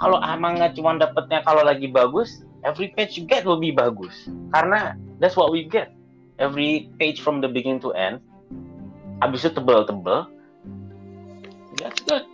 kalau 0.00 0.16
emang 0.24 0.56
nggak 0.56 0.72
cuma 0.80 0.96
dapetnya 0.96 1.44
kalau 1.44 1.60
lagi 1.60 1.92
bagus 1.92 2.40
every 2.64 2.88
page 2.96 3.20
you 3.20 3.28
get 3.28 3.44
be 3.44 3.68
bagus. 3.68 4.32
Karena 4.56 4.96
that's 5.20 5.36
what 5.36 5.52
we 5.52 5.68
get. 5.68 5.92
Every 6.40 6.88
page 6.96 7.20
from 7.20 7.44
the 7.44 7.50
beginning 7.52 7.84
to 7.84 7.92
end 7.92 8.24
habis 9.20 9.44
itu 9.44 9.54
tebel-tebel 9.60 10.26
that's 11.76 12.00
good. 12.08 12.24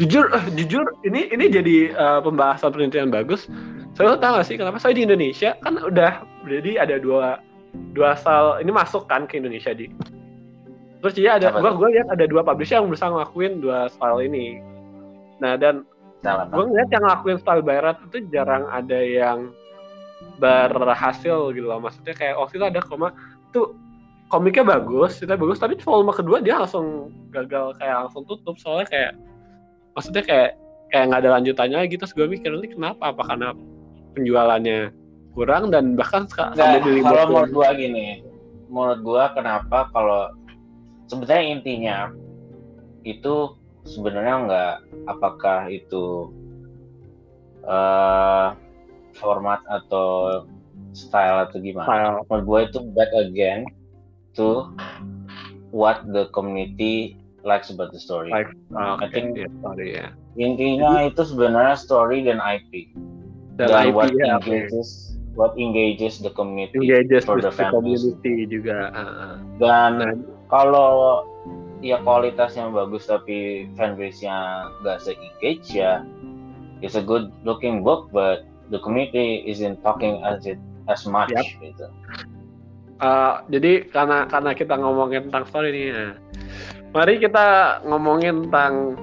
Jujur 0.00 0.32
uh, 0.32 0.42
jujur 0.56 0.88
ini 1.04 1.28
ini 1.28 1.52
jadi 1.52 1.76
uh, 1.92 2.20
pembahasan 2.24 2.72
penelitian 2.72 3.12
bagus 3.12 3.44
saya 4.00 4.18
tahu 4.20 4.32
gak 4.40 4.46
sih 4.48 4.56
kenapa? 4.56 4.78
Saya 4.80 4.92
di 4.96 5.02
Indonesia 5.04 5.50
kan 5.60 5.74
udah 5.76 6.12
jadi 6.48 6.70
ada 6.88 6.96
dua 6.96 7.44
dua 7.92 8.16
asal 8.16 8.58
ini 8.58 8.72
masuk 8.72 9.06
kan 9.06 9.28
ke 9.28 9.38
Indonesia 9.38 9.70
di. 9.76 9.90
Terus 11.00 11.12
jadi 11.16 11.40
ada 11.40 11.48
gua 11.56 11.72
gua 11.76 11.88
lihat 11.92 12.08
ada 12.12 12.24
dua 12.28 12.44
publisher 12.44 12.80
yang 12.80 12.88
berusaha 12.88 13.12
ngelakuin 13.12 13.60
dua 13.64 13.88
style 13.92 14.20
ini. 14.20 14.60
Nah 15.40 15.56
dan 15.56 15.84
gue 16.24 16.64
ngeliat 16.68 16.88
yang 16.92 17.02
ngelakuin 17.08 17.38
style 17.40 17.64
barat 17.64 17.96
itu 18.04 18.28
jarang 18.28 18.68
ada 18.68 19.00
yang 19.00 19.56
berhasil 20.36 21.48
gitu 21.56 21.64
loh. 21.64 21.80
Maksudnya 21.80 22.12
kayak 22.12 22.36
waktu 22.36 22.60
itu 22.60 22.66
ada 22.68 22.80
koma 22.84 23.08
tuh 23.56 23.72
komiknya 24.28 24.62
bagus, 24.78 25.16
cerita 25.16 25.40
bagus, 25.40 25.58
tapi 25.58 25.80
volume 25.80 26.12
kedua 26.12 26.44
dia 26.44 26.60
langsung 26.60 27.08
gagal 27.32 27.72
kayak 27.80 28.06
langsung 28.06 28.28
tutup. 28.28 28.60
Soalnya 28.60 28.86
kayak 28.92 29.12
maksudnya 29.96 30.22
kayak 30.22 30.50
kayak 30.92 31.04
nggak 31.08 31.20
ada 31.24 31.30
lanjutannya 31.40 31.78
lagi. 31.88 31.96
Terus 31.96 32.12
gue 32.12 32.26
mikir 32.28 32.52
ini 32.52 32.68
kenapa? 32.68 33.16
Apa 33.16 33.24
karena 33.24 33.56
penjualannya 34.14 34.90
kurang 35.34 35.70
dan 35.70 35.94
bahkan 35.94 36.26
sampai 36.26 36.82
di 36.82 37.00
kalau 37.00 37.24
menurut 37.30 37.50
gue 37.54 37.68
gini 37.78 38.06
menurut 38.70 39.00
gue 39.02 39.24
kenapa 39.38 39.90
kalau 39.94 40.30
sebenarnya 41.06 41.44
intinya 41.58 41.98
itu 43.06 43.54
sebenarnya 43.86 44.34
nggak 44.46 44.74
apakah 45.08 45.70
itu 45.70 46.30
uh, 47.64 48.52
format 49.16 49.62
atau 49.70 50.42
style 50.92 51.46
atau 51.46 51.58
gimana 51.62 51.86
style. 51.86 52.18
menurut 52.26 52.44
gue 52.46 52.60
itu 52.70 52.78
back 52.94 53.10
again 53.14 53.62
to 54.34 54.70
what 55.70 56.02
the 56.10 56.26
community 56.34 57.14
likes 57.46 57.70
about 57.72 57.88
the 57.94 58.00
story. 58.00 58.28
Like, 58.28 58.52
oh, 58.76 59.00
okay. 59.00 59.06
I 59.06 59.08
think 59.08 59.26
yeah, 59.38 59.50
sorry, 59.64 59.88
yeah. 59.96 60.10
intinya 60.36 61.08
itu 61.08 61.24
sebenarnya 61.24 61.76
story 61.78 62.26
dan 62.26 62.36
IP 62.42 62.92
dan, 63.60 63.68
dan 63.68 63.82
IP, 63.92 63.94
what 63.94 64.10
yeah, 64.16 64.40
engages 64.40 64.88
okay. 65.12 65.36
what 65.36 65.52
engages 65.60 66.14
the 66.24 66.32
community 66.32 66.80
engages 66.80 67.28
for 67.28 67.38
the, 67.44 67.52
the 67.52 67.66
community 67.68 68.48
juga. 68.48 68.88
Uh, 68.96 69.34
dan 69.60 69.90
nah. 70.00 70.12
kalau 70.48 71.22
ya 71.84 72.00
kualitasnya 72.04 72.68
bagus 72.72 73.08
tapi 73.08 73.68
fanbase-nya 73.76 74.68
nggak 74.84 74.98
se-engage 75.00 75.68
ya 75.72 76.04
it's 76.84 76.96
a 76.96 77.04
good 77.04 77.32
looking 77.44 77.80
book 77.80 78.08
but 78.12 78.44
the 78.68 78.80
community 78.80 79.44
isn't 79.48 79.80
talking 79.80 80.20
as 80.24 80.44
it 80.44 80.60
as 80.92 81.08
much 81.08 81.32
yep. 81.32 81.44
gitu 81.64 81.88
uh, 83.00 83.40
jadi 83.48 83.88
karena 83.88 84.28
karena 84.28 84.52
kita 84.52 84.76
ngomongin 84.76 85.28
tentang 85.28 85.44
story 85.48 85.68
ini, 85.72 85.88
nah, 85.92 86.14
Mari 86.90 87.22
kita 87.22 87.78
ngomongin 87.86 88.50
tentang 88.50 88.98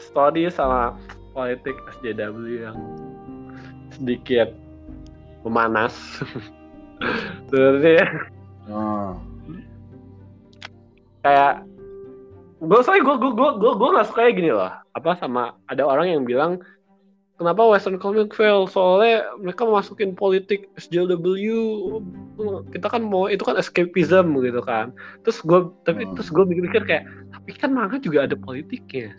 story 0.00 0.48
sama 0.48 0.96
politik 1.36 1.76
SJW 2.00 2.64
yang 2.64 2.78
sedikit 3.96 4.52
memanas. 5.42 5.96
Sebenarnya 7.48 8.06
Hmm. 8.66 9.14
kayak 11.22 11.62
gue 12.58 12.80
saya 12.82 12.98
gue 12.98 13.14
gue 13.14 13.30
gue 13.30 13.50
gue 13.62 13.72
gue 13.78 13.88
nggak 13.94 14.06
suka 14.10 14.26
kayak 14.26 14.34
gini 14.42 14.50
loh 14.50 14.74
apa 14.90 15.14
sama 15.22 15.54
ada 15.70 15.86
orang 15.86 16.10
yang 16.10 16.22
bilang 16.26 16.58
kenapa 17.38 17.62
Western 17.62 18.02
Comic 18.02 18.34
fail 18.34 18.66
soalnya 18.66 19.22
mereka 19.38 19.62
masukin 19.70 20.18
politik 20.18 20.66
SJW 20.82 21.22
kita 22.74 22.90
kan 22.90 23.06
mau 23.06 23.30
itu 23.30 23.46
kan 23.46 23.54
escapism 23.54 24.34
gitu 24.42 24.58
kan 24.66 24.90
terus 25.22 25.38
gue 25.46 25.70
tapi 25.86 26.10
Hmm. 26.10 26.18
terus 26.18 26.26
gue 26.34 26.42
mikir-mikir 26.42 26.82
kayak 26.82 27.04
tapi 27.30 27.50
kan 27.54 27.70
manga 27.70 28.02
juga 28.02 28.26
ada 28.26 28.34
politiknya 28.34 29.14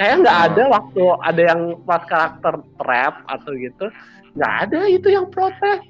kayak 0.00 0.24
nggak 0.24 0.38
ada 0.48 0.62
waktu 0.72 1.02
ada 1.20 1.42
yang 1.52 1.60
pas 1.84 2.02
karakter 2.08 2.54
trap 2.80 3.14
atau 3.28 3.52
gitu 3.52 3.92
nggak 4.32 4.54
ada 4.64 4.80
itu 4.88 5.08
yang 5.12 5.28
protes 5.28 5.84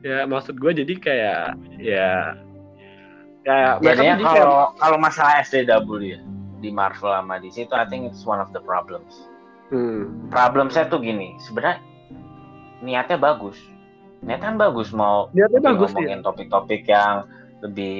ya 0.00 0.24
maksud 0.24 0.56
gue 0.56 0.72
jadi 0.72 0.94
kayak 0.96 1.44
ya 1.76 2.32
kayak 3.44 3.72
mereka 3.80 3.92
Jadinya 3.92 4.14
tuh 4.14 4.16
jadi 4.16 4.24
kayak- 4.24 4.40
kalau 4.40 4.62
kalau 4.80 4.98
masalah 4.98 5.34
SJW 5.44 5.88
ya 6.00 6.20
di 6.58 6.70
Marvel 6.74 7.12
sama 7.14 7.38
DC 7.38 7.70
itu 7.70 7.74
I 7.74 7.86
think 7.86 8.10
it's 8.10 8.26
one 8.26 8.42
of 8.42 8.50
the 8.50 8.58
problems. 8.62 9.14
Hmm. 9.70 10.10
Problem 10.32 10.72
saya 10.74 10.90
tuh 10.90 10.98
gini, 10.98 11.38
sebenarnya 11.46 11.78
niatnya 12.82 13.14
bagus. 13.14 13.54
Niatnya 14.26 14.50
kan 14.50 14.56
bagus 14.58 14.90
mau 14.90 15.30
Niatnya 15.30 15.60
bagus, 15.62 15.94
ngomongin 15.94 16.20
topik-topik 16.26 16.82
yang 16.90 17.30
lebih 17.62 17.98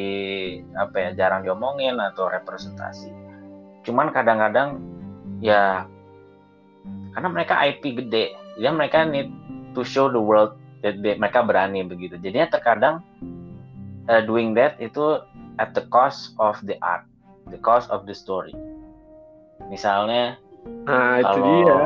apa 0.74 0.96
ya 0.98 1.10
jarang 1.14 1.46
diomongin 1.46 1.98
atau 2.02 2.26
representasi. 2.26 3.10
Cuman 3.88 4.12
kadang-kadang 4.12 4.84
ya 5.40 5.88
karena 7.16 7.28
mereka 7.32 7.56
IP 7.64 7.96
gede, 7.96 8.36
jadi 8.60 8.68
mereka 8.68 9.08
need 9.08 9.32
to 9.72 9.80
show 9.80 10.12
the 10.12 10.20
world 10.20 10.52
that 10.84 11.00
they- 11.00 11.16
mereka 11.16 11.40
berani 11.40 11.80
begitu. 11.82 12.20
Jadinya 12.20 12.52
terkadang 12.52 13.00
uh, 14.12 14.20
doing 14.28 14.52
that 14.52 14.76
itu 14.76 15.24
at 15.56 15.72
the 15.72 15.82
cost 15.88 16.36
of 16.36 16.60
the 16.68 16.76
art, 16.84 17.08
the 17.48 17.56
cost 17.58 17.88
of 17.88 18.04
the 18.04 18.12
story. 18.12 18.52
Misalnya 19.72 20.36
Nah, 20.84 21.24
itu 21.24 21.32
Kalau- 21.32 21.48
dia. 21.64 21.78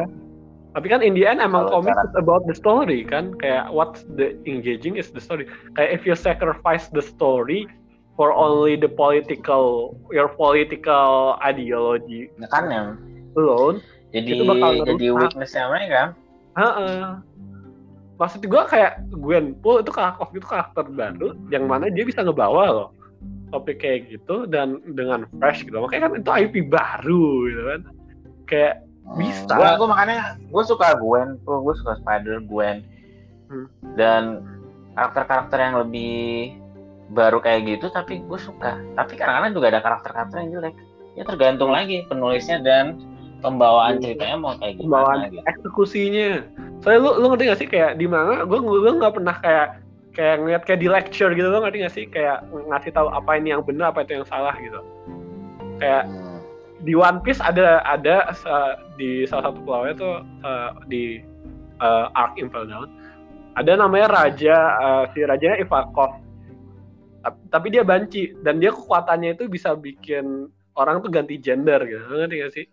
Tapi 0.72 0.86
kan 0.88 1.05
in 1.05 1.12
the 1.12 1.28
end 1.28 1.38
emang 1.38 1.68
komik 1.68 1.92
is 1.92 2.16
about 2.16 2.42
the 2.48 2.57
story 2.57 3.05
kan. 3.05 3.36
Kayak 3.38 3.68
what's 3.70 4.09
the 4.16 4.32
engaging 4.48 4.96
is 4.96 5.12
the 5.12 5.20
story. 5.20 5.44
Kayak 5.76 6.00
if 6.00 6.03
you 6.09 6.16
sacrifice 6.16 6.88
the 6.90 7.05
story 7.05 7.68
for 8.14 8.30
only 8.30 8.76
the 8.76 8.88
political 8.88 9.96
your 10.12 10.28
political 10.28 11.36
ideology 11.40 12.28
ya 12.36 12.48
kan 12.52 12.68
yang 12.68 12.88
alone, 13.32 13.80
jadi 14.12 14.28
Itu 14.36 14.44
bakal 14.44 14.70
jadi 14.84 15.06
weaknessnya 15.16 15.64
mereka. 15.72 16.02
heeh. 16.54 17.16
Maksud 18.20 18.44
gue 18.44 18.62
kayak 18.68 19.00
Gwenpool 19.10 19.80
itu 19.82 19.90
karakter 19.90 20.28
itu 20.36 20.46
karakter 20.46 20.84
baru 20.86 21.32
yang 21.48 21.64
mana 21.64 21.88
dia 21.88 22.04
bisa 22.04 22.20
ngebawa 22.20 22.64
loh 22.70 22.88
topik 23.50 23.80
kayak 23.80 24.08
gitu 24.12 24.44
dan 24.48 24.80
dengan 24.96 25.28
fresh 25.40 25.64
gitu. 25.64 25.76
Makanya 25.76 26.08
kan 26.08 26.12
itu 26.20 26.30
IP 26.30 26.54
baru 26.68 27.26
gitu 27.48 27.62
kan. 27.68 27.80
Kayak 28.48 28.74
Bisa. 29.18 29.50
Gue 29.58 29.66
gue 29.82 29.88
makanya 29.90 30.38
gue 30.38 30.62
suka 30.62 30.94
Gwen, 30.96 31.34
gue 31.42 31.74
suka 31.74 31.98
Spider 31.98 32.38
Gwen 32.46 32.86
Hmm. 33.52 33.68
dan 34.00 34.22
karakter-karakter 34.96 35.58
yang 35.60 35.76
lebih 35.84 36.56
baru 37.12 37.38
kayak 37.38 37.60
gitu 37.68 37.86
tapi 37.92 38.24
gue 38.24 38.40
suka. 38.40 38.80
Tapi 38.96 39.12
kadang-kadang 39.14 39.52
juga 39.52 39.66
ada 39.72 39.80
karakter-karakter 39.84 40.36
yang 40.42 40.50
jelek. 40.58 40.74
Ya 41.12 41.22
tergantung 41.28 41.70
lagi 41.70 42.08
penulisnya 42.08 42.64
dan 42.64 42.98
pembawaan 43.44 43.98
Hmm. 43.98 44.02
ceritanya 44.02 44.36
mau 44.38 44.54
kayak 44.56 44.80
gimana 44.80 44.88
pembawaan 44.88 45.18
gitu. 45.28 45.42
eksekusinya. 45.44 46.28
Soalnya 46.80 47.00
lu 47.04 47.10
lu 47.20 47.26
ngerti 47.32 47.44
gak 47.52 47.60
sih 47.60 47.68
kayak 47.68 47.90
di 48.00 48.06
mana 48.08 48.42
gue 48.48 48.58
gue 48.58 48.92
nggak 48.96 49.14
pernah 49.14 49.36
kayak 49.38 49.66
kayak 50.12 50.34
ngeliat 50.44 50.62
kayak 50.68 50.80
di 50.80 50.88
lecture 50.88 51.32
gitu 51.32 51.48
lo 51.48 51.60
ngerti 51.60 51.78
gak 51.84 51.94
sih 51.94 52.04
kayak 52.08 52.44
ngasih 52.68 52.90
tahu 52.92 53.08
apa 53.12 53.30
ini 53.36 53.52
yang 53.52 53.62
benar 53.64 53.92
apa 53.92 54.04
itu 54.04 54.20
yang 54.20 54.26
salah 54.26 54.54
gitu. 54.56 54.80
Kayak 55.78 56.04
Hmm. 56.08 56.40
di 56.82 56.92
One 56.96 57.18
Piece 57.20 57.38
ada 57.38 57.82
ada 57.84 58.32
uh, 58.46 58.72
di 58.96 59.26
salah 59.28 59.50
satu 59.52 59.58
pulaunya 59.62 59.94
tuh 59.94 60.14
uh, 60.42 60.70
di 60.88 61.20
uh, 61.78 62.08
Arc 62.16 62.38
Impel 62.40 62.66
Down 62.66 62.88
ada 63.52 63.76
namanya 63.76 64.08
raja 64.08 64.56
uh, 64.80 65.04
si 65.12 65.20
rajanya 65.22 65.60
Ivakov 65.60 66.16
tapi, 67.50 67.66
dia 67.70 67.82
banci. 67.86 68.34
Dan 68.42 68.58
dia 68.58 68.74
kekuatannya 68.74 69.38
itu 69.38 69.46
bisa 69.46 69.72
bikin 69.78 70.50
orang 70.74 71.00
tuh 71.00 71.10
ganti 71.12 71.38
gender 71.38 71.78
gitu. 71.86 72.02
Ngerti 72.10 72.36
gak 72.42 72.54
sih? 72.54 72.66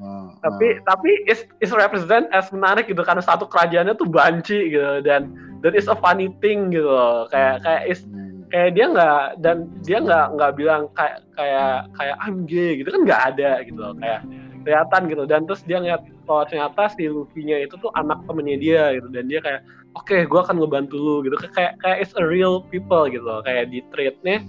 Hmm. 0.00 0.32
tapi 0.40 0.80
tapi 0.88 1.12
is 1.28 1.44
is 1.60 1.68
represent 1.76 2.24
as 2.32 2.48
menarik 2.48 2.88
gitu. 2.88 3.04
Karena 3.04 3.20
satu 3.20 3.44
kerajaannya 3.44 3.92
tuh 4.00 4.08
banci 4.08 4.72
gitu. 4.72 5.04
Dan 5.04 5.36
that 5.60 5.76
is 5.76 5.92
a 5.92 5.96
funny 6.00 6.32
thing 6.40 6.72
gitu 6.72 6.88
loh. 6.88 7.28
kayak 7.28 7.60
kayak 7.60 7.82
is 7.84 8.00
Hmm. 8.08 8.48
kayak 8.48 8.80
dia 8.80 8.88
nggak 8.88 9.44
dan 9.44 9.68
dia 9.84 10.00
nggak 10.00 10.26
nggak 10.40 10.52
bilang 10.56 10.88
kayak 10.96 11.20
kayak 11.36 11.84
kayak 12.00 12.16
I'm 12.24 12.48
gay 12.48 12.80
gitu. 12.80 12.88
Kan 12.88 13.04
nggak 13.04 13.22
ada 13.36 13.60
gitu 13.60 13.76
loh. 13.76 13.92
Kayak 14.00 14.20
kelihatan 14.64 15.02
gitu. 15.12 15.22
Dan 15.28 15.40
terus 15.44 15.62
dia 15.68 15.76
ngeliat 15.84 16.02
kalau 16.24 16.42
ternyata 16.48 16.82
si 16.96 17.04
Luffy-nya 17.04 17.60
itu 17.60 17.76
tuh 17.76 17.92
anak 17.92 18.24
temennya 18.24 18.56
dia 18.56 18.82
gitu. 18.96 19.08
Dan 19.12 19.28
dia 19.28 19.44
kayak 19.44 19.60
oke 19.92 20.16
gua 20.26 20.40
akan 20.42 20.56
ngebantu 20.58 20.94
lu 20.94 21.14
gitu 21.22 21.34
kayak 21.48 21.74
kayak 21.78 21.98
it's 21.98 22.14
a 22.14 22.22
real 22.22 22.62
people 22.64 23.04
gitu 23.04 23.20
loh 23.20 23.40
kayak 23.40 23.68
di 23.68 23.82
treatnya 23.88 24.42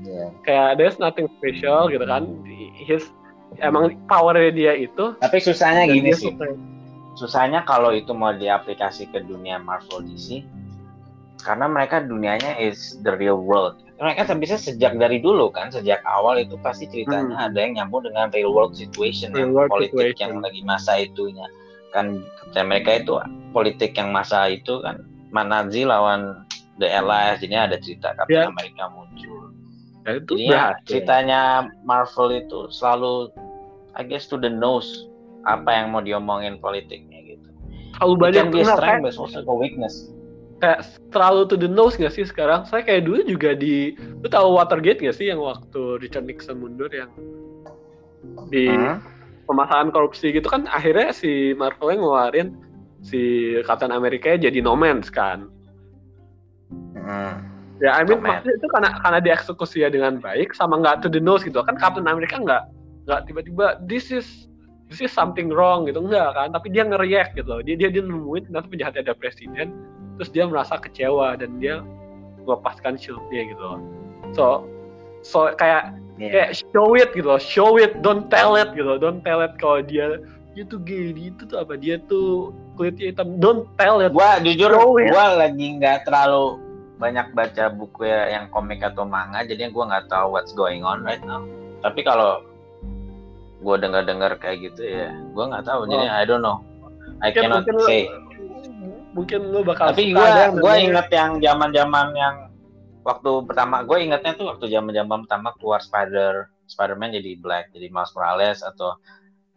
Iya. 0.00 0.26
kayak 0.42 0.68
there's 0.76 0.98
nothing 0.98 1.24
special 1.34 1.88
gitu 1.88 2.04
kan 2.04 2.28
his 2.76 3.08
emang 3.56 3.96
powernya 4.04 4.52
dia 4.52 4.72
itu 4.76 5.16
Tapi 5.16 5.38
susahnya 5.38 5.88
gini 5.88 6.12
sih. 6.12 6.28
suka- 6.28 6.60
susahnya 7.14 7.62
kalau 7.62 7.88
itu 7.88 8.10
mau 8.10 8.28
diaplikasi 8.30 9.08
ke 9.08 9.22
dunia 9.22 9.56
Marvel 9.56 10.04
DC 10.04 10.44
karena 11.38 11.64
mereka 11.66 12.00
dunianya 12.00 12.58
is 12.58 13.00
the 13.00 13.12
real 13.12 13.38
world 13.38 13.80
mereka 13.96 14.28
bisa 14.34 14.56
sejak 14.56 14.92
dari 14.94 15.18
dulu 15.18 15.48
kan 15.48 15.70
sejak 15.70 16.02
awal 16.04 16.36
itu 16.36 16.58
pasti 16.58 16.84
ceritanya 16.84 17.46
ada 17.46 17.56
yang 17.56 17.78
nyambung 17.78 18.04
dengan 18.04 18.28
real 18.28 18.50
world 18.50 18.74
situation 18.74 19.30
Hmm. 19.30 19.36
Real 19.36 19.42
yang 19.42 19.52
world 19.54 19.70
politik 19.70 19.94
situation. 20.12 20.20
yang 20.20 20.42
lagi 20.42 20.60
masa 20.62 20.92
itunya 20.98 21.46
kan 21.94 22.18
Captain 22.36 22.66
America 22.66 22.90
itu 22.92 23.14
politik 23.50 23.94
yang 23.94 24.10
masa 24.10 24.50
itu 24.50 24.82
kan 24.82 24.98
Nazi 25.44 25.82
lawan 25.82 26.42
The 26.76 26.90
Allies 26.90 27.38
jadi 27.38 27.70
ada 27.70 27.78
cerita 27.78 28.12
Captain 28.12 28.34
Ya. 28.36 28.50
America 28.50 28.90
muncul 28.90 29.54
Ya, 30.04 30.20
itu 30.20 30.36
Jadinya 30.36 30.52
berhasil. 30.76 30.84
ceritanya 30.84 31.40
Marvel 31.80 32.28
itu 32.36 32.60
selalu 32.68 33.32
I 33.94 34.02
guess 34.02 34.26
to 34.26 34.36
the 34.36 34.50
nose 34.50 35.06
apa 35.44 35.70
yang 35.70 35.90
mau 35.90 36.00
diomongin 36.00 36.58
politiknya 36.58 37.24
gitu. 37.30 37.48
terlalu 37.94 38.14
banyak 38.18 38.36
can 38.36 38.50
be 38.50 38.58
a 38.58 38.62
enggak, 38.62 38.76
strength 38.76 39.02
but 39.02 39.14
also 39.14 39.38
a 39.40 39.54
weakness. 39.54 39.94
kayak 40.56 40.80
terlalu 41.08 41.42
to 41.44 41.56
the 41.56 41.66
nose 41.66 41.94
gak 41.94 42.10
sih 42.10 42.24
sekarang 42.24 42.64
saya 42.64 42.80
kayak 42.80 43.04
dulu 43.04 43.22
juga 43.22 43.52
di 43.52 43.92
lu 43.96 44.26
tahu 44.26 44.54
Watergate 44.54 45.00
gak 45.00 45.14
sih 45.14 45.28
yang 45.28 45.40
waktu 45.40 46.00
Richard 46.00 46.24
Nixon 46.24 46.58
mundur 46.58 46.88
yang 46.88 47.08
di 48.48 48.68
Hmm? 48.68 48.98
Pemasangan 49.44 49.92
korupsi 49.92 50.32
gitu 50.32 50.48
kan 50.48 50.64
akhirnya 50.72 51.12
si 51.12 51.52
Marvel 51.56 51.92
yang 51.92 52.00
ngeluarin 52.02 52.48
si 53.04 53.54
Captain 53.68 53.92
America 53.92 54.34
jadi 54.34 54.64
No 54.64 54.74
Man's 54.74 55.12
kan. 55.12 55.52
Hmm. 56.94 57.44
ya 57.82 57.92
I 57.92 58.06
mean 58.06 58.24
No 58.24 58.32
maksudnya 58.32 58.56
itu 58.56 58.68
karena 58.72 58.90
karena 59.04 59.20
dieksekusi 59.20 59.84
ya 59.84 59.92
dengan 59.92 60.16
baik 60.18 60.56
sama 60.56 60.80
nggak 60.80 61.04
to 61.04 61.08
the 61.12 61.20
nose 61.20 61.44
gitu. 61.44 61.60
Kan 61.60 61.76
Captain 61.76 62.08
America 62.08 62.40
nggak 62.40 62.64
nggak 63.04 63.20
tiba-tiba 63.28 63.78
this 63.84 64.08
is 64.08 64.48
this 64.88 65.04
is 65.04 65.12
something 65.12 65.52
wrong 65.52 65.84
gitu. 65.84 66.00
Enggak 66.00 66.32
kan 66.32 66.48
tapi 66.56 66.72
dia 66.72 66.88
nge-react 66.88 67.36
gitu 67.36 67.48
loh. 67.48 67.60
Dia 67.60 67.76
dia 67.76 67.92
dia 67.92 68.00
nemuin 68.00 68.48
ternyata 68.48 68.66
penjahatnya 68.72 69.02
ada 69.12 69.14
presiden 69.14 69.76
terus 70.16 70.30
dia 70.32 70.48
merasa 70.48 70.80
kecewa 70.80 71.36
dan 71.36 71.60
dia 71.60 71.84
melepaskan 72.48 72.96
shieldnya 72.96 73.52
gitu 73.52 73.60
loh. 73.60 73.80
So 74.32 74.44
so 75.20 75.52
kayak 75.60 75.92
Iya. 76.14 76.30
kayak 76.30 76.50
show 76.62 76.88
it 76.94 77.10
gitu 77.10 77.26
loh 77.26 77.40
show 77.42 77.70
it 77.74 77.98
don't 77.98 78.30
tell 78.30 78.54
it 78.54 78.70
gitu 78.72 78.86
loh. 78.86 78.98
don't 78.98 79.20
tell 79.20 79.42
it 79.42 79.50
kalau 79.58 79.82
dia 79.82 80.22
dia 80.54 80.62
tuh 80.62 80.78
gay 80.78 81.10
dia 81.10 81.34
tuh 81.34 81.58
apa 81.58 81.74
dia 81.74 81.98
tuh 82.00 82.54
kulitnya 82.74 83.10
hitam 83.10 83.42
don't 83.42 83.66
tell 83.74 83.98
it 83.98 84.14
Gua 84.14 84.38
jujur 84.38 84.70
Show 84.70 84.94
it. 85.02 85.10
gua 85.10 85.26
lagi 85.36 85.66
nggak 85.74 86.06
terlalu 86.06 86.62
banyak 86.94 87.26
baca 87.34 87.64
buku 87.68 88.06
ya 88.06 88.30
yang 88.30 88.46
komik 88.48 88.78
atau 88.78 89.02
manga 89.02 89.42
jadinya 89.42 89.66
gua 89.68 89.84
nggak 89.90 90.06
tahu 90.06 90.26
what's 90.30 90.54
going 90.54 90.80
on 90.80 91.02
right 91.02 91.18
now. 91.20 91.42
Tapi 91.82 92.00
kalau 92.00 92.46
gua 93.58 93.74
dengar-dengar 93.76 94.38
kayak 94.38 94.62
gitu 94.64 94.86
ya, 94.86 95.10
gua 95.34 95.50
nggak 95.50 95.66
tahu. 95.66 95.90
Jadi 95.90 96.06
Oh. 96.06 96.14
I 96.14 96.22
don't 96.22 96.38
know. 96.38 96.62
I 97.18 97.28
Mungkin- 97.28 97.34
cannot 97.34 97.62
mungkin 97.66 97.76
say. 97.82 98.02
mungkin 99.10 99.40
lu 99.46 99.60
bakal 99.62 99.90
Tapi 99.90 100.10
suka 100.10 100.54
gua 100.54 100.74
inget 100.76 101.08
yang 101.10 101.30
zaman-zaman 101.38 102.06
yang 102.14 102.34
waktu 103.04 103.30
pertama 103.44 103.84
gue 103.84 103.98
ingetnya 104.00 104.32
tuh 104.32 104.48
waktu 104.48 104.66
zaman-zaman 104.66 105.28
pertama 105.28 105.52
keluar 105.54 105.78
Spider 105.78 106.48
Spider-Man 106.64 107.12
jadi 107.12 107.36
Black, 107.36 107.70
jadi 107.70 107.88
Miles 107.88 108.10
Morales 108.12 108.58
atau 108.60 108.96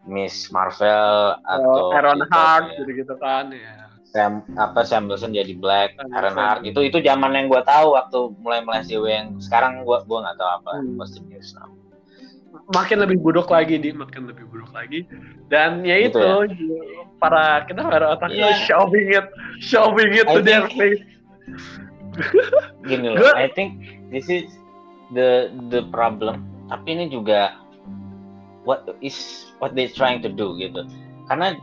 Miss 0.04 0.52
Marvel 0.52 1.36
atau 1.42 1.92
Aaron 1.92 2.20
gitu, 2.20 2.28
Hart 2.30 2.66
ya. 2.70 2.78
gitu-gitu 2.78 3.16
kan 3.18 3.46
ya. 3.50 3.76
Sam 4.08 4.40
apa 4.56 4.84
Sam 4.84 5.08
Wilson 5.08 5.32
jadi 5.32 5.52
Black, 5.54 5.96
Aaron. 6.00 6.32
Hart 6.34 6.62
itu 6.64 6.80
itu 6.82 7.00
zaman 7.00 7.32
yang 7.32 7.48
gue 7.48 7.60
tahu 7.62 7.92
waktu 7.92 8.20
mulai 8.38 8.60
mulai 8.62 8.84
CW 8.84 9.04
yang 9.04 9.28
sekarang 9.38 9.84
gue 9.84 9.98
gua 10.04 10.20
nggak 10.24 10.38
tahu 10.38 10.50
apa 10.54 10.72
Hmm. 10.78 10.96
what's 10.96 11.12
the 11.12 11.24
news 11.24 11.52
now. 11.54 11.68
makin 12.74 13.00
lebih 13.00 13.20
buruk 13.20 13.48
lagi 13.48 13.78
di 13.78 13.94
makin 13.94 14.28
lebih 14.28 14.44
buruk 14.48 14.72
lagi 14.72 15.08
dan 15.48 15.86
ya 15.86 16.04
Gitu 16.04 16.20
itu 16.20 16.52
para 17.16 17.64
kita 17.64 17.80
para 17.80 18.12
otak 18.12 18.28
Iya. 18.28 18.52
shoving 18.66 19.08
it 19.14 19.28
shoving 19.62 20.12
it 20.12 20.28
I 20.28 20.36
to 20.36 20.40
their 20.42 20.66
face 20.68 21.00
gini 22.90 23.14
loh 23.14 23.34
I 23.34 23.50
think 23.52 23.82
this 24.10 24.30
is 24.30 24.48
the 25.14 25.54
the 25.72 25.88
problem. 25.94 26.44
Tapi 26.68 27.00
ini 27.00 27.08
juga 27.08 27.56
what 28.68 28.84
is 29.00 29.48
what 29.64 29.76
they 29.76 29.88
trying 29.88 30.20
to 30.24 30.30
do 30.32 30.58
gitu. 30.60 30.84
Karena 31.32 31.56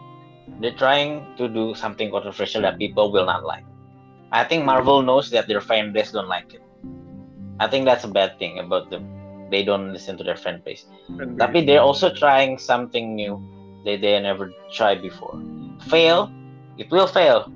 they're 0.61 0.77
trying 0.77 1.25
to 1.37 1.49
do 1.49 1.77
something 1.77 2.09
controversial 2.09 2.65
that 2.65 2.81
people 2.81 3.13
will 3.13 3.29
not 3.29 3.45
like. 3.45 3.65
I 4.33 4.43
think 4.43 4.65
Marvel 4.65 5.05
knows 5.05 5.31
that 5.31 5.47
their 5.47 5.61
fan 5.61 5.93
base 5.93 6.11
don't 6.11 6.29
like 6.29 6.53
it. 6.53 6.65
I 7.63 7.71
think 7.71 7.87
that's 7.87 8.03
a 8.03 8.11
bad 8.11 8.37
thing 8.43 8.59
about 8.59 8.91
them. 8.91 9.07
They 9.53 9.63
don't 9.63 9.93
listen 9.93 10.19
to 10.19 10.25
their 10.25 10.37
fan 10.37 10.65
base. 10.65 10.89
Tapi 11.39 11.63
they're 11.63 11.85
also 11.85 12.11
trying 12.11 12.59
something 12.59 13.15
new 13.15 13.39
that 13.87 14.01
they 14.01 14.19
never 14.19 14.51
tried 14.73 15.05
before. 15.05 15.39
Fail 15.87 16.33
it 16.79 16.91
will 16.91 17.07
fail 17.07 17.53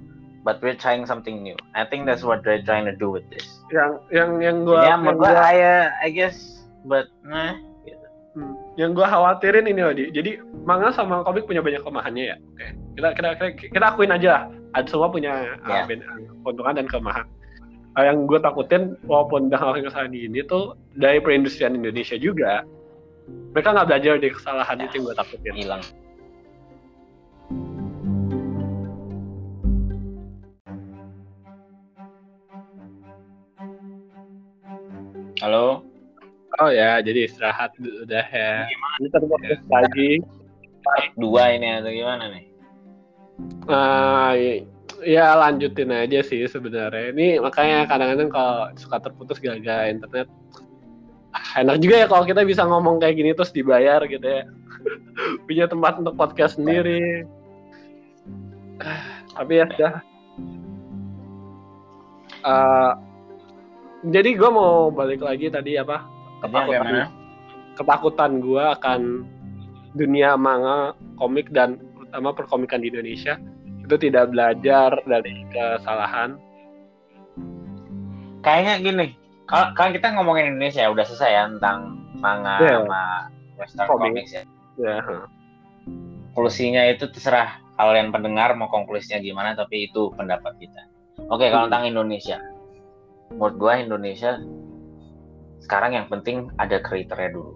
but 0.48 0.64
we're 0.64 0.72
trying 0.80 1.04
something 1.04 1.44
new. 1.44 1.52
I 1.76 1.84
think 1.84 2.08
that's 2.08 2.24
what 2.24 2.40
they're 2.40 2.64
trying 2.64 2.88
to 2.88 2.96
do 2.96 3.12
with 3.12 3.28
this. 3.28 3.44
Yang 3.68 4.00
yang 4.08 4.30
yang 4.40 4.56
gua 4.64 4.80
ya 4.80 4.96
yang 4.96 5.20
gua 5.20 5.28
gua, 5.36 5.44
I, 5.44 5.56
uh, 5.60 5.86
I 6.00 6.08
guess 6.08 6.64
but 6.88 7.12
nah 7.20 7.52
gitu. 7.84 8.06
hmm, 8.32 8.56
yang 8.80 8.96
gua 8.96 9.12
khawatirin 9.12 9.68
ini 9.68 9.84
Odi. 9.84 10.04
Jadi 10.08 10.40
manga 10.64 10.88
sama 10.96 11.20
komik 11.20 11.44
punya 11.44 11.60
banyak 11.60 11.84
kelemahannya 11.84 12.24
ya? 12.32 12.36
Oke. 12.40 12.66
Kita 12.96 13.08
kita 13.12 13.28
kita, 13.36 13.46
kita 13.76 13.84
akuin 13.92 14.16
aja 14.16 14.28
lah. 14.32 14.44
Ada 14.72 14.88
semua 14.88 15.12
punya 15.12 15.52
uh, 15.68 15.68
Ya. 15.68 15.84
ben- 15.84 16.08
keuntungan 16.40 16.80
dan 16.80 16.88
kelemahan. 16.88 17.28
Uh, 17.92 18.04
yang 18.08 18.24
gue 18.24 18.40
takutin 18.40 18.96
walaupun 19.04 19.52
udah 19.52 19.60
ngelakuin 19.60 19.84
kesalahan 19.84 20.16
ini 20.16 20.40
tuh 20.48 20.72
dari 20.96 21.20
perindustrian 21.20 21.76
Indonesia 21.76 22.16
juga 22.16 22.64
mereka 23.52 23.76
nggak 23.76 23.88
belajar 23.92 24.12
dari 24.16 24.32
kesalahan 24.32 24.80
itu 24.80 24.92
yang 24.96 25.04
gue 25.12 25.16
takutin. 25.20 25.52
Hilang 25.52 25.82
halo 35.38 35.86
oh 36.58 36.70
ya 36.70 36.98
jadi 37.02 37.30
istirahat 37.30 37.74
udah 37.78 38.26
ya 38.26 38.66
ini 38.98 39.06
terus 39.10 39.28
lagi 39.70 40.10
dua 41.14 41.54
ini 41.54 41.78
atau 41.78 41.92
gimana 41.92 42.30
nih 42.32 42.48
Nah, 43.68 44.34
ya 45.04 45.26
lanjutin 45.38 45.94
aja 45.94 46.20
sih 46.26 46.42
sebenarnya. 46.50 47.14
Ini 47.14 47.38
makanya 47.38 47.86
kadang-kadang 47.86 48.30
kalau 48.34 48.56
suka 48.74 48.98
terputus 48.98 49.38
gara-gara 49.38 49.86
internet. 49.90 50.26
ah, 51.28 51.60
enak 51.60 51.76
juga 51.84 52.02
ya 52.02 52.06
kalau 52.08 52.24
kita 52.24 52.40
bisa 52.42 52.64
ngomong 52.64 52.98
kayak 52.98 53.20
gini 53.20 53.30
terus 53.36 53.54
dibayar 53.54 54.00
gitu 54.08 54.24
ya. 54.24 54.42
Punya 55.46 55.68
tempat 55.68 56.00
untuk 56.00 56.16
podcast 56.16 56.56
sendiri. 56.58 57.22
Ah, 58.82 59.22
Tapi 59.36 59.52
ya 59.60 59.66
sudah. 59.70 59.94
Eh, 62.38 62.92
jadi 64.04 64.30
gue 64.34 64.50
mau 64.50 64.90
balik 64.90 65.20
lagi 65.20 65.50
tadi 65.50 65.74
apa 65.74 66.06
mana? 66.44 67.10
ketakutan 67.74 68.38
gue 68.38 68.62
akan 68.62 69.26
dunia 69.94 70.34
manga, 70.34 70.94
komik 71.18 71.50
dan 71.50 71.78
terutama 71.96 72.30
perkomikan 72.30 72.78
di 72.78 72.90
Indonesia 72.90 73.34
itu 73.82 73.94
tidak 73.96 74.30
belajar 74.30 74.94
dari 75.02 75.42
kesalahan. 75.50 76.36
kayaknya 78.38 78.74
gini 78.80 79.06
kalau 79.50 79.74
kalau 79.74 79.90
kita 79.90 80.14
ngomongin 80.14 80.54
Indonesia 80.54 80.86
udah 80.86 81.04
selesai 81.04 81.30
ya 81.30 81.42
tentang 81.50 81.78
manga 82.18 82.56
Iya. 82.60 82.76
sama 82.84 83.02
western 83.58 83.86
Komik. 83.90 83.98
comics 84.14 84.30
ya 84.32 84.42
konklusinya 86.32 86.82
itu 86.86 87.10
terserah 87.10 87.58
kalian 87.74 88.14
pendengar 88.14 88.54
mau 88.54 88.70
konklusinya 88.70 89.18
gimana 89.18 89.58
tapi 89.58 89.90
itu 89.90 90.14
pendapat 90.14 90.54
kita 90.62 90.82
oke 91.26 91.42
kalau 91.50 91.66
Hmm. 91.66 91.72
tentang 91.72 91.84
Indonesia 91.90 92.38
menurut 93.32 93.56
gua 93.60 93.72
Indonesia 93.80 94.40
sekarang 95.64 95.96
yang 95.98 96.06
penting 96.08 96.48
ada 96.56 96.80
kreatornya 96.80 97.30
dulu. 97.34 97.52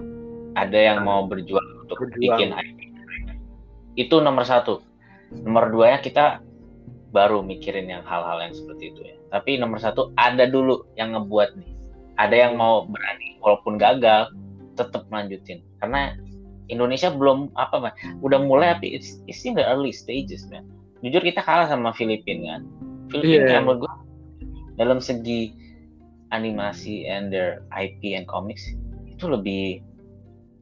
Ada 0.53 0.79
yang 0.93 0.99
mau 1.09 1.25
berjuang 1.25 1.65
untuk 1.87 1.97
Berjuang. 1.97 2.21
bikin 2.21 2.51
IP 2.53 2.79
itu 3.97 4.17
nomor 4.21 4.45
satu. 4.45 4.81
Nomor 5.33 5.73
dua 5.73 5.97
ya 5.97 5.99
kita 6.01 6.45
baru 7.13 7.45
mikirin 7.45 7.89
yang 7.89 8.05
hal-hal 8.05 8.41
yang 8.41 8.53
seperti 8.57 8.93
itu 8.93 9.01
ya. 9.05 9.17
Tapi 9.33 9.57
nomor 9.57 9.81
satu 9.81 10.13
ada 10.21 10.45
dulu 10.49 10.85
yang 10.97 11.17
ngebuat 11.17 11.57
nih. 11.57 11.73
Ada 12.21 12.37
yang 12.49 12.61
mau 12.61 12.85
berani 12.85 13.41
walaupun 13.41 13.81
gagal 13.81 14.29
tetap 14.77 15.09
lanjutin. 15.09 15.65
Karena 15.81 16.17
Indonesia 16.69 17.13
belum 17.13 17.53
apa 17.57 17.77
man, 17.81 17.93
udah 18.25 18.41
mulai 18.45 18.77
tapi 18.77 18.97
it's, 18.97 19.21
it's 19.29 19.45
in 19.45 19.57
the 19.57 19.65
early 19.65 19.93
stages 19.93 20.49
man 20.49 20.65
jujur 21.03 21.21
kita 21.21 21.43
kalah 21.43 21.67
sama 21.67 21.91
Filipina 21.93 22.57
kan? 22.57 22.63
Filipina 23.11 23.59
Iya. 23.59 23.61
menurut 23.61 23.79
gua 23.85 23.95
dalam 24.79 25.03
segi 25.03 25.53
animasi 26.33 27.05
and 27.07 27.29
their 27.29 27.61
IP 27.71 28.17
and 28.17 28.25
comics 28.27 28.73
itu 29.07 29.29
lebih 29.29 29.85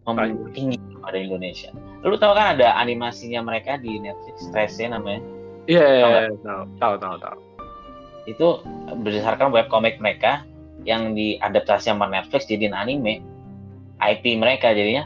mem- 0.04 0.18
Banyak. 0.18 0.52
tinggi 0.52 0.76
daripada 0.90 1.16
Indonesia. 1.16 1.70
Lu 2.02 2.18
tau 2.18 2.34
kan 2.34 2.58
ada 2.58 2.74
animasinya 2.76 3.40
mereka 3.40 3.78
di 3.78 3.96
Netflix 3.96 4.50
Trace 4.50 4.82
namanya? 4.82 5.22
Iya, 5.70 5.86
iya, 5.86 6.02
Tahu 6.02 6.10
iya, 6.10 6.22
tahu, 6.42 6.62
tahu, 6.76 6.94
tahu, 6.98 7.16
tahu. 7.22 7.38
itu 8.28 8.46
berdasarkan 9.00 9.48
webcomic 9.50 9.96
mereka 9.98 10.44
yang 10.84 11.16
diadaptasi 11.16 11.88
sama 11.88 12.04
Netflix 12.06 12.44
jadiin 12.46 12.76
anime. 12.76 13.24
IP 14.00 14.36
mereka 14.40 14.72
jadinya 14.72 15.04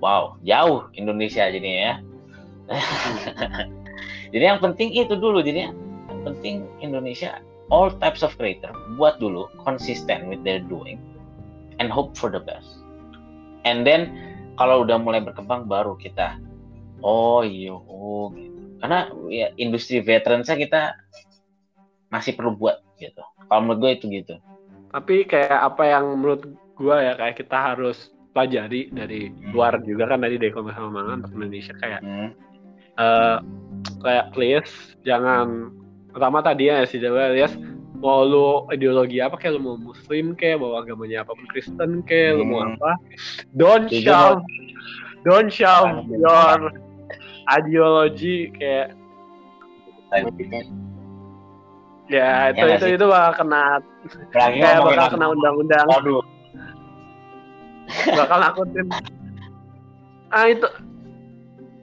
wow 0.00 0.36
jauh 0.42 0.88
Indonesia 0.96 1.48
jadinya 1.48 1.80
ya. 1.80 1.94
Jadi 4.34 4.44
yang 4.44 4.58
penting 4.58 4.90
itu 4.92 5.14
dulu 5.16 5.38
jadi 5.40 5.70
yang 5.70 6.20
penting 6.26 6.66
Indonesia 6.82 7.38
all 7.70 7.90
types 8.02 8.22
of 8.22 8.34
creator. 8.38 8.70
Buat 9.00 9.18
dulu 9.18 9.50
konsisten 9.62 10.30
with 10.30 10.42
their 10.46 10.62
doing 10.62 10.98
and 11.78 11.92
hope 11.92 12.14
for 12.14 12.30
the 12.32 12.42
best. 12.42 12.82
And 13.66 13.82
then 13.82 14.14
kalau 14.56 14.86
udah 14.86 14.96
mulai 15.00 15.20
berkembang 15.22 15.68
baru 15.68 15.98
kita 15.98 16.38
oh 17.04 17.42
iya 17.44 17.74
oh 17.74 18.32
gitu. 18.34 18.56
Karena 18.80 19.08
ya 19.32 19.48
industri 19.56 20.04
veteran 20.04 20.44
saya 20.44 20.60
kita 20.60 20.82
masih 22.12 22.36
perlu 22.36 22.54
buat 22.54 22.80
gitu. 23.00 23.24
Kalau 23.48 23.60
menurut 23.64 23.80
gue 23.82 23.90
itu 23.98 24.06
gitu. 24.22 24.34
Tapi 24.92 25.26
kayak 25.28 25.74
apa 25.74 25.82
yang 25.84 26.20
menurut 26.20 26.46
gua 26.76 27.00
ya 27.00 27.12
kayak 27.16 27.40
kita 27.40 27.56
harus 27.56 28.12
pelajari 28.36 28.92
dari 28.92 29.32
luar 29.50 29.80
juga 29.80 30.12
kan 30.12 30.20
tadi 30.20 30.36
dari 30.36 30.52
komik 30.52 30.76
sama 30.76 30.92
manga 30.92 31.24
untuk 31.24 31.32
Indonesia 31.40 31.72
kayak 31.80 32.00
Hmm. 32.04 32.30
eh 33.00 33.38
kayak 34.04 34.26
please 34.36 34.72
jangan 35.04 35.72
pertama 36.16 36.40
tadi 36.40 36.72
ya 36.72 36.88
si 36.88 36.96
Dewa 36.96 37.28
alias 37.28 37.52
mau 38.00 38.24
lu 38.24 38.64
ideologi 38.72 39.20
apa 39.20 39.36
kayak 39.36 39.56
lu 39.56 39.60
mau 39.60 39.76
muslim 39.76 40.32
kayak 40.32 40.64
mau 40.64 40.72
agamanya 40.80 41.20
apa 41.28 41.36
pun 41.36 41.44
Kristen 41.52 42.00
kayak 42.08 42.40
lu 42.40 42.48
mau 42.48 42.64
Hmm. 42.64 42.80
apa 42.80 42.96
don't 43.52 43.92
Jadi 43.92 44.08
shove 44.08 44.40
don't 45.28 45.52
shove 45.52 45.92
Hmm. 45.92 46.16
your 46.16 46.72
ideologi 47.52 48.48
kayak 48.56 48.96
ya 52.08 52.54
itu 52.54 52.64
nggak 52.64 52.78
itu 52.80 52.86
sih? 52.88 52.94
itu 52.96 53.04
bakal 53.10 53.32
kena 53.44 53.62
kayak 54.32 54.80
bakal 54.80 55.04
apa? 55.04 55.12
kena 55.12 55.26
undang-undang 55.36 55.86
bakal 58.16 58.38
nakutin 58.40 58.86
ah 60.32 60.46
itu 60.48 60.64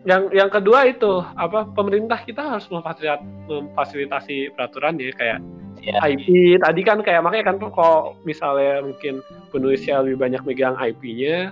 yang 0.03 0.27
yang 0.35 0.49
kedua 0.51 0.87
itu 0.87 1.23
apa 1.39 1.67
pemerintah 1.71 2.19
kita 2.27 2.43
harus 2.57 2.67
memfasilitasi, 2.67 3.23
memfasilitasi 3.47 4.37
peraturan 4.55 4.99
ya 4.99 5.13
kayak 5.15 5.39
Ya. 5.83 5.99
IP 5.99 6.55
tadi 6.63 6.79
kan 6.79 7.03
kayak 7.03 7.27
makanya 7.27 7.51
kan 7.51 7.59
kalau 7.59 8.15
misalnya 8.23 8.79
mungkin 8.87 9.19
penulisnya 9.51 9.99
lebih 9.99 10.15
banyak 10.15 10.41
megang 10.47 10.79
IP-nya 10.79 11.51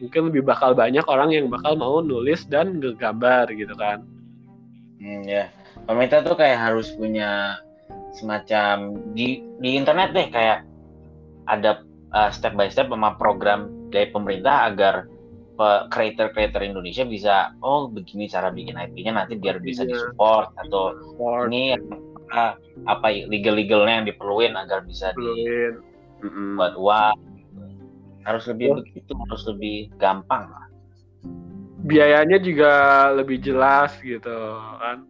mungkin 0.00 0.32
lebih 0.32 0.40
bakal 0.48 0.72
banyak 0.72 1.04
orang 1.04 1.36
yang 1.36 1.52
bakal 1.52 1.76
mau 1.76 2.00
nulis 2.00 2.48
dan 2.48 2.80
ngegambar 2.80 3.52
gitu 3.52 3.76
kan 3.76 4.08
Hmm, 5.02 5.26
ya. 5.26 5.50
Pemerintah 5.82 6.22
tuh 6.22 6.38
kayak 6.38 6.62
harus 6.62 6.94
punya 6.94 7.58
semacam 8.14 8.94
di 9.18 9.42
di 9.58 9.74
internet 9.74 10.14
deh 10.14 10.30
kayak 10.30 10.62
ada 11.50 11.82
uh, 12.14 12.30
step 12.30 12.54
by 12.54 12.70
step 12.70 12.86
sama 12.86 13.18
program 13.18 13.66
dari 13.90 14.06
pemerintah 14.14 14.70
agar 14.70 15.10
creator-creator 15.88 16.62
Indonesia 16.62 17.04
bisa 17.04 17.34
oh 17.60 17.86
begini 17.86 18.26
cara 18.26 18.48
bikin 18.48 18.74
IP-nya 18.74 19.12
nanti 19.14 19.36
biar 19.36 19.58
bisa 19.58 19.84
Iya. 19.84 19.92
disupport 19.92 20.48
atau 20.58 20.96
Or 21.20 21.46
ini 21.46 21.76
apa, 22.32 22.56
apa 22.88 23.06
legal-legalnya 23.28 24.02
yang 24.02 24.06
diperluin 24.08 24.56
agar 24.56 24.82
bisa 24.82 25.12
duluin. 25.12 25.78
Mm-mm. 26.22 26.54
dibuat 26.56 26.74
uang 26.76 27.16
harus 28.22 28.44
lebih 28.46 28.66
Oh. 28.70 28.76
begitu 28.78 29.12
harus 29.12 29.42
lebih 29.44 29.76
gampang 29.98 30.46
lah 30.46 30.66
biayanya 31.82 32.38
juga 32.38 32.72
lebih 33.10 33.42
jelas 33.42 33.90
gitu 33.98 34.30
kan 34.78 35.02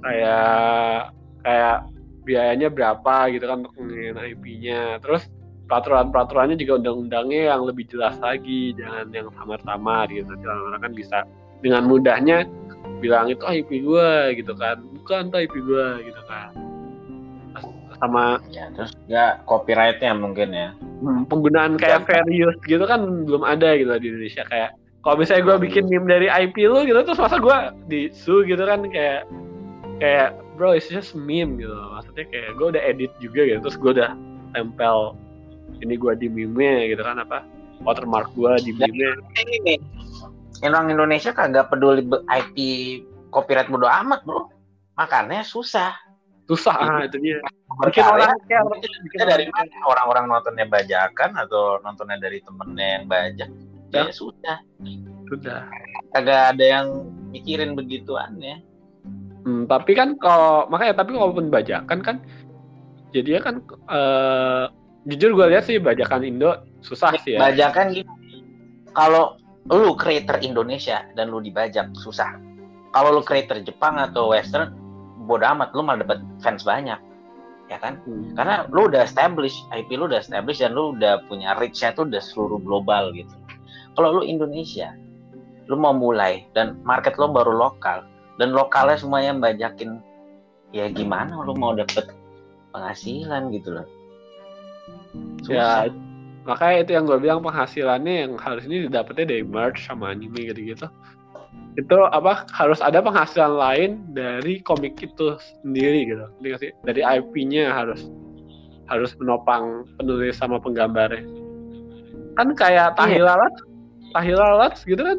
kayak 0.00 1.10
kayak 1.42 1.76
biayanya 2.22 2.68
berapa 2.70 3.26
gitu 3.34 3.44
kan 3.44 3.66
untuk 3.66 3.74
ngelain 3.74 4.14
IP-nya 4.32 5.02
terus 5.02 5.26
peraturan-peraturannya 5.70 6.58
juga 6.58 6.82
undang-undangnya 6.82 7.54
yang 7.54 7.62
lebih 7.62 7.86
jelas 7.86 8.18
lagi 8.18 8.74
jangan 8.74 9.06
yang 9.14 9.30
samar-samar 9.38 10.10
gitu. 10.10 10.26
Nanti 10.26 10.46
orang-orang 10.50 10.80
kan 10.82 10.92
bisa 10.98 11.18
dengan 11.62 11.86
mudahnya 11.86 12.36
bilang 12.98 13.30
itu 13.30 13.46
IP 13.46 13.86
gue 13.86 14.10
gitu 14.42 14.52
kan. 14.58 14.82
Bukan 14.98 15.30
tuh 15.30 15.46
IP 15.46 15.54
gue 15.62 16.10
gitu 16.10 16.22
kan. 16.26 16.50
Sama 18.02 18.42
ya 18.50 18.66
terus 18.74 18.90
ya 19.06 19.38
copyrightnya 19.46 20.10
mungkin 20.18 20.50
ya. 20.50 20.74
Hmm, 21.06 21.22
penggunaan 21.30 21.78
kayak 21.78 22.04
fair 22.10 22.26
use 22.26 22.58
gitu 22.66 22.82
kan 22.82 23.24
belum 23.30 23.46
ada 23.46 23.78
gitu 23.78 23.94
di 24.02 24.10
Indonesia. 24.10 24.42
Kayak 24.50 24.74
kalau 25.06 25.22
misalnya 25.22 25.54
gue 25.54 25.56
bikin 25.70 25.86
meme 25.86 26.10
dari 26.10 26.26
IP 26.26 26.66
lu 26.66 26.82
gitu 26.82 26.98
terus 27.06 27.22
masa 27.22 27.38
gue 27.38 27.58
di 27.86 28.00
su 28.10 28.42
gitu 28.42 28.60
kan 28.66 28.84
kayak 28.90 29.22
kayak 30.02 30.34
bro 30.58 30.74
it's 30.74 30.90
just 30.90 31.14
meme 31.14 31.62
gitu. 31.62 31.72
Maksudnya 31.72 32.26
kayak 32.26 32.50
gue 32.58 32.66
udah 32.74 32.82
edit 32.82 33.12
juga 33.22 33.46
gitu 33.46 33.70
terus 33.70 33.78
gue 33.78 33.92
udah 33.94 34.10
tempel 34.50 35.14
ini 35.78 35.94
gue 35.94 36.12
di 36.18 36.26
meme 36.26 36.90
gitu 36.90 37.02
kan 37.06 37.22
apa? 37.22 37.46
Watermark 37.80 38.34
gue 38.34 38.52
di 38.66 38.72
meme. 38.74 39.16
ini 39.46 39.78
orang 40.66 40.92
Indonesia 40.92 41.32
kagak 41.32 41.72
peduli 41.72 42.04
IP 42.28 42.56
copyright 43.30 43.70
bodo 43.70 43.86
amat 43.86 44.26
bro. 44.26 44.50
Makanya 44.98 45.46
susah. 45.46 45.94
Susah 46.50 46.74
ah 46.74 47.00
itu 47.06 47.16
dia 47.22 47.38
bikin 47.86 48.02
orang 48.02 48.34
bikin 49.06 49.18
dari 49.22 49.46
mana? 49.54 49.70
Orang-orang 49.86 50.24
nontonnya 50.26 50.66
bajakan 50.66 51.38
atau 51.38 51.78
nontonnya 51.80 52.18
dari 52.18 52.42
temennya 52.42 52.86
yang 52.98 53.04
bajak? 53.06 53.50
Ya, 53.94 54.06
ya 54.06 54.12
sudah 54.14 54.58
sudah 55.30 55.70
kagak 56.10 56.58
ada 56.58 56.64
yang 56.64 56.86
mikirin 57.30 57.78
begituan 57.78 58.34
ya. 58.42 58.58
Hmm, 59.46 59.64
tapi 59.70 59.96
kan 59.96 60.18
kalau 60.20 60.68
makanya 60.68 61.00
tapi 61.00 61.16
walaupun 61.16 61.48
bajakan 61.48 61.98
kan 62.04 62.16
jadi 63.14 63.40
kan 63.42 63.64
uh, 63.88 64.68
jujur 65.08 65.32
gue 65.32 65.46
lihat 65.56 65.64
sih 65.64 65.80
bajakan 65.80 66.24
Indo 66.26 66.60
susah 66.84 67.16
sih 67.20 67.36
ya. 67.36 67.40
Bajakan 67.40 67.96
gitu 67.96 68.12
kalau 68.92 69.38
lu 69.70 69.94
creator 69.94 70.40
Indonesia 70.42 71.06
dan 71.14 71.30
lu 71.30 71.38
dibajak 71.38 71.92
susah. 71.94 72.36
Kalau 72.90 73.14
lu 73.14 73.22
creator 73.22 73.62
Jepang 73.62 74.00
atau 74.00 74.34
Western 74.34 74.74
bodo 75.24 75.46
amat 75.46 75.70
lu 75.78 75.86
malah 75.86 76.02
dapat 76.02 76.18
fans 76.42 76.66
banyak 76.66 76.98
ya 77.70 77.78
kan? 77.78 78.02
Hmm. 78.02 78.34
karena 78.34 78.66
lu 78.74 78.90
udah 78.90 79.06
establish 79.06 79.54
IP 79.70 79.94
lu 79.94 80.10
udah 80.10 80.18
establish 80.18 80.58
dan 80.58 80.74
lu 80.74 80.90
udah 80.98 81.22
punya 81.30 81.54
reach-nya 81.54 81.94
tuh 81.94 82.02
udah 82.10 82.18
seluruh 82.18 82.58
global 82.58 83.14
gitu. 83.14 83.30
Kalau 83.94 84.18
lu 84.18 84.22
Indonesia 84.26 84.90
lu 85.70 85.78
mau 85.78 85.94
mulai 85.94 86.50
dan 86.50 86.82
market 86.82 87.14
lu 87.14 87.30
baru 87.30 87.54
lokal 87.54 88.02
dan 88.42 88.50
lokalnya 88.50 88.98
semuanya 88.98 89.38
bajakin 89.38 90.02
ya 90.74 90.90
gimana 90.90 91.46
lu 91.46 91.54
mau 91.54 91.78
dapet 91.78 92.10
penghasilan 92.74 93.54
gitu 93.54 93.78
loh 93.78 93.86
Susah. 95.42 95.88
ya 95.88 95.92
makanya 96.48 96.76
itu 96.82 96.90
yang 96.96 97.04
gue 97.04 97.18
bilang 97.20 97.40
penghasilannya 97.44 98.14
yang 98.26 98.32
harus 98.40 98.64
ini 98.64 98.88
didapetnya 98.88 99.28
dari 99.28 99.44
merch 99.44 99.84
sama 99.84 100.10
anime 100.10 100.50
gitu-gitu. 100.50 100.88
Itu 101.78 101.96
apa 102.10 102.48
harus 102.50 102.80
ada 102.82 102.98
penghasilan 103.04 103.54
lain 103.54 103.90
dari 104.10 104.58
komik 104.64 104.98
itu 104.98 105.36
sendiri 105.62 106.08
gitu. 106.08 106.26
Dari 106.82 107.02
IP-nya 107.04 107.70
harus 107.70 108.08
harus 108.90 109.14
menopang 109.22 109.86
penulis 110.00 110.40
sama 110.40 110.58
penggambarnya. 110.58 111.22
Kan 112.34 112.56
kayak 112.58 112.98
Tahilalat 112.98 113.54
iya. 113.54 114.10
Tahilalat 114.16 114.74
gitu 114.82 115.02
kan? 115.02 115.18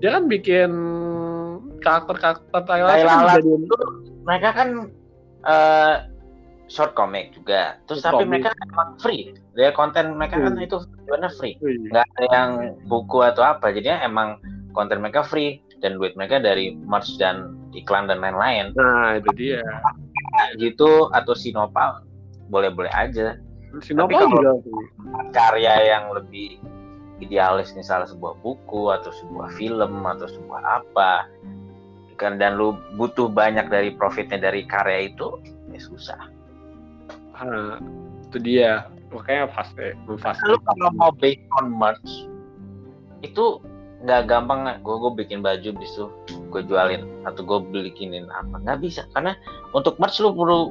Dia 0.00 0.10
kan 0.16 0.24
bikin 0.30 0.70
karakter-karakter 1.84 2.62
Tahilalat 2.64 3.04
kan 3.04 3.44
itu 3.44 3.78
mereka 4.24 4.48
kan 4.56 4.68
uh, 5.44 5.94
short 6.68 6.92
comic 6.92 7.32
juga 7.32 7.80
terus 7.88 8.04
short 8.04 8.20
tapi 8.20 8.24
comic. 8.28 8.44
mereka 8.44 8.50
emang 8.68 8.90
free 9.00 9.32
dia 9.56 9.72
konten 9.72 10.14
mereka 10.14 10.36
hmm. 10.38 10.44
kan 10.44 10.54
itu 10.60 10.76
benar 11.08 11.32
free 11.34 11.56
nggak 11.60 12.04
ada 12.04 12.24
yang 12.30 12.50
buku 12.86 13.24
atau 13.24 13.42
apa 13.42 13.72
jadinya 13.72 14.04
emang 14.04 14.38
konten 14.76 15.02
mereka 15.02 15.26
free 15.26 15.58
dan 15.82 15.98
duit 15.98 16.14
mereka 16.18 16.42
dari 16.42 16.74
merch 16.74 17.18
dan 17.18 17.54
iklan 17.74 18.10
dan 18.10 18.22
lain-lain. 18.22 18.74
Nah 18.74 19.18
itu 19.18 19.30
dia. 19.34 19.62
Gitu 20.58 21.10
atau 21.14 21.34
Sinopal 21.34 22.02
boleh-boleh 22.50 22.90
aja. 22.92 23.38
Sinopal 23.82 24.26
juga 24.30 24.58
karya 25.34 25.98
yang 25.98 26.10
lebih 26.14 26.58
idealis 27.18 27.74
misalnya 27.74 28.06
sebuah 28.10 28.38
buku 28.42 28.94
atau 28.94 29.10
sebuah 29.10 29.50
film 29.58 30.06
atau 30.06 30.30
sebuah 30.30 30.62
apa 30.82 31.26
kan 32.18 32.34
dan 32.34 32.58
lu 32.58 32.74
butuh 32.98 33.30
banyak 33.30 33.70
dari 33.70 33.94
profitnya 33.94 34.42
dari 34.42 34.66
karya 34.66 35.10
itu 35.10 35.38
ya 35.70 35.78
susah. 35.78 36.18
Nah, 37.42 37.78
itu 38.28 38.38
dia. 38.42 38.90
Makanya 39.08 39.48
pasti 39.48 39.96
Lu 40.04 40.20
kalau 40.60 40.90
mau 40.94 41.10
based 41.16 41.40
on 41.56 41.72
merch 41.72 42.28
itu 43.24 43.58
nggak 43.98 44.30
gampang 44.30 44.78
gue 44.78 44.94
gue 44.94 45.12
bikin 45.24 45.42
baju 45.42 45.70
bisu 45.74 46.04
gue 46.52 46.62
jualin. 46.68 47.08
Atau 47.24 47.42
gue 47.46 47.58
bikinin 47.72 48.28
apa. 48.28 48.60
Nggak 48.62 48.78
bisa. 48.84 49.02
Karena 49.16 49.34
untuk 49.72 49.96
merch 49.96 50.20
lu 50.20 50.34
perlu 50.36 50.70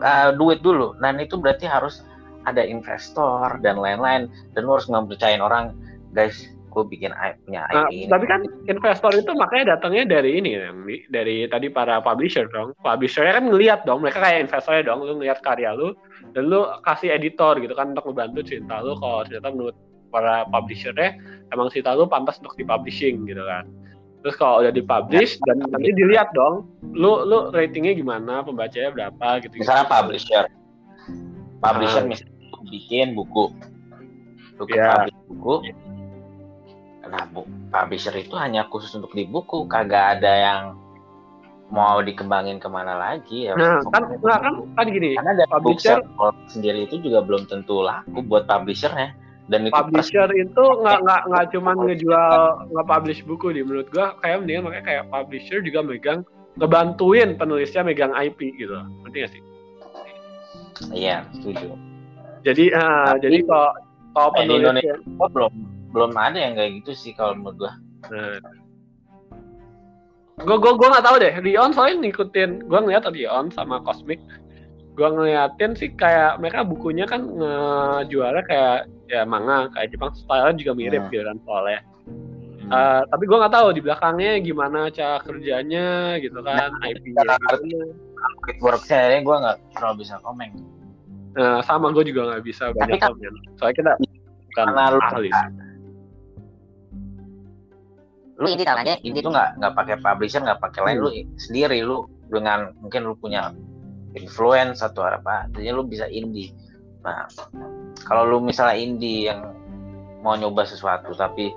uh, 0.00 0.30
duit 0.34 0.64
dulu. 0.64 0.96
Dan 0.98 1.20
itu 1.20 1.36
berarti 1.36 1.68
harus 1.68 2.02
ada 2.46 2.62
investor 2.62 3.58
dan 3.60 3.76
lain-lain. 3.76 4.30
Dan 4.56 4.60
lu 4.64 4.78
harus 4.78 4.88
ngepercayain 4.88 5.44
orang. 5.44 5.76
Guys 6.16 6.55
gue 6.76 6.84
bikin 6.92 7.16
punya 7.48 7.64
nah, 7.72 7.88
ini. 7.88 8.04
Tapi 8.04 8.24
kan 8.28 8.44
investor 8.68 9.16
itu 9.16 9.32
makanya 9.32 9.80
datangnya 9.80 10.20
dari 10.20 10.36
ini 10.36 10.60
dari 11.08 11.48
tadi 11.48 11.72
para 11.72 12.04
publisher 12.04 12.44
dong. 12.52 12.76
Publishernya 12.84 13.40
kan 13.40 13.44
ngelihat 13.48 13.88
dong, 13.88 14.04
mereka 14.04 14.20
kayak 14.20 14.52
investornya 14.52 14.92
dong. 14.92 15.00
Lu 15.08 15.16
ngelihat 15.16 15.40
karya 15.40 15.72
lu 15.72 15.96
dan 16.36 16.52
lu 16.52 16.68
kasih 16.84 17.16
editor 17.16 17.56
gitu 17.64 17.72
kan 17.72 17.96
untuk 17.96 18.12
membantu 18.12 18.44
cerita 18.44 18.84
lu 18.84 18.92
kalau 19.00 19.24
ternyata 19.24 19.48
menurut 19.56 19.76
para 20.12 20.44
publishernya 20.52 21.16
emang 21.52 21.72
si 21.72 21.80
lu 21.80 22.04
pantas 22.04 22.36
untuk 22.44 22.56
dipublishing 22.60 23.24
gitu 23.24 23.40
kan 23.40 23.64
terus 24.24 24.34
kalau 24.36 24.64
udah 24.64 24.72
dipublish 24.74 25.38
dan 25.46 25.62
nanti 25.64 25.92
dilihat 25.96 26.32
dong 26.36 26.66
lu 26.82 27.22
lu 27.24 27.52
ratingnya 27.52 27.94
gimana 27.94 28.42
pembacanya 28.42 28.90
berapa 28.92 29.44
gitu 29.44 29.54
misalnya 29.60 29.86
publisher 29.86 30.44
publisher 31.62 32.02
nah. 32.02 32.08
misalnya 32.10 32.34
bikin 32.66 33.14
buku 33.14 33.52
lu 34.56 34.64
yeah. 34.72 35.06
buku 35.28 35.54
nah 37.10 37.24
bu, 37.28 37.46
publisher 37.70 38.14
itu 38.16 38.34
hanya 38.34 38.66
khusus 38.70 38.92
untuk 38.94 39.12
di 39.14 39.26
buku. 39.26 39.66
Kagak 39.66 40.18
ada 40.20 40.32
yang 40.32 40.60
mau 41.70 41.98
dikembangin 41.98 42.62
ke 42.62 42.68
mana 42.70 42.94
lagi 42.94 43.50
ya. 43.50 43.58
Nah 43.58 43.82
kan 43.90 44.02
nah, 44.22 44.38
kan 44.38 44.54
kan 44.78 44.86
gini 44.86 45.18
karena 45.18 45.42
dari 45.42 45.50
publisher 45.50 45.98
sendiri 46.46 46.86
itu 46.86 47.02
juga 47.02 47.26
belum 47.26 47.50
tentu 47.50 47.82
laku 47.82 48.22
buat 48.22 48.46
publishernya. 48.46 49.14
Dan 49.46 49.70
itu 49.70 49.74
publisher 49.74 50.26
itu 50.34 50.64
nggak 50.82 51.06
nggak 51.06 51.22
nggak 51.30 51.44
cuma 51.54 51.70
ngejual 51.78 52.34
nggak 52.70 52.86
publish 52.86 53.20
buku 53.26 53.54
di 53.54 53.60
menurut 53.62 53.86
gua. 53.90 54.14
Kayak 54.22 54.42
mendingan 54.42 54.62
makanya 54.70 54.84
kayak 54.86 55.04
publisher 55.10 55.58
juga 55.62 55.80
megang 55.86 56.20
ngebantuin 56.56 57.34
penulisnya 57.38 57.82
megang 57.82 58.14
IP 58.14 58.58
gitu. 58.58 58.74
Ngerti 59.04 59.16
gak 59.22 59.30
sih? 59.34 59.42
Iya 60.92 61.26
setuju. 61.36 61.78
Jadi 62.46 62.64
uh, 62.74 63.14
Tapi, 63.14 63.22
jadi 63.26 63.38
kalau 63.46 63.70
kalau 64.14 64.30
penulis 64.34 64.62
Indonesia 64.64 64.96
oh, 65.18 65.28
belum 65.30 65.52
belum 65.90 66.12
ada 66.16 66.38
yang 66.38 66.54
kayak 66.58 66.82
gitu 66.82 66.92
sih 66.94 67.12
kalau 67.14 67.34
menurut 67.38 67.56
gua. 67.66 67.72
Gue 70.36 70.56
gue 70.60 70.72
gue 70.76 70.88
nggak 70.92 71.06
tahu 71.06 71.16
deh. 71.16 71.34
Rion 71.40 71.72
soalnya 71.72 71.96
ngikutin 72.04 72.68
gue 72.68 72.78
ngeliat 72.84 73.08
Rion 73.08 73.48
sama 73.48 73.80
Cosmic. 73.80 74.20
Gue 74.92 75.08
ngeliatin 75.08 75.72
sih 75.76 75.92
kayak 75.96 76.40
mereka 76.40 76.60
bukunya 76.64 77.08
kan 77.08 77.24
ngejualnya 77.24 78.44
kayak 78.44 78.78
ya 79.08 79.24
manga 79.24 79.72
kayak 79.72 79.96
Jepang. 79.96 80.12
Style 80.12 80.52
juga 80.60 80.72
mirip 80.76 81.08
hmm. 81.08 81.12
gitu 81.12 81.24
kan 81.24 81.38
soalnya. 81.48 81.80
Hmm. 82.66 82.72
uh, 82.74 83.02
tapi 83.08 83.24
gue 83.30 83.36
nggak 83.38 83.54
tahu 83.54 83.68
di 83.78 83.80
belakangnya 83.80 84.32
gimana 84.42 84.90
cara 84.90 85.22
kerjanya 85.22 86.18
gitu 86.18 86.42
kan 86.42 86.74
nah, 86.74 86.90
IP-nya 86.90 87.22
ini 88.90 89.22
gue 89.22 89.36
nggak 89.38 89.56
terlalu 89.72 89.96
bisa 90.02 90.18
komen. 90.20 90.50
Nah 91.36 91.62
sama 91.62 91.94
gue 91.94 92.04
juga 92.10 92.34
nggak 92.34 92.42
bisa 92.44 92.74
banyak 92.74 92.98
kan, 93.00 93.14
komen. 93.14 93.32
Soalnya 93.56 93.76
kita 93.80 93.92
bukan 94.52 94.66
ahli 94.76 95.30
lu 98.36 98.52
ini 98.52 98.62
caranya 98.68 99.00
ini 99.00 99.18
tuh 99.24 99.32
nggak 99.32 99.56
nggak 99.60 99.72
pakai 99.72 99.96
publisher 100.04 100.44
nggak 100.44 100.60
pakai 100.60 100.80
lain 100.84 100.96
hmm. 101.00 101.04
lu 101.04 101.10
sendiri 101.40 101.78
lu 101.80 102.04
dengan 102.28 102.72
mungkin 102.84 103.08
lu 103.08 103.14
punya 103.16 103.56
influence 104.12 104.84
atau 104.84 105.08
apa 105.08 105.48
jadi 105.56 105.72
lu 105.72 105.88
bisa 105.88 106.04
indie 106.08 106.52
nah 107.00 107.24
kalau 108.04 108.28
lu 108.28 108.38
misalnya 108.44 108.76
indie 108.76 109.32
yang 109.32 109.56
mau 110.20 110.36
nyoba 110.36 110.68
sesuatu 110.68 111.16
tapi 111.16 111.54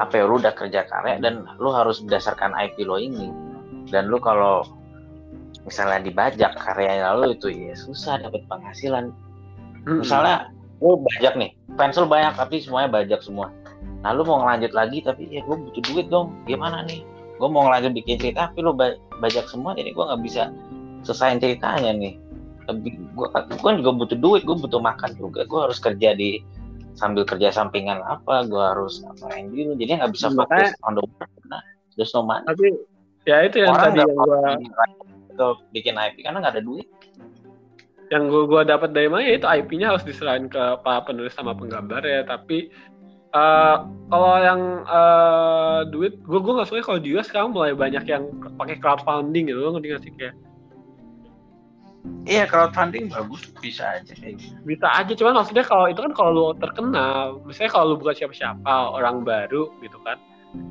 apa 0.00 0.12
ya 0.16 0.24
lu 0.24 0.40
udah 0.40 0.54
kerja 0.56 0.88
karya 0.88 1.20
dan 1.20 1.44
lu 1.60 1.68
harus 1.68 2.00
berdasarkan 2.00 2.56
IP 2.56 2.88
lo 2.88 2.96
ini 2.96 3.28
dan 3.92 4.08
lu 4.08 4.16
kalau 4.16 4.64
misalnya 5.68 6.00
dibajak 6.00 6.56
karyanya 6.56 7.12
lu 7.12 7.36
itu 7.36 7.52
ya 7.52 7.76
susah 7.76 8.16
dapat 8.24 8.40
penghasilan 8.48 9.12
hmm. 9.84 10.00
misalnya 10.00 10.48
lu 10.80 10.96
bajak 10.98 11.36
nih 11.36 11.52
lu 11.76 12.06
banyak 12.08 12.32
tapi 12.40 12.56
semuanya 12.62 12.88
bajak 12.88 13.20
semua 13.20 13.52
nah 14.02 14.10
lu 14.10 14.26
mau 14.26 14.42
ngelanjut 14.42 14.72
lagi 14.74 14.98
tapi 15.02 15.30
ya 15.30 15.42
gue 15.46 15.56
butuh 15.56 15.82
duit 15.86 16.06
dong. 16.10 16.34
Gimana 16.46 16.82
nih? 16.86 17.06
Gue 17.38 17.48
mau 17.50 17.66
ngelanjut 17.70 17.92
bikin 17.94 18.18
cerita 18.18 18.50
tapi 18.50 18.66
lu 18.66 18.74
bajak 19.22 19.46
semua 19.46 19.74
jadi 19.78 19.94
gue 19.94 20.04
nggak 20.04 20.22
bisa 20.26 20.50
selesai 21.06 21.38
ceritanya 21.38 21.90
nih. 21.94 22.14
Lebih 22.70 22.92
gue 23.14 23.26
gue 23.30 23.58
kan 23.62 23.78
juga 23.78 23.92
butuh 23.94 24.18
duit 24.18 24.42
gue 24.42 24.56
butuh 24.58 24.82
makan 24.82 25.14
juga. 25.18 25.46
Gue 25.46 25.60
harus 25.70 25.78
kerja 25.78 26.14
di 26.14 26.42
sambil 26.92 27.24
kerja 27.24 27.48
sampingan 27.48 28.04
apa 28.04 28.44
gue 28.44 28.62
harus 28.62 29.00
ngapain 29.06 29.48
gitu. 29.54 29.72
Jadi 29.78 29.90
nggak 30.02 30.12
bisa 30.12 30.30
Makanya- 30.34 30.74
fokus 30.74 30.84
on 30.86 30.92
the 30.98 31.02
work 31.02 31.30
nah 31.46 31.62
terus 31.96 32.10
no 32.16 32.24
money. 32.24 32.44
Tapi 32.48 32.66
ya 33.28 33.36
itu 33.46 33.56
yang 33.62 33.74
orang 33.76 33.84
tadi 33.94 33.98
yang 34.02 34.12
gua 35.32 35.50
bikin 35.72 35.94
IP 35.96 36.16
karena 36.26 36.38
nggak 36.42 36.54
ada 36.58 36.64
duit. 36.64 36.88
Yang 38.12 38.22
gua, 38.28 38.42
gua 38.44 38.62
dapat 38.68 38.92
dari 38.92 39.08
mana 39.08 39.24
ya 39.24 39.40
itu 39.40 39.48
IP-nya 39.48 39.96
harus 39.96 40.04
diserahin 40.04 40.48
ke 40.52 40.60
para 40.84 41.00
penulis 41.04 41.32
sama 41.32 41.56
penggambar 41.56 42.04
ya. 42.04 42.20
Tapi 42.28 42.68
eh, 43.32 43.76
kalau 44.12 44.34
yang 44.40 44.60
eh, 44.84 45.80
duit 45.88 46.20
gua 46.24 46.40
gua 46.40 46.52
nggak 46.60 46.68
suka 46.68 46.80
kalau 46.84 47.00
di 47.00 47.16
US 47.16 47.28
sekarang 47.28 47.56
mulai 47.56 47.72
banyak 47.72 48.04
yang 48.04 48.28
pakai 48.60 48.76
crowdfunding 48.78 49.48
gitu 49.48 49.58
lo 49.60 49.76
ngerti 49.76 49.88
nggak 49.88 50.02
sih 50.04 50.12
kayak? 50.16 50.36
Iya 52.26 52.44
crowdfunding 52.50 53.10
bagus 53.10 53.50
bisa 53.62 53.98
aja 53.98 54.12
kayak 54.14 54.42
gitu. 54.42 54.54
Bisa 54.66 54.86
aja 54.90 55.12
cuman 55.14 55.42
maksudnya 55.42 55.64
kalau 55.66 55.86
itu 55.86 56.00
kan 56.02 56.12
kalau 56.14 56.30
lu 56.30 56.44
terkenal 56.58 57.38
misalnya 57.46 57.70
kalau 57.72 57.86
lu 57.94 57.96
bukan 57.98 58.14
siapa-siapa 58.14 58.74
orang 58.94 59.22
baru 59.22 59.70
gitu 59.80 59.98
kan 60.02 60.18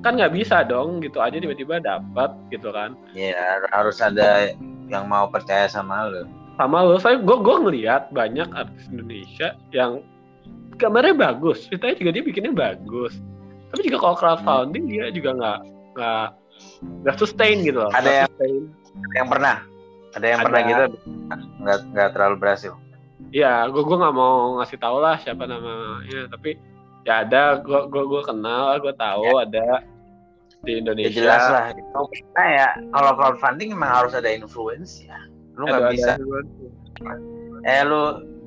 kan 0.05 0.13
nggak 0.13 0.37
bisa 0.37 0.61
dong 0.61 1.01
gitu 1.01 1.17
aja 1.17 1.41
tiba-tiba 1.41 1.81
dapat 1.81 2.35
gitu 2.53 2.69
kan. 2.69 2.93
Ya 3.15 3.63
harus 3.73 3.97
ada 4.03 4.53
yang 4.91 5.07
mau 5.07 5.31
percaya 5.31 5.71
sama 5.71 6.11
lo 6.11 6.27
sama 6.59 6.83
lo 6.83 6.99
saya 6.99 7.17
gue 7.17 7.37
gue 7.41 7.55
ngelihat 7.63 8.11
banyak 8.11 8.45
artis 8.53 8.85
Indonesia 8.91 9.55
yang 9.71 10.03
gambarnya 10.81 11.13
bagus 11.13 11.69
ceritanya 11.69 11.95
juga 11.95 12.09
dia 12.11 12.23
bikinnya 12.25 12.53
bagus. 12.53 13.13
Tapi 13.69 13.81
juga 13.85 13.97
kalau 14.01 14.15
crowdfunding 14.17 14.83
dia 14.89 15.13
juga 15.13 15.29
nggak 15.37 15.59
nggak 15.95 16.25
nggak 17.05 17.15
sustain 17.15 17.61
gitu 17.61 17.85
loh. 17.85 17.91
Ada 17.93 18.25
yang- 18.25 18.29
sustain. 18.33 18.53
ada 18.91 19.15
yang 19.15 19.29
pernah. 19.29 19.55
Ada 20.11 20.25
yang 20.27 20.39
Ada. 20.41 20.45
pernah 20.49 20.61
gitu 20.65 20.83
nggak 21.61 21.79
nggak 21.93 22.09
terlalu 22.11 22.35
berhasil. 22.41 22.73
Ya 23.31 23.63
gue 23.69 23.79
gue 23.79 23.97
nggak 23.97 24.15
mau 24.17 24.59
ngasih 24.59 24.77
tahu 24.81 24.97
lah 24.99 25.15
siapa 25.21 25.45
namanya 25.45 26.27
tapi 26.27 26.57
ya 27.05 27.23
ada 27.23 27.61
gue 27.61 27.79
gue 27.87 28.03
gue 28.03 28.21
kenal 28.25 28.75
gue 28.77 28.93
tahu 28.93 29.39
ada 29.39 29.85
di 30.61 30.71
ya 30.73 30.77
Indonesia. 30.77 31.15
jelas 31.15 31.43
lah. 31.47 31.65
Gitu. 31.73 31.89
nah 32.35 32.47
ya 32.49 32.67
kalau 32.91 33.11
crowdfunding 33.15 33.71
emang 33.71 33.89
harus 33.89 34.11
ada 34.13 34.27
influence 34.27 34.99
ya. 35.01 35.15
Lu 35.55 35.63
nggak 35.63 35.95
bisa. 35.95 36.17
ada- 36.19 37.29
eh 37.61 37.81
lu 37.85 38.01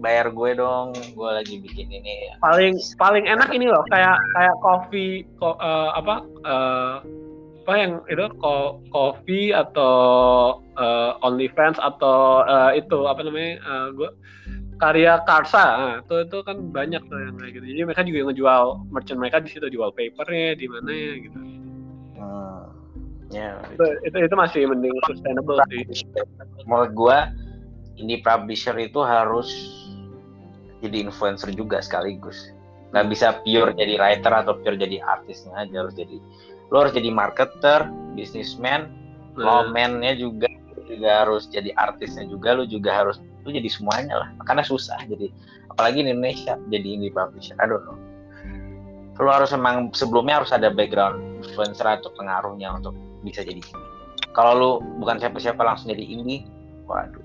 bayar 0.05 0.28
gue 0.28 0.50
dong. 0.61 0.92
Gue 1.16 1.30
lagi 1.32 1.57
bikin 1.64 1.88
ini 1.88 2.28
ya. 2.28 2.34
paling 2.44 2.76
paling 3.00 3.24
enak 3.24 3.48
ini 3.57 3.72
loh 3.72 3.80
kayak 3.88 4.20
kayak 4.36 4.57
coffee 4.61 5.24
ko, 5.40 5.57
eh, 5.57 5.90
apa 5.96 6.14
eh, 6.44 6.94
apa 7.64 7.72
yang 7.80 7.92
itu 8.12 8.28
ko, 8.36 8.84
coffee 8.92 9.57
atau 9.57 9.96
eh, 10.76 11.12
OnlyFans 11.24 11.80
atau 11.80 12.44
eh, 12.44 12.84
itu 12.84 13.09
apa 13.09 13.24
namanya 13.24 13.52
eh, 13.57 13.86
gua 13.96 14.12
karya 14.76 15.22
Karsa. 15.24 15.64
Nah, 15.64 15.96
itu 16.05 16.28
itu 16.28 16.38
kan 16.44 16.57
banyak 16.68 17.02
tuh 17.09 17.18
yang 17.18 17.40
kayak 17.40 17.52
gitu. 17.57 17.64
Jadi 17.72 17.80
mereka 17.88 18.02
juga 18.05 18.18
ngejual 18.28 18.62
merchant 18.92 19.18
mereka 19.22 19.40
di 19.40 19.48
situ 19.48 19.66
jual 19.72 19.90
papernya 19.96 20.59
di 20.59 20.66
mana 20.68 20.90
ya 20.92 21.12
gitu. 21.24 21.38
Hmm, 22.18 22.62
ya. 23.32 23.48
Itu, 23.72 23.84
itu 24.05 24.16
itu 24.28 24.34
masih 24.34 24.61
mending 24.68 24.94
sustainable 25.09 25.59
sih. 25.72 25.82
Menurut 26.68 26.92
gue 26.92 27.18
indie 27.96 28.20
publisher 28.20 28.74
itu 28.76 29.00
harus 29.00 29.48
jadi 30.85 31.09
influencer 31.09 31.51
juga 31.57 31.80
sekaligus. 31.80 32.53
Nggak 32.93 33.07
bisa 33.11 33.26
pure 33.43 33.74
jadi 33.74 33.99
writer 33.99 34.32
atau 34.32 34.55
pure 34.61 34.76
jadi 34.78 35.01
artisnya 35.03 35.57
aja 35.57 35.87
harus 35.87 35.95
jadi 35.97 36.16
lo 36.72 36.87
harus 36.87 36.95
jadi 36.97 37.11
marketer 37.12 37.87
businessman 38.16 38.89
lawman-nya 39.35 40.16
juga 40.16 40.49
juga 40.85 41.26
harus 41.26 41.49
jadi 41.49 41.72
artisnya 41.74 42.28
juga 42.28 42.55
lu 42.55 42.68
juga 42.68 42.93
harus 42.93 43.18
lu 43.43 43.51
jadi 43.51 43.66
semuanya 43.66 44.14
lah. 44.20 44.28
Karena 44.47 44.62
susah 44.62 45.01
jadi 45.09 45.32
apalagi 45.72 46.07
di 46.07 46.12
Indonesia 46.12 46.55
jadi 46.70 46.87
indie 46.87 47.11
publisher. 47.11 47.57
I 47.59 47.66
don't 47.66 47.82
know 47.89 47.99
lu 49.14 49.30
harus 49.30 49.55
emang 49.55 49.95
sebelumnya 49.95 50.43
harus 50.43 50.51
ada 50.51 50.74
background 50.74 51.22
influencer 51.47 51.87
atau 51.87 52.11
pengaruhnya 52.18 52.74
untuk 52.74 52.99
bisa 53.22 53.47
jadi 53.47 53.62
indie. 53.62 53.91
Kalau 54.35 54.53
lu 54.59 54.70
bukan 54.99 55.22
siapa-siapa 55.22 55.62
langsung 55.62 55.95
jadi 55.95 56.03
indie 56.03 56.43
waduh. 56.91 57.22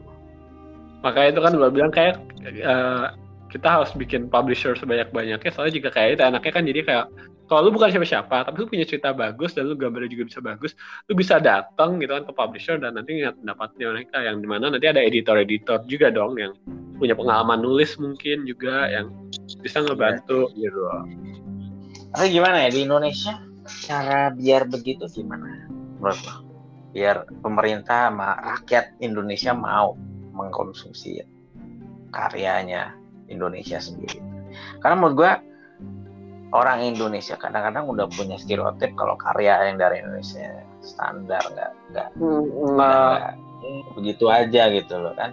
Makanya 1.01 1.27
itu 1.33 1.41
kan 1.41 1.53
gue 1.57 1.69
bilang 1.73 1.89
kayak 1.89 2.21
eh, 2.45 3.05
kita 3.49 3.67
harus 3.81 3.91
bikin 3.97 4.29
publisher 4.29 4.77
sebanyak-banyaknya 4.77 5.49
soalnya 5.51 5.73
juga 5.73 5.89
kayak 5.89 6.17
itu 6.17 6.23
anaknya 6.23 6.51
kan 6.53 6.63
jadi 6.65 6.81
kayak 6.85 7.05
kalau 7.49 7.65
lu 7.65 7.73
bukan 7.73 7.89
siapa-siapa 7.89 8.45
tapi 8.45 8.55
lu 8.61 8.69
punya 8.69 8.85
cerita 8.85 9.09
bagus 9.09 9.57
dan 9.57 9.65
lu 9.65 9.73
gambarnya 9.73 10.13
juga 10.13 10.29
bisa 10.29 10.39
bagus 10.39 10.77
lu 11.09 11.17
bisa 11.17 11.41
datang 11.41 11.97
gitu 11.97 12.13
kan 12.13 12.23
ke 12.29 12.33
publisher 12.37 12.77
dan 12.77 12.93
nanti 12.93 13.17
ngeliat 13.17 13.35
pendapatnya 13.41 13.85
mereka 13.89 14.17
yang 14.21 14.37
di 14.37 14.47
mana 14.47 14.69
nanti 14.69 14.85
ada 14.85 15.01
editor-editor 15.01 15.81
juga 15.89 16.13
dong 16.13 16.37
yang 16.37 16.53
punya 17.01 17.17
pengalaman 17.17 17.63
nulis 17.63 17.95
mungkin 17.97 18.43
juga 18.43 18.91
yang 18.91 19.09
bisa 19.63 19.81
ngebantu. 19.81 20.51
Gitu 20.53 20.75
loh. 20.75 21.07
tapi 22.11 22.35
gimana 22.35 22.67
ya 22.67 22.69
di 22.69 22.83
Indonesia 22.83 23.39
cara 23.87 24.29
biar 24.35 24.67
begitu 24.67 25.07
gimana? 25.07 25.65
Menurut 25.97 26.19
lo 26.27 26.35
biar 26.91 27.25
pemerintah 27.45 28.09
sama 28.09 28.35
rakyat 28.41 28.97
Indonesia 28.99 29.53
mau 29.53 29.93
mengkonsumsi 30.33 31.21
karyanya 32.09 32.98
Indonesia 33.29 33.77
sendiri. 33.77 34.19
Karena 34.81 34.95
menurut 34.97 35.15
gua 35.15 35.31
orang 36.49 36.81
Indonesia 36.81 37.37
kadang-kadang 37.37 37.85
udah 37.85 38.09
punya 38.09 38.35
stereotip 38.41 38.93
kalau 38.97 39.13
karya 39.21 39.69
yang 39.69 39.77
dari 39.77 40.01
Indonesia 40.01 40.65
standar 40.81 41.41
nggak 41.53 41.71
nggak 41.93 42.09
nggak 42.17 43.17
begitu 43.93 44.25
aja 44.33 44.71
gitu 44.73 44.97
loh 44.97 45.13
kan 45.13 45.29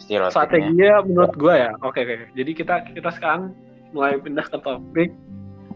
stereotipnya. 0.00 0.34
Strateginya 0.34 0.92
menurut 1.06 1.34
gue 1.38 1.54
ya 1.54 1.70
oke 1.78 1.98
oke 2.02 2.34
jadi 2.34 2.50
kita 2.54 2.74
kita 2.90 3.10
sekarang 3.14 3.54
mulai 3.94 4.18
pindah 4.18 4.46
ke 4.50 4.58
topik 4.58 5.10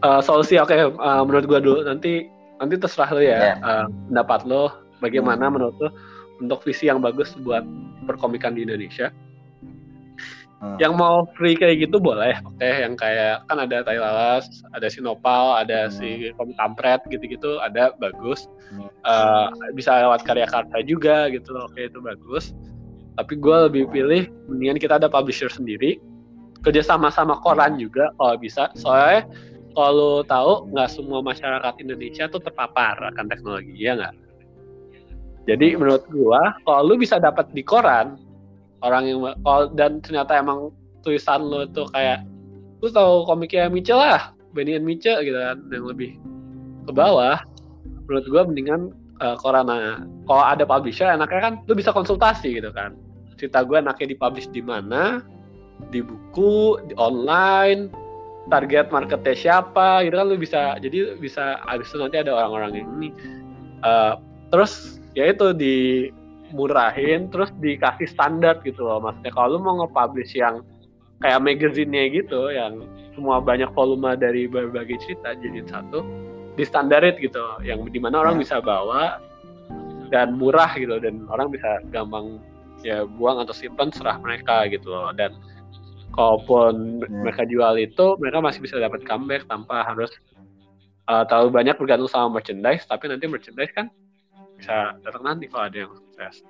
eh, 0.03 0.21
solusi 0.21 0.59
oke 0.59 0.75
eh, 0.75 1.21
menurut 1.23 1.45
gue 1.47 1.59
dulu. 1.63 1.79
Nanti 1.87 2.27
nanti 2.59 2.75
terserah 2.75 3.09
lo 3.15 3.21
ya 3.23 3.55
eh, 3.55 3.85
pendapat 4.11 4.43
lo 4.43 4.71
bagaimana 4.99 5.47
Hmm. 5.47 5.53
menurut 5.55 5.75
lo 5.79 5.89
untuk 6.43 6.59
visi 6.67 6.91
yang 6.91 6.99
bagus 6.99 7.31
buat 7.39 7.63
perkomikan 8.03 8.51
di 8.51 8.67
Indonesia 8.67 9.15
Hmm. 10.63 10.79
yang 10.79 10.95
mau 10.95 11.27
free 11.35 11.59
kayak 11.59 11.83
gitu 11.83 11.99
boleh 11.99 12.39
oke. 12.47 12.63
Yang 12.63 12.95
kayak 12.95 13.43
kan 13.51 13.59
ada 13.59 13.83
Tai 13.83 13.99
Lalas 13.99 14.47
ada 14.71 14.87
Sinopal 14.87 15.59
ada 15.59 15.91
Hmm. 15.91 15.95
si 15.99 16.31
Komik 16.39 16.55
Kampret 16.55 17.03
gitu-gitu 17.11 17.59
ada 17.59 17.91
bagus. 17.99 18.47
Hmm. 18.71 18.87
Eh, 18.87 19.47
bisa 19.75 19.99
lewat 19.99 20.23
karya 20.23 20.47
karya 20.47 20.79
juga 20.87 21.27
gitu. 21.35 21.51
Oke 21.67 21.91
itu 21.91 21.99
bagus. 21.99 22.55
Tapi 23.19 23.33
gue 23.43 23.57
lebih 23.67 23.91
pilih 23.91 24.31
mendingan 24.47 24.79
kita 24.79 24.95
ada 25.03 25.11
publisher 25.11 25.51
sendiri. 25.51 25.99
Kerja 26.63 26.79
sama 26.79 27.11
sama 27.11 27.35
koran 27.43 27.75
juga 27.75 28.15
kalau 28.15 28.39
bisa. 28.39 28.71
Soalnya 28.79 29.27
kalau 29.75 30.23
tahu 30.23 30.71
nggak 30.71 30.89
semua 30.95 31.19
masyarakat 31.19 31.75
Indonesia 31.83 32.31
tuh 32.31 32.39
terpapar 32.39 33.03
akan 33.03 33.27
teknologi 33.27 33.83
ya 33.83 33.99
nggak? 33.99 34.15
Jadi 35.43 35.75
menurut 35.75 36.07
gua 36.07 36.55
kalau 36.63 36.87
lu 36.87 37.03
bisa 37.03 37.19
dapat 37.19 37.51
di 37.51 37.67
koran 37.67 38.15
orang 38.83 39.03
yang 39.07 39.19
kalau 39.41 39.71
dan 39.73 40.03
ternyata 40.03 40.37
emang 40.37 40.69
tulisan 41.01 41.41
lo 41.43 41.65
tuh 41.71 41.87
kayak 41.95 42.27
lu 42.83 42.91
tahu 42.91 43.23
komiknya 43.23 43.71
Mitchell 43.71 43.99
lah 43.99 44.35
Benny 44.51 44.75
and 44.77 44.85
Mitchell 44.85 45.23
gitu 45.23 45.39
kan 45.39 45.63
yang 45.71 45.87
lebih 45.87 46.19
ke 46.85 46.91
bawah. 46.91 47.39
Menurut 48.05 48.25
gua 48.27 48.43
mendingan 48.43 48.91
uh, 49.23 49.35
kalau 49.39 50.43
ada 50.43 50.63
publisher 50.67 51.07
enaknya 51.09 51.41
kan 51.41 51.53
lu 51.65 51.73
bisa 51.73 51.95
konsultasi 51.95 52.59
gitu 52.59 52.69
kan. 52.75 52.93
Cerita 53.39 53.65
gue 53.65 53.81
enaknya 53.81 54.13
dipublish 54.13 54.47
di 54.53 54.61
mana 54.61 55.25
di 55.89 55.99
buku 55.99 56.79
di 56.87 56.93
online 56.95 57.91
target 58.51 58.91
marketnya 58.91 59.35
siapa 59.35 60.03
gitu 60.03 60.15
kan 60.19 60.27
lu 60.27 60.37
bisa 60.37 60.75
jadi 60.79 61.15
bisa 61.17 61.59
abis 61.71 61.91
itu 61.91 61.97
nanti 61.99 62.19
ada 62.19 62.35
orang-orang 62.35 62.83
yang 62.83 62.87
ini. 62.99 63.09
Uh, 63.83 64.19
terus 64.51 65.01
ya 65.17 65.31
itu 65.31 65.51
dimurahin 66.53 67.33
terus 67.33 67.49
dikasih 67.57 68.05
standar 68.05 68.61
gitu 68.61 68.85
loh 68.85 69.01
maksudnya 69.01 69.33
kalau 69.33 69.57
lu 69.57 69.59
mau 69.65 69.73
nge-publish 69.81 70.37
yang 70.37 70.61
kayak 71.17 71.41
magazine-nya 71.41 72.13
gitu 72.13 72.53
yang 72.53 72.85
semua 73.17 73.41
banyak 73.41 73.73
volume 73.73 74.13
dari 74.13 74.45
berbagai 74.45 75.01
cerita 75.01 75.33
jadi 75.41 75.65
satu 75.65 76.05
di 76.53 76.61
standarit 76.61 77.17
gitu 77.17 77.41
yang 77.65 77.81
di 77.89 77.97
mana 77.97 78.21
orang 78.21 78.37
Ya. 78.37 78.41
bisa 78.45 78.55
bawa 78.61 79.17
dan 80.13 80.37
murah 80.37 80.69
gitu 80.77 81.01
dan 81.01 81.25
orang 81.25 81.49
bisa 81.49 81.81
gampang 81.89 82.37
ya 82.85 83.01
buang 83.17 83.41
atau 83.41 83.49
simpan 83.57 83.89
serah 83.89 84.21
mereka 84.21 84.69
gitu 84.69 84.93
loh 84.93 85.09
dan 85.17 85.33
kalaupun 86.13 87.01
Hmm. 87.01 87.25
mereka 87.25 87.49
jual 87.49 87.73
itu 87.81 88.05
mereka 88.21 88.37
masih 88.45 88.61
bisa 88.61 88.77
dapat 88.77 89.01
comeback 89.09 89.49
tanpa 89.49 89.81
harus 89.81 90.13
uh, 91.09 91.25
terlalu 91.25 91.49
banyak 91.49 91.73
bergantung 91.81 92.05
sama 92.05 92.37
merchandise 92.37 92.85
tapi 92.85 93.09
nanti 93.09 93.25
merchandise 93.25 93.73
kan 93.73 93.89
bisa 94.61 94.93
datang 95.01 95.25
nanti 95.25 95.49
kalau 95.49 95.65
ada 95.65 95.77
yang 95.89 95.93
sukses 96.13 96.45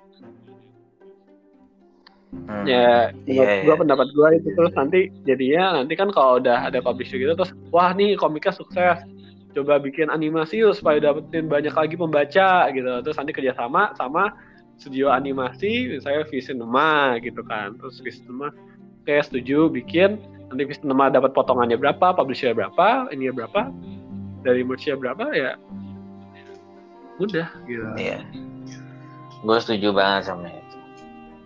Hmm. 2.34 2.66
ya 2.66 3.14
menurut 3.14 3.46
Iya, 3.46 3.62
gua 3.62 3.74
iya. 3.74 3.80
pendapat 3.86 4.06
gua 4.12 4.28
itu. 4.34 4.48
Terus 4.58 4.72
nanti 4.74 5.00
jadinya 5.22 5.80
nanti 5.80 5.94
kan 5.94 6.10
kalau 6.10 6.42
udah 6.42 6.66
ada 6.66 6.82
publisher 6.82 7.16
gitu 7.16 7.32
terus 7.38 7.54
wah 7.70 7.94
nih 7.94 8.18
komiknya 8.18 8.50
sukses. 8.50 9.06
Coba 9.54 9.78
bikin 9.78 10.10
animasi 10.10 10.66
yuk 10.66 10.74
supaya 10.74 10.98
dapetin 10.98 11.46
banyak 11.46 11.70
lagi 11.70 11.94
pembaca 11.94 12.74
gitu. 12.74 12.90
Terus 13.06 13.16
nanti 13.16 13.32
kerjasama 13.38 13.94
sama 13.94 14.34
studio 14.82 15.14
animasi 15.14 15.94
misalnya 15.94 16.26
Visinema 16.26 17.22
gitu 17.22 17.38
kan. 17.46 17.78
Terus 17.78 18.02
Visinema 18.02 18.50
kayak 19.06 19.30
setuju 19.30 19.70
bikin. 19.70 20.18
Nanti 20.50 20.66
Visinema 20.66 21.14
dapat 21.14 21.38
potongannya 21.38 21.78
berapa 21.78 22.18
publisher 22.18 22.50
berapa 22.50 23.14
ini 23.14 23.30
berapa 23.30 23.70
dari 24.42 24.66
merchnya 24.66 24.98
berapa 24.98 25.22
ya 25.30 25.54
udah 27.22 27.46
gitu. 27.70 27.86
Iya. 27.94 28.18
Gue 29.44 29.58
setuju 29.60 29.92
banget 29.92 30.32
sama 30.32 30.48
itu. 30.48 30.76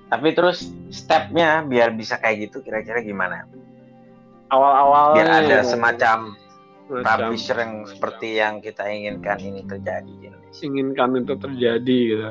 Tapi 0.08 0.28
terus 0.32 0.70
stepnya 0.88 1.66
biar 1.66 1.92
bisa 1.92 2.16
kayak 2.16 2.48
gitu 2.48 2.64
kira-kira 2.64 3.02
gimana? 3.04 3.44
awal-awal 4.48 5.16
Biar 5.16 5.44
ada 5.44 5.58
semacam 5.64 6.32
semacam 6.88 7.04
publisher 7.04 7.56
yang 7.60 7.74
seperti 7.84 8.28
yang 8.40 8.54
kita 8.64 8.88
inginkan 8.88 9.38
ini 9.44 9.60
terjadi 9.68 10.08
di 10.08 10.24
Indonesia. 10.24 10.62
inginkan 10.64 11.08
itu 11.20 11.34
terjadi 11.36 11.98
gitu 12.08 12.28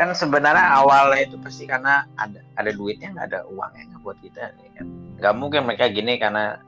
Kan 0.00 0.14
sebenarnya 0.14 0.78
awalnya 0.78 1.26
itu 1.26 1.36
pasti 1.42 1.68
karena 1.68 2.06
ada 2.16 2.40
ada 2.56 2.70
duitnya 2.72 3.12
nggak 3.12 3.26
ada 3.34 3.40
uangnya 3.50 3.82
nggak 3.92 4.00
buat 4.06 4.18
kita 4.22 4.54
nih 4.56 4.70
kan. 4.78 4.86
Nggak 5.18 5.34
mungkin 5.36 5.60
mereka 5.66 5.84
gini 5.90 6.16
karena 6.16 6.62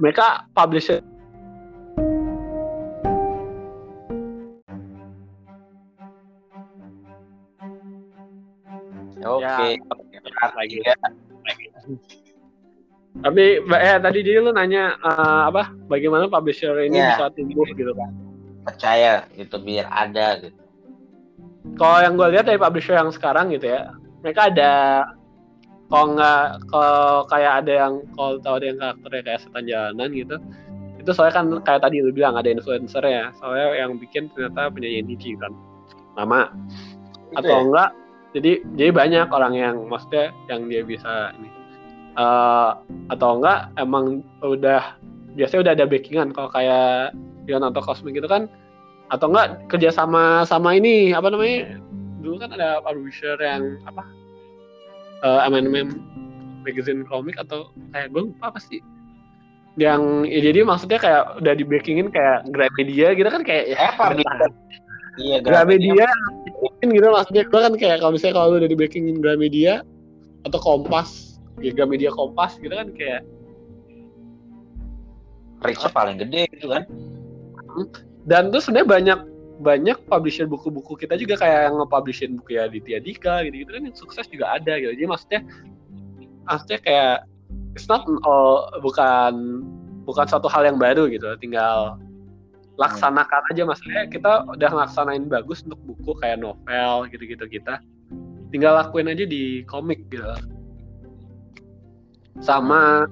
mereka 0.00 0.48
publisher 0.56 1.04
oke 9.24 9.44
Ya, 9.44 10.52
lagi 10.54 10.76
lagi. 11.44 11.66
tapi 13.14 13.44
eh 13.62 13.98
tadi 13.98 14.18
dia 14.20 14.38
lu 14.38 14.50
nanya 14.50 14.96
eh, 14.96 15.42
apa 15.48 15.70
bagaimana 15.86 16.26
publisher 16.26 16.74
ini 16.82 16.98
Ya. 16.98 17.14
bisa 17.14 17.30
tumbuh 17.32 17.64
gitu 17.68 17.92
kan 17.92 18.10
percaya 18.64 19.28
gitu 19.32 19.56
biar 19.58 19.86
ada 19.86 20.40
gitu. 20.40 20.56
kalau 21.76 22.00
yang 22.00 22.16
gue 22.16 22.28
lihat 22.32 22.44
dari 22.44 22.56
publisher 22.56 22.96
yang 22.96 23.08
sekarang 23.08 23.52
gitu 23.52 23.70
ya 23.70 23.92
mereka 24.20 24.48
ada 24.48 24.72
kalau 25.86 26.16
nggak 26.16 26.42
kalau 26.66 27.28
kayak 27.28 27.52
ada 27.62 27.72
yang 27.86 27.94
kalau 28.12 28.40
tahu 28.40 28.54
ada 28.56 28.66
yang 28.66 28.78
karakternya 28.80 29.22
kayak 29.22 29.40
setan 29.40 29.64
jalanan 29.64 30.08
gitu 30.10 30.36
itu 30.96 31.10
soalnya 31.12 31.34
kan 31.36 31.44
kayak 31.60 31.80
tadi 31.84 32.00
lu 32.00 32.10
bilang 32.10 32.34
ada 32.34 32.48
influencer 32.48 33.04
ya 33.04 33.28
soalnya 33.36 33.76
yang 33.76 34.00
bikin 34.00 34.32
ternyata 34.32 34.72
penyanyi 34.72 35.04
Nichi 35.04 35.36
kan 35.36 35.52
nama 36.16 36.48
Itu 37.30 37.44
atau 37.44 37.52
ya? 37.52 37.60
enggak 37.62 37.90
jadi 38.34 38.66
jadi 38.74 38.90
banyak 38.90 39.30
orang 39.30 39.54
yang 39.54 39.76
maksudnya 39.86 40.34
yang 40.50 40.66
dia 40.66 40.82
bisa 40.82 41.30
ini. 41.38 41.48
Eh, 42.14 42.70
atau 43.14 43.38
enggak 43.38 43.70
emang 43.78 44.26
udah 44.42 44.98
biasanya 45.38 45.60
udah 45.70 45.72
ada 45.78 45.86
backingan 45.86 46.30
kalau 46.34 46.50
kayak 46.50 47.14
Dion 47.46 47.62
atau 47.62 47.82
Cosmic 47.82 48.18
gitu 48.18 48.26
kan. 48.26 48.50
Atau 49.14 49.30
enggak 49.30 49.70
kerja 49.70 49.94
sama 49.94 50.42
sama 50.50 50.74
ini 50.74 51.14
apa 51.14 51.30
namanya? 51.30 51.78
Dulu 52.22 52.42
kan 52.42 52.50
ada 52.58 52.82
publisher 52.82 53.38
yang 53.38 53.78
apa? 53.86 54.02
Eh 55.22 55.40
M&M 55.54 55.88
magazine 56.66 57.06
komik 57.06 57.38
atau 57.38 57.70
kayak 57.94 58.10
gue 58.10 58.34
lupa 58.34 58.50
apa 58.50 58.58
sih. 58.58 58.82
Yang 59.78 60.30
ya 60.30 60.40
jadi 60.50 60.58
maksudnya 60.66 60.98
kayak 60.98 61.22
udah 61.38 61.54
di 61.54 61.64
backingin 61.66 62.10
kayak 62.10 62.50
Gramedia 62.50 63.14
gitu 63.14 63.28
kan 63.30 63.42
kayak 63.46 63.74
ya 63.74 63.78
Eh, 63.78 63.92
publisher. 63.94 64.50
Iya, 65.14 65.38
Gramedia 65.46 66.10
mungkin 66.58 66.86
gitu 66.90 67.06
maksudnya 67.06 67.44
gue 67.46 67.60
kan 67.60 67.74
kayak 67.78 67.98
kalau 68.02 68.12
misalnya 68.18 68.34
kalau 68.34 68.46
lu 68.54 68.56
udah 68.62 68.70
di 68.70 68.78
backingin 68.78 69.22
Gramedia 69.22 69.86
atau 70.42 70.58
Kompas 70.58 71.38
ya 71.62 71.70
Gramedia 71.70 72.10
Kompas 72.10 72.58
gitu 72.58 72.74
kan 72.74 72.90
kayak 72.92 73.22
reach 75.62 75.80
paling 75.94 76.18
gede 76.18 76.50
gitu 76.58 76.68
kan. 76.70 76.84
dan 78.26 78.54
terus 78.54 78.70
sebenarnya 78.70 78.88
banyak 78.88 79.20
banyak 79.62 79.98
publisher 80.10 80.50
buku-buku 80.50 80.98
kita 80.98 81.14
juga 81.14 81.38
kayak 81.38 81.70
yang 81.70 81.74
nge-publishin 81.78 82.30
buku 82.38 82.58
ya 82.58 82.66
di 82.66 82.82
Dika 82.82 83.46
gitu 83.46 83.62
gitu 83.62 83.70
kan 83.70 83.82
yang 83.86 83.96
sukses 83.96 84.26
juga 84.26 84.58
ada 84.58 84.78
gitu. 84.82 84.90
Jadi 84.98 85.06
maksudnya 85.06 85.40
maksudnya 86.46 86.78
kayak 86.82 87.16
it's 87.78 87.86
not 87.86 88.02
all, 88.26 88.66
bukan 88.82 89.62
bukan 90.04 90.26
suatu 90.26 90.50
hal 90.50 90.66
yang 90.66 90.78
baru 90.78 91.06
gitu. 91.06 91.26
Tinggal 91.38 91.98
laksanakan 92.74 93.42
aja 93.54 93.62
maksudnya 93.62 94.02
kita 94.10 94.42
udah 94.50 94.70
ngelaksanain 94.74 95.30
bagus 95.30 95.62
untuk 95.62 95.78
buku 95.86 96.18
kayak 96.18 96.42
novel 96.42 97.06
gitu-gitu 97.06 97.46
kita 97.46 97.78
tinggal 98.50 98.74
lakuin 98.74 99.10
aja 99.10 99.26
di 99.26 99.62
komik 99.66 100.02
gitu. 100.10 100.26
Sama 102.42 103.06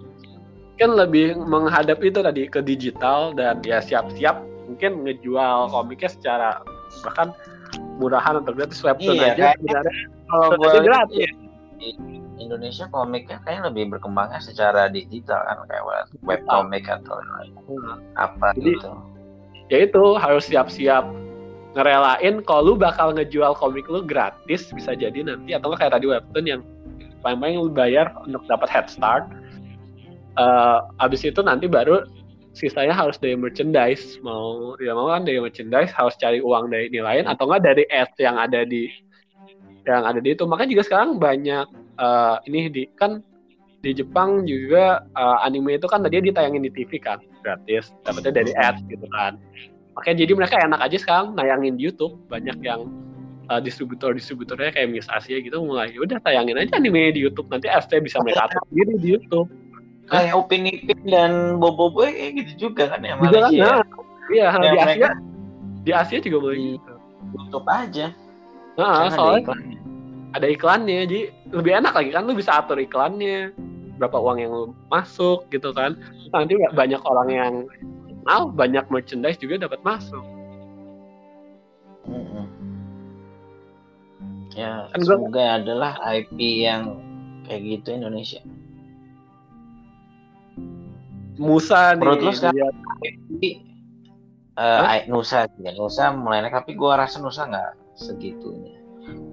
kan 0.81 0.91
lebih 0.99 1.39
menghadap 1.39 2.03
itu 2.03 2.19
tadi 2.23 2.51
ke 2.51 2.59
digital 2.59 3.31
dan 3.39 3.63
ya 3.63 3.79
siap-siap 3.79 4.43
mungkin 4.67 5.07
ngejual 5.07 5.71
komiknya 5.71 6.11
secara 6.11 6.49
bahkan 7.07 7.31
murahan 8.03 8.43
atau 8.43 8.51
gratis 8.51 8.83
webtoon 8.83 9.15
Iya, 9.15 9.31
aja 9.37 9.47
sebenarnya. 9.59 9.95
Kalau 10.27 10.49
gue 10.59 10.81
gratis. 10.83 11.31
iya, 11.79 11.95
Indonesia 12.41 12.91
komiknya 12.91 13.39
kayaknya 13.47 13.71
lebih 13.71 13.95
berkembangnya 13.95 14.43
secara 14.43 14.91
digital 14.91 15.39
kan 15.47 15.63
kayak 15.71 15.85
web, 15.87 16.07
web 16.27 16.41
komik 16.51 16.85
atau 16.91 17.23
apa 18.19 18.51
Jadi- 18.59 18.75
gitu. 18.75 18.91
Ya 19.73 19.89
itu 19.89 20.21
harus 20.21 20.45
siap-siap 20.53 21.09
ngerelain 21.73 22.45
kalau 22.45 22.73
lu 22.73 22.75
bakal 22.77 23.17
ngejual 23.17 23.57
komik 23.57 23.89
lu 23.89 24.05
gratis 24.05 24.69
bisa 24.77 24.93
jadi 24.93 25.25
nanti 25.25 25.57
atau 25.57 25.73
kayak 25.73 25.97
tadi 25.97 26.05
webtoon 26.13 26.45
yang 26.45 26.61
paling-paling 27.25 27.57
lu 27.57 27.73
bayar 27.73 28.13
untuk 28.29 28.45
dapat 28.45 28.69
head 28.69 28.87
start. 28.93 29.25
Eh 30.37 30.79
abis 31.01 31.25
itu 31.25 31.41
nanti 31.41 31.65
baru 31.65 32.05
sisanya 32.53 32.93
harus 32.93 33.17
dari 33.17 33.33
merchandise. 33.33 34.21
Mau 34.21 34.77
tidak 34.77 34.95
mau 35.01 35.09
kan 35.09 35.25
dari 35.25 35.41
merchandise 35.41 35.93
harus 35.97 36.13
cari 36.21 36.45
uang 36.45 36.69
dari 36.69 36.93
ini 36.93 37.01
lain 37.01 37.25
atau 37.25 37.49
enggak 37.49 37.73
dari 37.73 37.85
ads 37.89 38.17
yang 38.21 38.37
ada 38.37 38.69
di 38.69 38.93
yang 39.89 40.05
ada 40.05 40.21
di 40.21 40.37
itu. 40.37 40.45
Makanya 40.45 40.71
juga 40.77 40.85
sekarang 40.85 41.17
banyak 41.17 41.67
eh, 41.97 42.37
ini 42.53 42.69
di 42.69 42.85
kan 43.01 43.25
di 43.81 43.97
Jepang 43.97 44.45
juga 44.45 45.01
eh, 45.17 45.39
anime 45.49 45.81
itu 45.81 45.89
kan 45.89 46.05
tadi 46.05 46.21
ditayangin 46.21 46.69
di 46.69 46.73
TV 46.77 47.01
kan 47.01 47.32
gratis 47.43 47.91
dapetnya 48.03 48.33
dari 48.33 48.53
ads 48.57 48.81
gitu 48.87 49.07
kan 49.11 49.37
makanya 49.93 50.25
jadi 50.25 50.33
mereka 50.33 50.55
enak 50.57 50.81
aja 50.81 50.97
sekarang 50.97 51.27
nayangin 51.37 51.77
di 51.77 51.85
YouTube 51.85 52.17
banyak 52.27 52.57
yang 52.65 52.89
eh, 53.51 53.61
distributor-distributornya 53.61 54.73
kayak 54.73 54.89
Miss 54.89 55.11
Asia 55.11 55.37
gitu 55.39 55.61
mulai 55.61 55.93
"Ya 55.93 56.01
udah 56.01 56.19
tayangin 56.23 56.57
aja 56.57 56.79
anime 56.79 57.13
di 57.13 57.21
YouTube 57.21 57.51
nanti 57.51 57.69
ads 57.69 57.91
bisa 57.93 58.23
mereka 58.23 58.49
atur 58.49 58.63
sendiri 58.73 58.95
di 58.99 59.09
YouTube 59.19 59.51
Kayak 60.03 60.35
Upin 60.35 60.67
Ipin 60.67 60.99
dan 61.09 61.57
Bobo 61.57 61.89
Boy 61.89 62.11
kayak 62.13 62.33
gitu 62.45 62.69
juga 62.69 62.91
kan 62.91 63.01
ya 63.01 63.15
juga 63.23 63.39
kan 63.39 63.53
Malaysia. 63.55 63.65
nah, 63.65 63.81
iya 64.29 64.47
Ya, 64.51 64.61
di 64.61 64.79
Asia 64.79 64.85
mereka 64.85 65.09
di 65.83 65.91
Asia 65.95 66.19
juga 66.21 66.39
boleh 66.41 66.59
gitu 66.77 66.93
tutup 67.33 67.65
aja. 67.71 68.07
nah 68.75 69.07
Karena 69.07 69.09
ada 69.09 69.15
soalnya 69.15 69.41
iklannya. 69.47 69.79
ada 70.33 70.47
iklannya 70.49 70.99
jadi 71.07 71.21
lebih 71.53 71.73
enak 71.81 71.93
lagi 71.95 72.11
kan 72.11 72.23
lu 72.25 72.35
bisa 72.35 72.53
atur 72.57 72.77
iklannya 72.77 73.53
berapa 74.03 74.19
uang 74.19 74.39
yang 74.39 74.55
masuk 74.89 75.47
gitu 75.49 75.71
kan 75.71 75.95
nanti 76.29 76.59
banyak 76.71 76.99
orang 77.01 77.29
yang 77.31 77.55
kenal 78.21 78.51
banyak 78.51 78.83
merchandise 78.89 79.39
juga 79.39 79.63
dapat 79.63 79.79
masuk 79.83 80.25
Mm-mm. 82.03 82.47
Ya, 84.53 84.91
Kan 84.91 85.01
gua- 85.01 85.17
semoga 85.17 85.45
adalah 85.57 85.93
IP 86.13 86.35
yang 86.61 86.99
kayak 87.47 87.63
gitu 87.63 87.95
Indonesia. 87.95 88.43
Musa 91.39 91.97
nih 91.97 92.03
Menurut 92.03 92.21
lu 92.21 92.33
sekarang- 92.33 92.55
dia 92.55 92.69
Tapi 93.33 93.49
eh, 94.53 94.81
I- 94.85 95.07
Nusa 95.09 95.49
ya, 95.57 95.73
Nusa 95.73 96.13
mulai 96.13 96.43
naik 96.43 96.53
tapi 96.55 96.75
gua 96.75 97.01
rasa 97.01 97.19
Nusa 97.19 97.49
nggak 97.49 97.71
segitunya. 97.97 98.77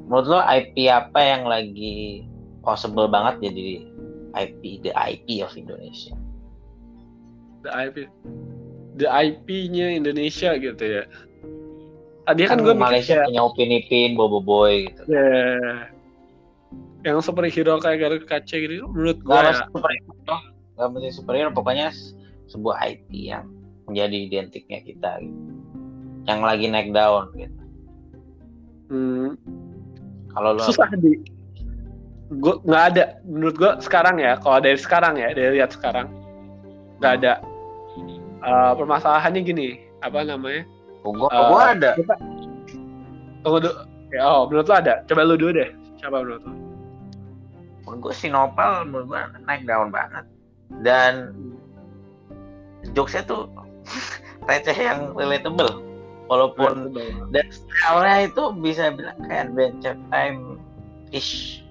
Menurut 0.08 0.26
lo 0.28 0.40
IP 0.40 0.88
apa 0.88 1.20
yang 1.20 1.44
lagi 1.46 2.24
possible 2.62 3.06
banget 3.06 3.44
jadi 3.44 3.89
IP 4.38 4.84
the 4.86 4.94
IP 4.94 5.42
of 5.42 5.54
Indonesia? 5.56 6.14
the 7.64 7.72
IP 7.72 7.98
the 9.00 9.08
IP-nya 9.08 9.96
Indonesia 9.96 10.56
gitu 10.60 10.84
ya 10.84 11.04
tadi 12.28 12.46
kan 12.46 12.62
gue 12.62 12.76
Malaysia 12.76 13.24
mikir 13.24 13.28
punya 13.32 13.42
Upin 13.42 13.72
Ipin, 13.74 14.12
Bobo 14.14 14.40
Boy 14.40 14.92
gitu. 14.92 15.02
ya, 15.10 15.88
yang 17.08 17.24
superhero 17.24 17.80
kayak 17.80 18.00
Garut 18.04 18.24
Kaca 18.28 18.56
gitu 18.56 18.86
menurut 18.92 19.20
gue 19.24 19.34
ya, 19.34 19.66
superhero, 19.72 20.36
gak 20.78 20.88
mesti 20.94 21.10
superhero, 21.16 21.50
pokoknya 21.56 21.90
sebuah 22.52 22.76
IP 22.86 23.34
yang 23.34 23.48
menjadi 23.90 24.18
identiknya 24.30 24.80
kita 24.86 25.12
gitu. 25.24 25.42
Yang 26.30 26.40
lagi 26.46 26.66
naik 26.70 26.90
daun 26.94 27.26
gitu. 27.34 27.62
hmm, 28.94 29.30
Kalau 30.30 30.54
lo 30.54 30.62
susah 30.62 30.94
di 31.02 31.18
gue 32.30 32.54
nggak 32.62 32.84
ada. 32.94 33.04
Menurut 33.26 33.56
gue 33.58 33.72
sekarang 33.82 34.18
ya 34.18 34.38
kalau 34.38 34.62
dari 34.62 34.78
sekarang 34.78 35.18
ya 35.18 35.34
dari 35.34 35.58
lihat 35.58 35.74
sekarang 35.74 36.08
nggak 37.00 37.14
ada. 37.22 37.34
Eh, 38.40 38.72
permasalahannya 38.74 39.42
gini 39.42 39.68
apa 40.00 40.24
namanya? 40.24 40.64
Gua, 41.02 41.28
Eh, 41.28 41.44
gua 41.50 41.62
ada. 41.74 41.92
tunggu 43.40 43.60
dulu 43.64 43.76
ya, 44.12 44.22
oh 44.24 44.48
menurut 44.48 44.68
lo 44.68 44.76
ada? 44.76 44.94
Coba 45.08 45.22
lu 45.24 45.36
dulu 45.36 45.52
deh. 45.56 45.70
Siapa 45.98 46.20
menurut 46.20 46.44
lo 46.44 46.54
Menurut 47.84 48.00
gue 48.00 48.14
si 48.14 48.28
Nopal 48.30 48.86
menurut 48.86 49.10
gue 49.10 49.22
naik 49.44 49.66
daun 49.66 49.90
banget. 49.90 50.24
Dan 50.86 51.34
jokesnya 52.94 53.26
tuh 53.26 53.50
receh 54.48 54.76
yang 54.76 55.12
relatable. 55.14 55.84
Walaupun 56.30 56.94
Relatable. 56.94 57.34
dan 57.34 57.46
stylenya 57.50 58.30
itu 58.30 58.44
bisa 58.62 58.94
bilang 58.94 59.18
kayak 59.26 59.50
Adventure 59.50 59.98
Time 60.14 60.62
ish 61.10 61.66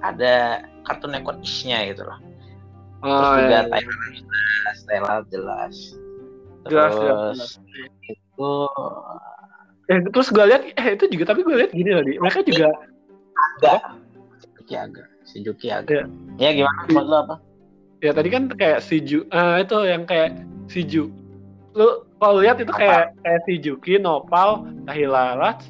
ada 0.00 0.62
Cartoon 0.86 1.12
Network 1.14 1.42
ishnya 1.42 1.88
gitu 1.90 2.06
loh. 2.06 2.18
Terus 2.98 3.26
Oh, 3.26 3.34
juga 3.38 3.46
iya, 3.46 3.60
iya. 3.62 3.70
Thailand 3.70 4.02
jelas 4.18 4.78
Thailand 4.86 5.24
jelas. 5.30 5.74
Jelas, 6.68 6.92
terus 6.92 6.98
jelas, 7.00 7.50
itu 8.10 8.50
Eh, 9.88 10.04
terus 10.12 10.28
gue 10.28 10.44
lihat, 10.44 10.62
eh 10.76 10.86
itu 11.00 11.08
juga 11.08 11.32
tapi 11.32 11.40
gue 11.40 11.56
lihat 11.56 11.72
gini 11.72 11.96
loh, 11.96 12.04
Di. 12.04 12.20
mereka 12.20 12.44
juga 12.44 12.68
agak 13.56 13.80
Suzuki 14.36 14.74
agak 14.76 15.06
Suzuki 15.24 15.68
agak 15.72 16.04
ya 16.36 16.52
gimana? 16.52 16.84
Buat 16.92 17.06
lo 17.08 17.16
apa? 17.24 17.36
Ya 18.04 18.12
tadi 18.12 18.28
kan 18.28 18.52
kayak 18.52 18.84
si 18.84 19.00
Ju, 19.00 19.24
ah 19.32 19.56
itu 19.64 19.74
yang 19.88 20.04
kayak 20.04 20.44
si 20.68 20.84
Ju. 20.84 21.08
Lu 21.72 22.04
kalau 22.20 22.44
lihat 22.44 22.60
itu 22.60 22.68
kayak 22.68 23.16
kayak 23.24 23.40
si 23.48 23.56
Juki, 23.62 23.96
Nopal, 23.96 24.66
Tahilarat 24.84 25.64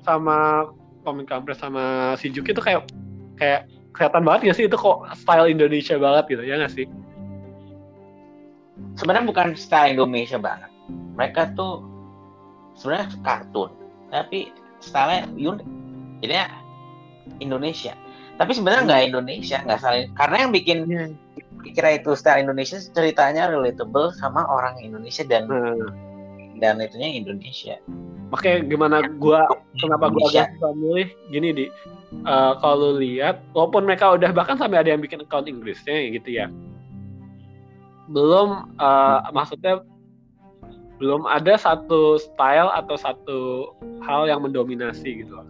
sama 0.00 0.70
Komik 1.04 1.28
Kampres 1.28 1.60
sama 1.60 2.16
si 2.16 2.32
Juki 2.32 2.56
itu 2.56 2.62
kayak 2.62 2.88
kayak 3.36 3.68
kelihatan 3.92 4.22
banget 4.24 4.40
gak 4.50 4.56
sih 4.56 4.66
itu 4.68 4.76
kok 4.76 5.04
style 5.16 5.48
Indonesia 5.48 5.96
banget 6.00 6.24
gitu 6.32 6.42
ya 6.44 6.56
gak 6.60 6.72
sih? 6.72 6.86
sebenarnya 8.96 9.24
bukan 9.28 9.48
style 9.56 9.96
Indonesia 9.96 10.38
banget. 10.40 10.70
Mereka 11.16 11.56
tuh 11.56 11.84
sebenarnya 12.76 13.08
kartun 13.24 13.70
tapi 14.12 14.52
stylenya 14.80 15.28
unik. 15.32 15.66
Jadinya 16.24 16.46
Indonesia. 17.40 17.94
Tapi 18.40 18.52
sebenarnya 18.56 18.82
nggak 18.88 19.02
Indonesia 19.12 19.58
nggak 19.62 19.80
salah 19.80 20.08
karena 20.18 20.36
yang 20.48 20.52
bikin 20.52 20.78
kira 21.72 22.00
itu 22.00 22.16
style 22.18 22.42
Indonesia 22.42 22.80
ceritanya 22.80 23.48
relatable 23.48 24.10
sama 24.18 24.42
orang 24.48 24.76
Indonesia 24.82 25.22
dan 25.22 25.46
Nah, 25.46 26.78
dan 26.78 26.78
itunya 26.78 27.18
Indonesia. 27.18 27.74
Makanya 28.30 28.58
gimana 28.70 28.96
gua 29.18 29.50
kenapa 29.82 30.14
gua 30.14 30.30
agak 30.30 30.54
milih? 30.78 31.10
Gini 31.34 31.48
di 31.50 31.64
Eh, 32.12 32.52
kalau 32.62 33.00
lihat 33.00 33.40
walaupun 33.50 33.82
mereka 33.88 34.14
udah 34.14 34.30
bahkan 34.30 34.54
sampai 34.54 34.84
ada 34.84 34.94
yang 34.94 35.02
bikin 35.02 35.24
account 35.24 35.48
Inggrisnya 35.48 36.12
gitu 36.12 36.30
ya 36.30 36.46
belum 38.12 38.78
eh, 38.78 39.18
maksudnya 39.32 39.80
belum 41.02 41.26
ada 41.26 41.58
satu 41.58 42.14
style 42.20 42.70
atau 42.70 42.94
satu 42.94 43.38
hal 44.06 44.30
yang 44.30 44.38
mendominasi 44.38 45.26
gitu 45.26 45.34
loh. 45.34 45.48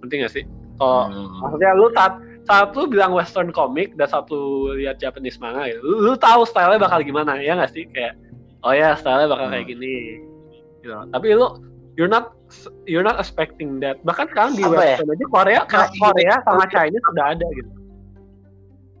Ngerti 0.00 0.14
gak 0.24 0.32
sih? 0.32 0.44
Kalau 0.80 1.12
Hmm. 1.12 1.44
maksudnya 1.44 1.76
lu 1.76 1.92
saat 1.92 2.72
lu 2.72 2.88
bilang 2.88 3.12
western 3.12 3.52
comic 3.52 3.92
dan 4.00 4.08
satu 4.08 4.72
lihat 4.80 4.96
Japanese 4.96 5.36
manga 5.36 5.68
gitu, 5.68 5.84
lu, 5.84 6.08
lu 6.08 6.12
tahu 6.16 6.48
stylenya 6.48 6.80
bakal 6.80 7.04
gimana 7.04 7.36
ya 7.36 7.52
nggak 7.52 7.68
sih 7.68 7.84
kayak 7.92 8.16
oh 8.64 8.72
ya 8.72 8.96
stylenya 8.96 9.28
bakal 9.28 9.52
kayak 9.52 9.68
Hmm. 9.68 9.72
gini 9.76 9.94
gitu. 10.80 10.94
Tapi 11.12 11.26
lu 11.36 11.46
you're 11.98 12.10
not 12.10 12.34
you're 12.86 13.06
not 13.06 13.18
expecting 13.18 13.78
that. 13.80 13.98
Bahkan 14.02 14.30
sekarang 14.34 14.52
di 14.58 14.62
Apa 14.66 14.74
ya? 14.74 14.96
western 14.98 15.14
aja 15.14 15.26
Korea 15.30 15.60
Korea 15.98 16.34
gitu. 16.38 16.46
sama 16.46 16.64
Chinese 16.70 17.04
sudah 17.10 17.26
ada 17.34 17.46
gitu. 17.54 17.70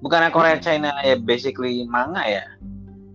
bukannya 0.00 0.32
Korea 0.32 0.56
China 0.56 0.88
ya 1.04 1.20
basically 1.20 1.84
manga 1.84 2.24
ya 2.24 2.40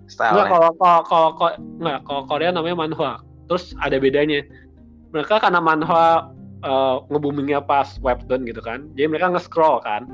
Enggak 0.05 0.13
style 0.13 0.37
kalau 0.45 0.69
kalau 0.77 0.99
kalau 1.09 1.29
kalau- 1.33 1.57
nggak 1.81 1.99
kalau 2.05 2.21
Korea 2.29 2.49
namanya 2.53 2.77
manhwa. 2.77 3.11
Terus 3.49 3.73
ada 3.81 3.97
bedanya. 3.97 4.45
Mereka 5.09 5.41
karena 5.41 5.57
manhwa 5.57 6.29
eh, 6.61 6.95
nge-boomingnya 7.09 7.65
pas 7.65 7.97
webtoon 8.01 8.45
gitu 8.45 8.61
kan. 8.61 8.85
Jadi 8.93 9.05
mereka 9.09 9.33
nge-scroll 9.33 9.81
kan. 9.81 10.05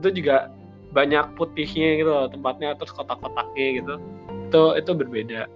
Itu 0.00 0.12
juga 0.12 0.52
banyak 0.92 1.36
putihnya 1.36 2.00
gitu 2.00 2.08
loh 2.12 2.26
tempatnya 2.28 2.76
terus 2.76 2.92
kotak-kotaknya 2.92 3.66
gitu. 3.80 3.94
Itu 4.52 4.62
itu 4.76 4.90
berbeda. 4.92 5.48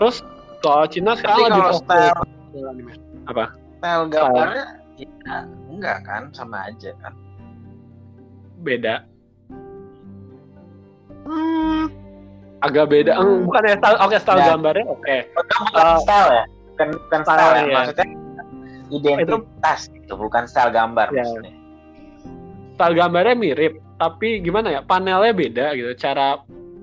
Terus 0.00 0.24
kalau 0.62 0.84
Cina 0.90 1.12
lebih 1.14 1.48
kalau 1.48 1.72
style. 1.78 2.18
Apa? 3.28 3.44
style 3.78 4.04
gambarnya 4.10 4.66
ya 4.98 5.46
enggak 5.70 6.02
kan 6.02 6.32
sama 6.34 6.66
aja 6.66 6.90
kan 6.98 7.14
Beda. 8.58 9.06
Agak 12.58 12.90
beda. 12.90 13.14
Hmm, 13.14 13.46
bukan 13.46 13.62
ya 13.70 13.76
style. 13.78 13.98
Oke, 14.02 14.16
style 14.18 14.40
Ya. 14.42 14.46
gambarnya 14.50 14.84
oke. 14.90 15.16
bukan 15.30 15.86
Uh, 15.86 15.98
style 16.02 16.30
ya 16.34 16.44
bukan 16.74 16.88
bukan 16.94 17.20
style, 17.22 17.38
style, 17.38 17.54
ya. 17.54 17.62
ya. 17.62 17.74
maksudnya 17.78 18.06
identitas 18.90 19.80
itu 19.94 20.14
bukan 20.18 20.42
style 20.50 20.72
gambar 20.74 21.06
Ya. 21.14 21.22
maksudnya 21.22 21.52
style 22.78 22.94
gambarnya 22.94 23.34
mirip, 23.34 23.72
tapi 23.98 24.38
gimana 24.38 24.70
ya? 24.70 24.80
Panelnya 24.86 25.34
beda 25.34 25.74
gitu. 25.74 25.90
Cara 25.98 26.38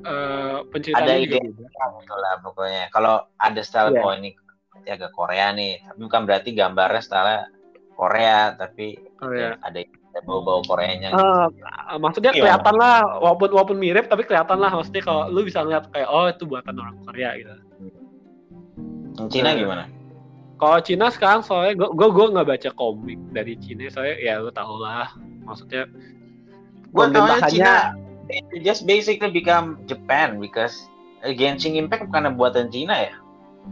eh, 0.06 0.56
ada 0.56 0.70
penceritaannya 0.70 1.16
juga 1.20 1.38
ide 1.38 1.40
gitu 1.42 2.14
lah 2.16 2.34
pokoknya 2.40 2.84
kalau 2.90 3.16
ada 3.38 3.62
style 3.62 3.92
Iya. 3.92 4.02
oh 4.02 4.14
ini 4.14 4.30
berarti 4.70 4.90
agak 4.92 5.12
Korea 5.12 5.48
nih 5.52 5.74
tapi 5.84 6.00
bukan 6.00 6.22
berarti 6.24 6.50
gambarnya 6.52 7.02
style 7.02 7.34
Korea 7.94 8.54
tapi 8.54 9.02
Oh, 9.20 9.32
ya. 9.32 9.56
ada 9.60 9.80
ada 9.82 10.20
bau-bau 10.24 10.60
Koreanya 10.62 11.10
Eh, 11.12 11.48
maksudnya 11.98 12.32
Iya. 12.32 12.40
kelihatan 12.44 12.76
lah, 12.76 13.20
walaupun 13.20 13.50
walaupun 13.52 13.76
mirip, 13.76 14.08
tapi 14.08 14.24
kelihatan 14.24 14.60
lah. 14.60 14.72
Maksudnya 14.72 15.02
kalau 15.02 15.28
lu 15.28 15.44
bisa 15.44 15.60
ngeliat 15.60 15.88
kayak 15.92 16.08
oh 16.08 16.28
itu 16.28 16.44
buatan 16.44 16.76
orang 16.76 16.96
Korea 17.04 17.36
gitu. 17.36 17.52
Yang 19.16 19.28
Cina 19.32 19.50
Nah. 19.50 19.56
gimana 19.56 19.84
Kalau 20.56 20.80
Cina 20.80 21.12
sekarang 21.12 21.44
soalnya 21.44 21.76
gue 21.76 21.90
gue 21.92 22.10
gue 22.12 22.26
nggak 22.32 22.48
baca 22.48 22.70
komik 22.72 23.20
dari 23.32 23.60
Cina 23.60 23.88
soalnya 23.88 24.16
ya 24.18 24.40
lu 24.40 24.52
tau 24.52 24.80
lah. 24.80 25.12
Maksudnya 25.44 25.84
taunya 25.84 26.92
pemerintahannya 26.92 27.52
Cina 27.52 27.76
it 28.30 28.62
just 28.66 28.90
basically 28.90 29.30
become 29.30 29.82
Japan 29.86 30.42
because 30.42 30.90
uh, 31.22 31.34
Genshin 31.34 31.78
Impact 31.78 32.10
bukan 32.10 32.34
buatan 32.38 32.74
Cina 32.74 33.10
ya? 33.10 33.14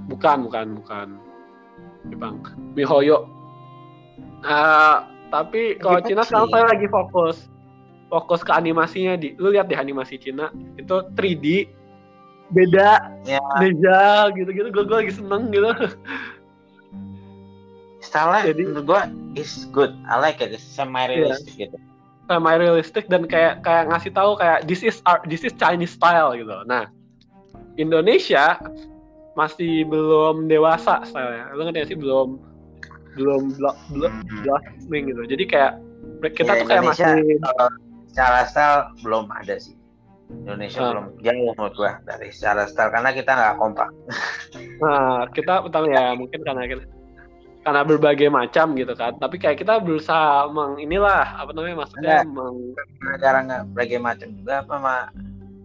Bukan 0.10 0.45
bukan 0.49 0.82
bukan. 0.82 1.08
Jepang. 2.12 2.43
Mihoyo. 2.76 3.30
Ah, 4.43 5.08
tapi 5.32 5.80
kalau 5.80 6.04
Cina 6.04 6.28
sekarang 6.28 6.51
saya 6.51 6.66
lagi 6.68 6.88
fokus. 6.91 7.47
Fokus 8.12 8.43
ke 8.43 8.51
animasinya. 8.51 9.16
Di 9.18 9.34
lu 9.39 9.56
lihat 9.56 9.72
di 9.72 9.76
animasi 9.80 10.20
Cina 10.20 10.51
itu 10.76 10.95
3D 11.16 11.72
beda. 12.51 12.89
Ya. 13.24 13.41
beda 13.58 14.30
gitu-gitu. 14.36 14.68
Gue 14.70 14.84
gue 14.84 14.97
lagi 15.08 15.14
seneng 15.16 15.49
gitu. 15.49 15.72
Style 18.04 18.51
Jadi- 18.51 18.68
menurut 18.68 18.86
gua 18.86 19.01
is 19.39 19.64
good. 19.72 19.95
I 20.12 20.20
like 20.20 20.43
it. 20.43 20.51
It's 20.51 20.62
semi 20.62 21.08
realistic 21.08 21.56
gitu 21.56 21.80
semi 22.26 22.53
realistic 22.55 23.05
dan 23.11 23.28
kayak 23.28 23.61
kayak 23.61 23.91
ngasih 23.91 24.11
tahu 24.15 24.39
kayak 24.39 24.63
this 24.65 24.80
is 24.82 25.03
art, 25.03 25.24
this 25.28 25.43
is 25.43 25.51
Chinese 25.55 25.91
style 25.93 26.32
gitu. 26.34 26.55
Nah, 26.65 26.88
Indonesia 27.76 28.57
masih 29.34 29.84
belum 29.89 30.47
dewasa 30.47 31.03
stylenya. 31.03 31.51
Lu 31.57 31.65
ngerti 31.67 31.93
sih 31.93 31.97
belum 31.97 32.38
belum 33.13 33.41
belum 33.59 33.76
belum 33.93 34.11
Hmm. 34.13 34.41
blossoming 34.45 35.03
gitu. 35.11 35.21
Jadi 35.28 35.43
kayak 35.45 35.74
kita 36.34 36.51
Ya, 36.55 36.59
tuh 36.64 36.68
kayak 36.72 36.81
Indonesia, 36.88 37.10
masih 37.11 37.38
secara 38.14 38.39
style 38.45 38.81
belum 39.02 39.26
ada 39.34 39.56
sih 39.60 39.76
Indonesia 40.31 40.80
Ah. 40.80 40.89
belum 40.95 41.06
jauh 41.19 41.52
menurut 41.57 41.73
gua 41.76 41.91
dari 42.06 42.30
secara 42.31 42.64
style 42.69 42.93
karena 42.93 43.10
kita 43.11 43.31
nggak 43.34 43.56
kompak 43.60 43.89
nah, 44.80 45.27
kita 45.34 45.65
utang 45.65 45.89
ya 45.91 46.14
mungkin 46.15 46.39
karena 46.45 46.64
kita 46.69 46.84
karena 47.64 47.81
berbagai 47.81 48.27
macam 48.27 48.76
gitu 48.76 48.94
kan. 48.94 49.15
Tapi 49.18 49.40
kayak 49.40 49.57
kita 49.57 49.80
berusaha 49.80 50.52
meng 50.52 50.77
inilah 50.77 51.40
apa 51.40 51.52
namanya 51.52 51.88
maksudnya 51.88 52.22
Enggak. 52.22 52.35
meng 52.35 52.57
cara 53.18 53.38
nggak 53.41 53.61
berbagai 53.72 53.99
macam 53.99 54.27
juga 54.35 54.53
apa 54.61 54.76
mah 54.77 55.02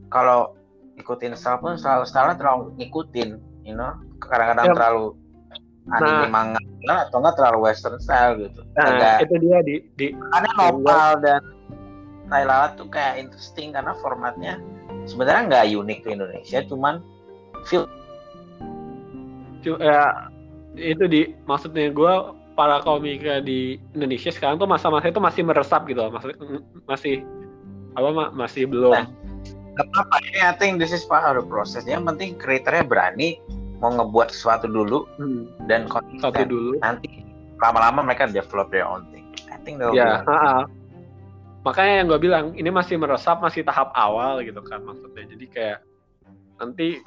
kalau 0.08 0.54
ikutin 0.96 1.34
style 1.34 1.58
pun 1.58 1.74
style 1.74 2.02
style 2.02 2.34
terlalu 2.34 2.74
ngikutin 2.78 3.38
you 3.62 3.74
know 3.74 3.94
kadang-kadang 4.18 4.70
Ya. 4.70 4.74
terlalu 4.74 5.06
anime 5.88 6.26
Nah. 6.26 6.30
manga 6.30 6.60
atau 7.06 7.18
enggak 7.22 7.36
terlalu 7.38 7.58
western 7.70 7.98
style 8.02 8.34
gitu 8.40 8.60
nah, 8.74 8.98
Agak- 8.98 9.28
itu 9.28 9.34
dia 9.40 9.58
di 9.62 9.74
di 9.94 10.06
karena 10.10 10.50
Nopal 10.58 11.10
dan 11.22 11.42
Thailand 12.28 12.70
tuh 12.76 12.88
kayak 12.90 13.14
interesting 13.20 13.72
karena 13.72 13.92
formatnya 13.98 14.58
sebenarnya 15.06 15.42
nggak 15.48 15.64
unik 15.76 15.98
ke 16.04 16.08
Indonesia 16.12 16.58
cuman 16.66 16.94
feel 17.64 17.86
ya 19.64 20.28
itu 20.78 21.04
di 21.04 21.20
maksudnya 21.44 21.90
gue 21.90 22.14
para 22.54 22.82
komika 22.82 23.38
di 23.38 23.78
Indonesia 23.94 24.30
sekarang 24.30 24.58
tuh 24.58 24.66
masa-masa 24.66 25.10
itu 25.10 25.18
masih 25.18 25.42
meresap 25.42 25.86
gitu 25.86 26.02
loh. 26.02 26.10
maksudnya 26.10 26.38
masih 26.84 27.14
apa 27.94 28.08
ma- 28.10 28.32
masih 28.32 28.66
belum. 28.66 28.94
Nah. 28.94 29.06
Apa-apa. 29.78 30.18
Ini 30.26 30.42
I 30.42 30.54
think 30.58 30.82
this 30.82 30.90
is 30.90 31.06
part 31.06 31.22
of 31.22 31.38
the 31.38 31.46
process. 31.46 31.86
Yang 31.86 32.02
penting 32.10 32.30
kreatornya 32.34 32.82
berani 32.82 33.38
mau 33.78 33.94
ngebuat 33.94 34.34
sesuatu 34.34 34.66
dulu 34.66 35.06
Hmm, 35.22 35.46
dan 35.70 35.86
konsisten. 35.86 36.50
dulu. 36.50 36.82
Nanti 36.82 37.22
lama-lama 37.62 38.02
mereka 38.02 38.26
develop 38.26 38.74
their 38.74 38.82
own 38.82 39.06
thing. 39.14 39.30
I 39.54 39.58
think 39.62 39.78
they'll 39.78 39.94
ya 39.94 40.26
be- 40.26 40.66
makanya 41.62 41.94
yang 42.02 42.06
gue 42.10 42.20
bilang 42.22 42.44
ini 42.54 42.70
masih 42.70 42.98
meresap 42.98 43.38
masih 43.38 43.62
tahap 43.62 43.94
awal 43.94 44.42
gitu 44.42 44.58
kan 44.66 44.82
maksudnya. 44.82 45.30
Jadi 45.30 45.46
kayak 45.46 45.78
nanti 46.58 46.98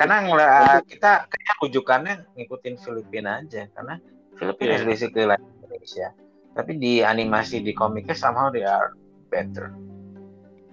karena 0.00 0.24
ngeliat 0.24 0.88
kita 0.88 1.28
kayak 1.28 1.56
rujukannya 1.60 2.14
ngikutin 2.32 2.80
Filipina 2.80 3.44
aja 3.44 3.68
karena 3.70 4.00
Filipina 4.34 4.72
is 4.72 4.80
Iya. 4.80 4.88
basically 4.88 5.24
like 5.28 5.44
Indonesia 5.60 6.08
tapi 6.56 6.80
di 6.80 7.04
animasi 7.04 7.60
di 7.60 7.76
komiknya 7.76 8.16
somehow 8.16 8.48
they 8.48 8.64
are 8.64 8.96
better 9.28 9.68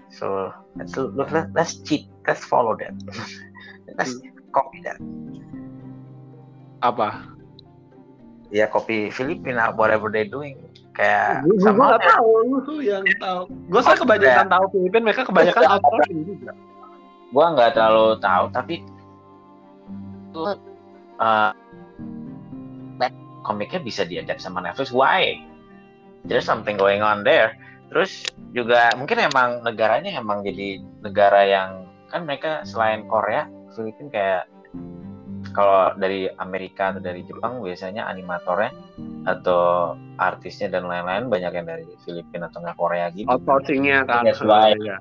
so 0.07 0.47
let's 0.73 0.95
look 0.95 1.27
let, 1.27 1.51
let's 1.51 1.83
cheat 1.83 2.07
let's 2.23 2.39
follow 2.41 2.71
that 2.73 2.95
let's 3.99 4.15
Hmm. 4.15 4.31
copy 4.49 4.79
that 4.81 4.95
Apa? 6.77 7.25
Ya 8.47 8.69
kopi 8.69 9.09
Filipina 9.09 9.73
whatever 9.73 10.07
they 10.07 10.23
doing 10.23 10.55
kayak 10.93 11.41
Gue 11.43 11.57
sama 11.59 11.97
gak 11.97 12.05
tahu, 12.05 12.29
lu 12.45 12.79
yang 12.79 13.01
tahu. 13.17 13.49
Gue 13.67 13.81
saya 13.81 13.97
kebanyakan 13.97 14.45
tahu 14.47 14.63
Filipina, 14.71 15.03
mereka 15.03 15.25
kebanyakan 15.25 15.61
outsourcing 15.73 16.21
juga. 16.23 16.53
gue 17.27 17.45
nggak 17.49 17.75
terlalu 17.75 18.15
tahu 18.21 18.45
tapi 18.53 18.75
itu 20.37 20.53
uh, 21.17 21.51
komiknya 23.47 23.79
bisa 23.79 24.03
diadapt 24.03 24.43
sama 24.43 24.59
Netflix 24.59 24.91
why 24.91 25.39
there's 26.27 26.43
something 26.43 26.75
going 26.75 26.99
on 26.99 27.23
there 27.23 27.55
terus 27.87 28.27
juga 28.51 28.91
mungkin 28.99 29.31
emang 29.31 29.63
negaranya 29.63 30.11
emang 30.19 30.43
jadi 30.43 30.83
negara 30.99 31.41
yang 31.47 31.69
kan 32.11 32.27
mereka 32.27 32.67
selain 32.67 33.07
Korea 33.07 33.47
Filipina 33.71 34.11
kayak 34.11 34.43
kalau 35.55 35.95
dari 35.95 36.27
Amerika 36.43 36.91
atau 36.91 36.99
dari 36.99 37.23
Jepang 37.23 37.63
biasanya 37.63 38.05
animatornya 38.11 38.75
atau 39.23 39.95
artisnya 40.19 40.67
dan 40.67 40.85
lain-lain 40.91 41.31
banyak 41.31 41.51
yang 41.55 41.67
dari 41.67 41.87
Filipina 42.03 42.51
atau 42.51 42.59
nggak 42.59 42.75
Korea 42.75 43.07
gitu 43.15 43.31
Outsourcingnya 43.31 44.03
kan. 44.03 44.27
Iya. 44.27 44.99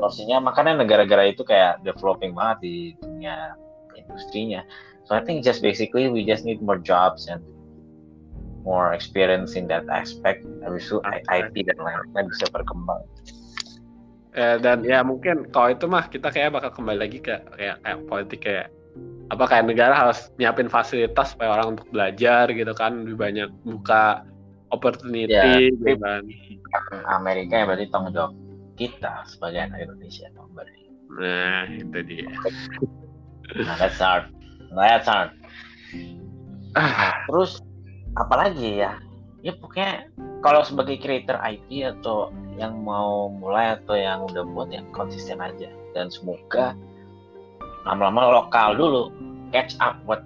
porsinya 0.00 0.40
makanya 0.40 0.80
negara-negara 0.80 1.28
itu 1.28 1.44
kayak 1.44 1.84
developing 1.84 2.32
banget 2.32 2.58
di 2.64 2.76
dunia 2.98 3.52
industrinya 3.96 4.66
so 5.06 5.14
I 5.14 5.22
think 5.22 5.44
just 5.44 5.60
basically 5.62 6.08
we 6.08 6.24
just 6.24 6.44
need 6.44 6.60
more 6.60 6.80
jobs 6.80 7.28
and 7.28 7.44
more 8.64 8.96
experience 8.96 9.54
in 9.54 9.68
that 9.68 9.84
aspect. 9.92 10.42
Habis 10.64 10.88
itu 10.88 10.98
I- 11.04 11.44
IP 11.44 11.68
dan 11.68 11.76
lain-lain 11.78 12.32
bisa 12.32 12.48
berkembang. 12.48 13.04
Eh, 14.34 14.58
dan 14.58 14.82
ya 14.82 15.04
mungkin 15.06 15.46
kalau 15.54 15.70
itu 15.70 15.86
mah 15.86 16.10
kita 16.10 16.32
kayak 16.32 16.58
bakal 16.58 16.74
kembali 16.74 16.98
lagi 17.06 17.22
ke 17.22 17.38
kayak, 17.54 17.78
kayak 17.84 17.98
politik 18.10 18.40
kayak 18.42 18.66
apa 19.30 19.44
kayak 19.46 19.64
negara 19.70 19.94
harus 19.94 20.26
nyiapin 20.40 20.66
fasilitas 20.66 21.36
supaya 21.36 21.54
orang 21.54 21.78
untuk 21.78 21.86
belajar 21.94 22.50
gitu 22.50 22.72
kan. 22.74 23.06
Lebih 23.06 23.16
banyak 23.20 23.48
buka 23.62 24.26
opportunity 24.74 25.30
Ya, 25.30 25.70
gitu 25.70 25.94
kan. 26.02 26.26
Amerika 27.06 27.62
yang 27.62 27.70
berarti 27.70 27.86
tanggung 27.94 28.10
jawab 28.10 28.32
kita 28.74 29.22
sebagai 29.30 29.70
anak 29.70 29.86
Indonesia 29.86 30.26
memberi 30.34 30.82
Nah, 31.14 31.70
itu 31.70 31.98
dia. 32.02 32.26
Nah 33.52 33.76
that's 33.76 34.00
hard. 34.00 34.30
That's 34.74 35.06
hard. 35.06 35.30
Terus 37.30 37.62
apalagi 38.18 38.82
ya? 38.82 38.98
Ya 39.44 39.52
pokoknya 39.60 40.08
kalau 40.40 40.64
sebagai 40.64 40.98
creator 40.98 41.36
IP 41.44 41.84
atau 41.84 42.32
yang 42.56 42.80
mau 42.80 43.28
mulai 43.28 43.76
atau 43.76 43.94
yang 43.94 44.24
udah 44.26 44.42
buat 44.42 44.72
yang 44.72 44.88
konsisten 44.96 45.38
aja. 45.38 45.68
Dan 45.92 46.10
semoga 46.10 46.74
lama-lama 47.86 48.42
lokal 48.42 48.74
dulu 48.74 49.02
catch 49.52 49.76
up 49.78 50.00
buat 50.08 50.24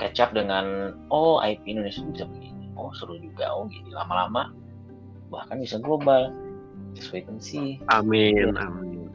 catch 0.00 0.18
up 0.18 0.32
dengan 0.32 0.96
oh 1.12 1.38
IP 1.44 1.62
Indonesia 1.68 2.02
bisa 2.08 2.24
begini. 2.26 2.72
Oh 2.74 2.90
seru 2.96 3.20
juga. 3.20 3.52
Oh 3.52 3.68
gini. 3.68 3.92
Lama-lama 3.92 4.50
bahkan 5.28 5.60
bisa 5.60 5.76
global. 5.78 6.32
Wait 7.12 7.28
and 7.28 7.38
see. 7.38 7.78
Amin, 7.92 8.56
amin. 8.58 9.06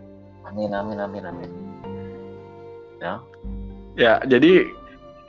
amin 0.45 0.71
amin 0.71 0.97
amin 1.01 1.23
amin 1.25 1.62
ya 3.03 3.15
Ya, 3.93 4.17
jadi 4.25 4.73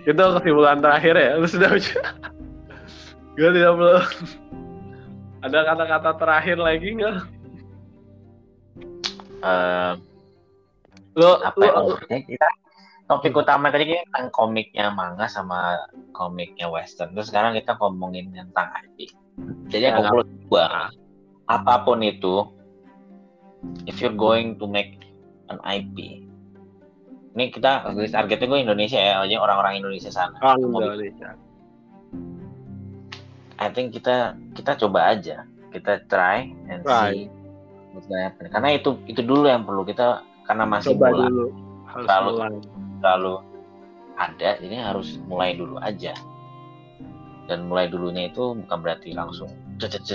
itu 0.09 0.23
kesimpulan 0.41 0.81
terakhir 0.81 1.15
ya. 1.21 1.37
Lu 1.37 1.45
sudah 1.45 1.77
Gue 3.37 3.51
tidak 3.53 3.73
perlu. 3.77 4.01
Ada 5.45 5.59
kata-kata 5.69 6.11
terakhir 6.17 6.57
lagi 6.57 6.89
nggak? 6.97 7.17
Lu, 11.15 11.31
apa 11.45 11.61
lu, 11.61 11.95
ya 12.09 12.19
kita 12.25 12.49
topik 13.07 13.37
utama 13.37 13.69
tadi 13.69 13.93
kita 13.93 14.03
tentang 14.09 14.33
komiknya 14.33 14.89
manga 14.91 15.29
sama 15.29 15.77
komiknya 16.17 16.67
western 16.73 17.13
terus 17.13 17.29
sekarang 17.29 17.53
kita 17.53 17.77
ngomongin 17.77 18.33
tentang 18.33 18.73
IP 18.83 19.13
jadi 19.69 19.93
Ya, 19.93 20.01
aku 20.01 20.25
gua 20.49 20.89
apa 21.47 21.75
pun 21.85 22.01
itu 22.01 22.49
if 23.85 24.01
you're 24.01 24.17
going 24.17 24.57
to 24.57 24.65
make 24.65 25.05
an 25.53 25.61
IP 25.69 26.24
ini 27.35 27.51
kita 27.51 27.91
targetnya 28.15 28.47
gue 28.47 28.61
Indonesia 28.63 29.01
ya 29.03 29.15
aja 29.27 29.37
orang-orang 29.43 29.83
Indonesia 29.83 30.11
sana 30.11 30.39
Mau 30.39 30.79
Indonesia. 30.81 31.35
I 33.59 33.69
think 33.71 33.95
kita 33.95 34.35
kita 34.55 34.79
coba 34.79 35.15
aja 35.15 35.47
kita 35.75 36.07
try 36.07 36.51
and 36.71 36.87
Try. 36.87 37.11
see 37.11 37.23
what's 37.95 38.07
gonna 38.07 38.31
happen. 38.31 38.47
karena 38.51 38.79
itu 38.79 38.99
itu 39.11 39.23
dulu 39.23 39.51
yang 39.51 39.67
perlu 39.67 39.83
kita 39.83 40.23
karena 40.47 40.63
masih 40.67 40.95
Coba 40.95 41.11
mulai 41.11 41.27
dulu. 41.31 41.47
Harus 41.91 42.07
Lalu. 42.07 42.31
mulai. 42.35 42.51
terlalu 43.03 43.35
ada 44.15 44.51
ini 44.63 44.77
harus 44.79 45.09
mulai 45.27 45.51
dulu 45.59 45.77
aja 45.83 46.15
dan 47.51 47.67
mulai 47.67 47.91
dulunya 47.91 48.31
itu 48.31 48.55
bukan 48.65 48.79
berarti 48.79 49.11
langsung 49.13 49.51
cet. 49.83 50.07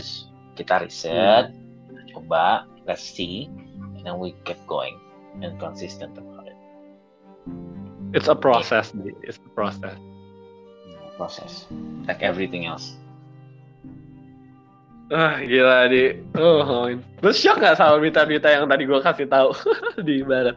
kita 0.55 0.83
riset 0.83 1.51
coba 2.15 2.63
let's 2.87 3.03
see 3.03 3.47
and 3.99 4.03
then 4.07 4.15
we 4.19 4.31
get 4.47 4.59
going 4.67 4.95
and 5.43 5.55
consistent 5.59 6.15
It's 8.11 8.25
a 8.25 8.33
process. 8.33 8.89
It's 9.21 9.37
a 9.37 9.49
process. 9.51 9.97
process 11.15 11.67
like 12.07 12.23
everything 12.23 12.63
else 12.63 12.95
Ah, 15.09 15.41
gila, 15.41 15.89
Di. 15.89 16.15
Oh. 16.37 16.85
Lu 17.19 17.31
shock 17.33 17.59
gak 17.59 17.75
sama 17.75 17.97
berita-berita 17.97 18.45
yang 18.47 18.69
tadi 18.69 18.85
gua 18.85 19.01
kasih 19.01 19.25
tahu 19.25 19.51
di 20.07 20.21
barat? 20.21 20.55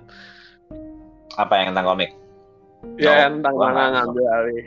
apa 1.35 1.51
yang 1.57 1.73
tentang 1.73 1.89
komik 1.89 2.11
Ya, 2.95 3.27
No, 3.27 3.41
tentang 3.41 3.55
gua 3.57 3.69
mana 3.73 3.83
ngambil 3.99 4.27
alih. 4.29 4.65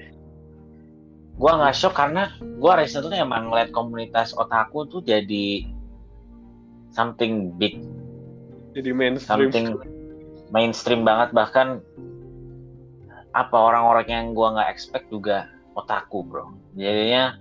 gua 1.37 1.51
nggak 1.59 1.75
shock 1.77 1.93
karena 1.93 2.27
gua 2.57 2.75
recently 2.75 3.15
emang 3.15 3.47
ngeliat 3.47 3.69
komunitas 3.69 4.33
otaku 4.33 4.83
tuh 4.89 4.99
jadi 4.99 5.63
something 6.89 7.55
big 7.55 7.79
Jadi 8.73 8.91
mainstream. 8.91 9.47
something 9.47 9.67
mainstream 10.49 11.05
banget 11.05 11.31
bahkan 11.31 11.79
apa 13.35 13.55
orang-orang 13.55 14.07
yang 14.07 14.25
gua 14.31 14.55
nggak 14.55 14.69
expect 14.71 15.11
juga 15.11 15.51
otaku 15.75 16.23
bro 16.23 16.55
jadinya 16.79 17.35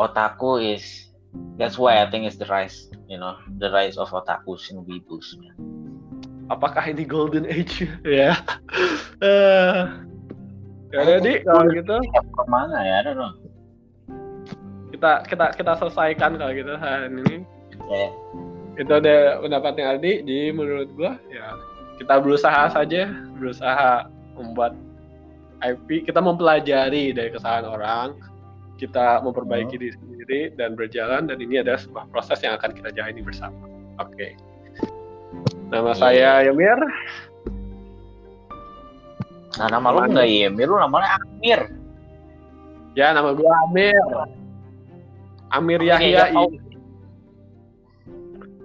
otaku 0.00 0.64
is 0.64 1.12
that's 1.60 1.76
why 1.76 2.00
I 2.00 2.08
think 2.08 2.24
it's 2.24 2.40
the 2.40 2.48
rise 2.48 2.88
you 3.06 3.20
know 3.20 3.36
the 3.60 3.68
rise 3.68 4.00
of 4.00 4.10
otakus 4.10 4.72
and 4.72 4.82
weebus 4.88 5.36
man. 5.36 5.54
Apakah 6.52 6.84
ini 6.84 7.08
golden 7.08 7.48
age? 7.48 7.88
ya. 8.04 8.36
Eh. 9.24 9.80
Ya 10.92 10.98
udah, 11.00 11.18
Di, 11.24 11.40
kalau 11.40 11.72
gitu 11.72 11.96
Ya, 12.12 12.20
ke 12.20 12.42
mana 12.46 12.76
ya 12.84 13.00
I 13.00 13.02
don't 13.08 13.16
know 13.16 13.32
kita 14.94 15.26
kita 15.26 15.46
kita 15.58 15.72
selesaikan 15.76 16.40
kalau 16.40 16.52
gitu 16.56 16.72
hari 16.80 17.12
ini. 17.12 17.36
Ya, 17.90 18.08
Itu 18.80 18.92
ada 18.94 19.42
pendapatnya 19.44 19.92
Aldi. 19.92 20.24
Jadi 20.24 20.54
menurut 20.54 20.88
gua 20.96 21.20
ya 21.28 21.58
kita 22.00 22.22
berusaha 22.24 22.72
saja, 22.72 23.12
berusaha 23.36 24.08
membuat 24.36 24.74
IP. 25.62 26.04
Kita 26.04 26.20
mempelajari 26.20 27.10
dari 27.10 27.30
kesalahan 27.30 27.66
orang, 27.66 28.08
kita 28.76 29.22
memperbaiki 29.22 29.74
diri 29.78 29.94
sendiri 29.94 30.40
dan 30.54 30.74
berjalan. 30.74 31.24
Dan 31.26 31.40
ini 31.40 31.62
adalah 31.62 31.80
sebuah 31.80 32.04
proses 32.10 32.38
yang 32.42 32.54
akan 32.54 32.70
kita 32.74 32.92
jalani 32.92 33.22
bersama. 33.22 33.56
Oke. 33.98 34.34
Nama 35.70 35.90
Iya. 35.90 35.98
saya 35.98 36.30
Yomir. 36.46 36.78
nah 39.54 39.70
nama 39.70 39.94
lu 39.94 40.10
nggak 40.10 40.26
Yemir 40.26 40.66
lu 40.66 40.74
namanya 40.74 41.14
Amir 41.14 41.70
Ya, 42.94 43.14
nama 43.14 43.30
gua 43.34 43.54
Amir. 43.66 44.02
Amir 45.50 45.78
Yahya. 45.82 46.30
ya, 46.30 46.34
oh. 46.34 46.50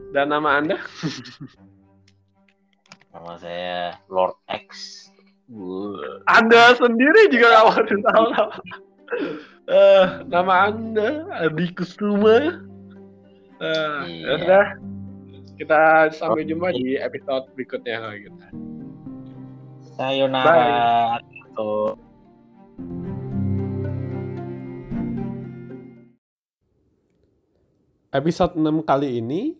Dan 0.10 0.30
nama 0.30 0.58
Anda? 0.58 0.78
nama 3.10 3.38
saya 3.38 3.98
Lord 4.06 4.38
X. 4.46 5.09
Anda 6.30 6.78
sendiri 6.78 7.34
juga 7.34 7.46
nggak 7.50 7.64
mau 7.66 7.82
tahu 7.82 8.24
nama. 8.38 8.58
Eh, 9.70 10.06
nama 10.30 10.54
Anda 10.70 11.26
Adi 11.42 11.74
Kusuma. 11.74 12.62
Eh, 13.60 14.00
Iya. 14.06 14.26
ya 14.26 14.34
sudah. 14.46 14.66
Kita 15.60 15.82
sampai 16.16 16.48
jumpa 16.48 16.72
di 16.72 16.96
episode 16.96 17.50
berikutnya 17.58 18.00
kalau 18.00 18.16
gitu. 18.16 18.44
sayonara 20.00 21.20
Tuh. 21.60 22.00
Episode 28.10 28.58
6 28.58 28.82
kali 28.82 29.22
ini 29.22 29.54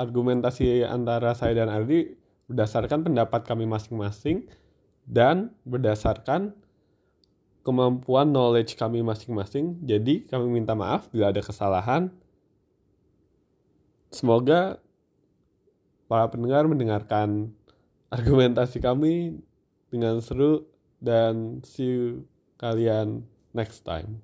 argumentasi 0.00 0.82
antara 0.82 1.34
saya 1.34 1.62
dan 1.62 1.70
Ardi 1.70 2.16
berdasarkan 2.50 3.06
pendapat 3.06 3.44
kami 3.46 3.68
masing-masing 3.68 4.48
dan 5.08 5.56
berdasarkan 5.64 6.52
kemampuan 7.64 8.28
knowledge 8.28 8.76
kami 8.76 9.00
masing-masing. 9.00 9.80
Jadi 9.80 10.28
kami 10.28 10.52
minta 10.52 10.76
maaf 10.76 11.08
bila 11.08 11.32
ada 11.32 11.40
kesalahan. 11.40 12.12
Semoga 14.12 14.76
para 16.08 16.28
pendengar 16.28 16.68
mendengarkan 16.68 17.52
argumentasi 18.12 18.80
kami 18.84 19.40
dengan 19.88 20.20
seru 20.20 20.68
dan 21.00 21.64
see 21.64 21.88
you 21.88 22.04
kalian 22.60 23.24
next 23.52 23.84
time 23.84 24.20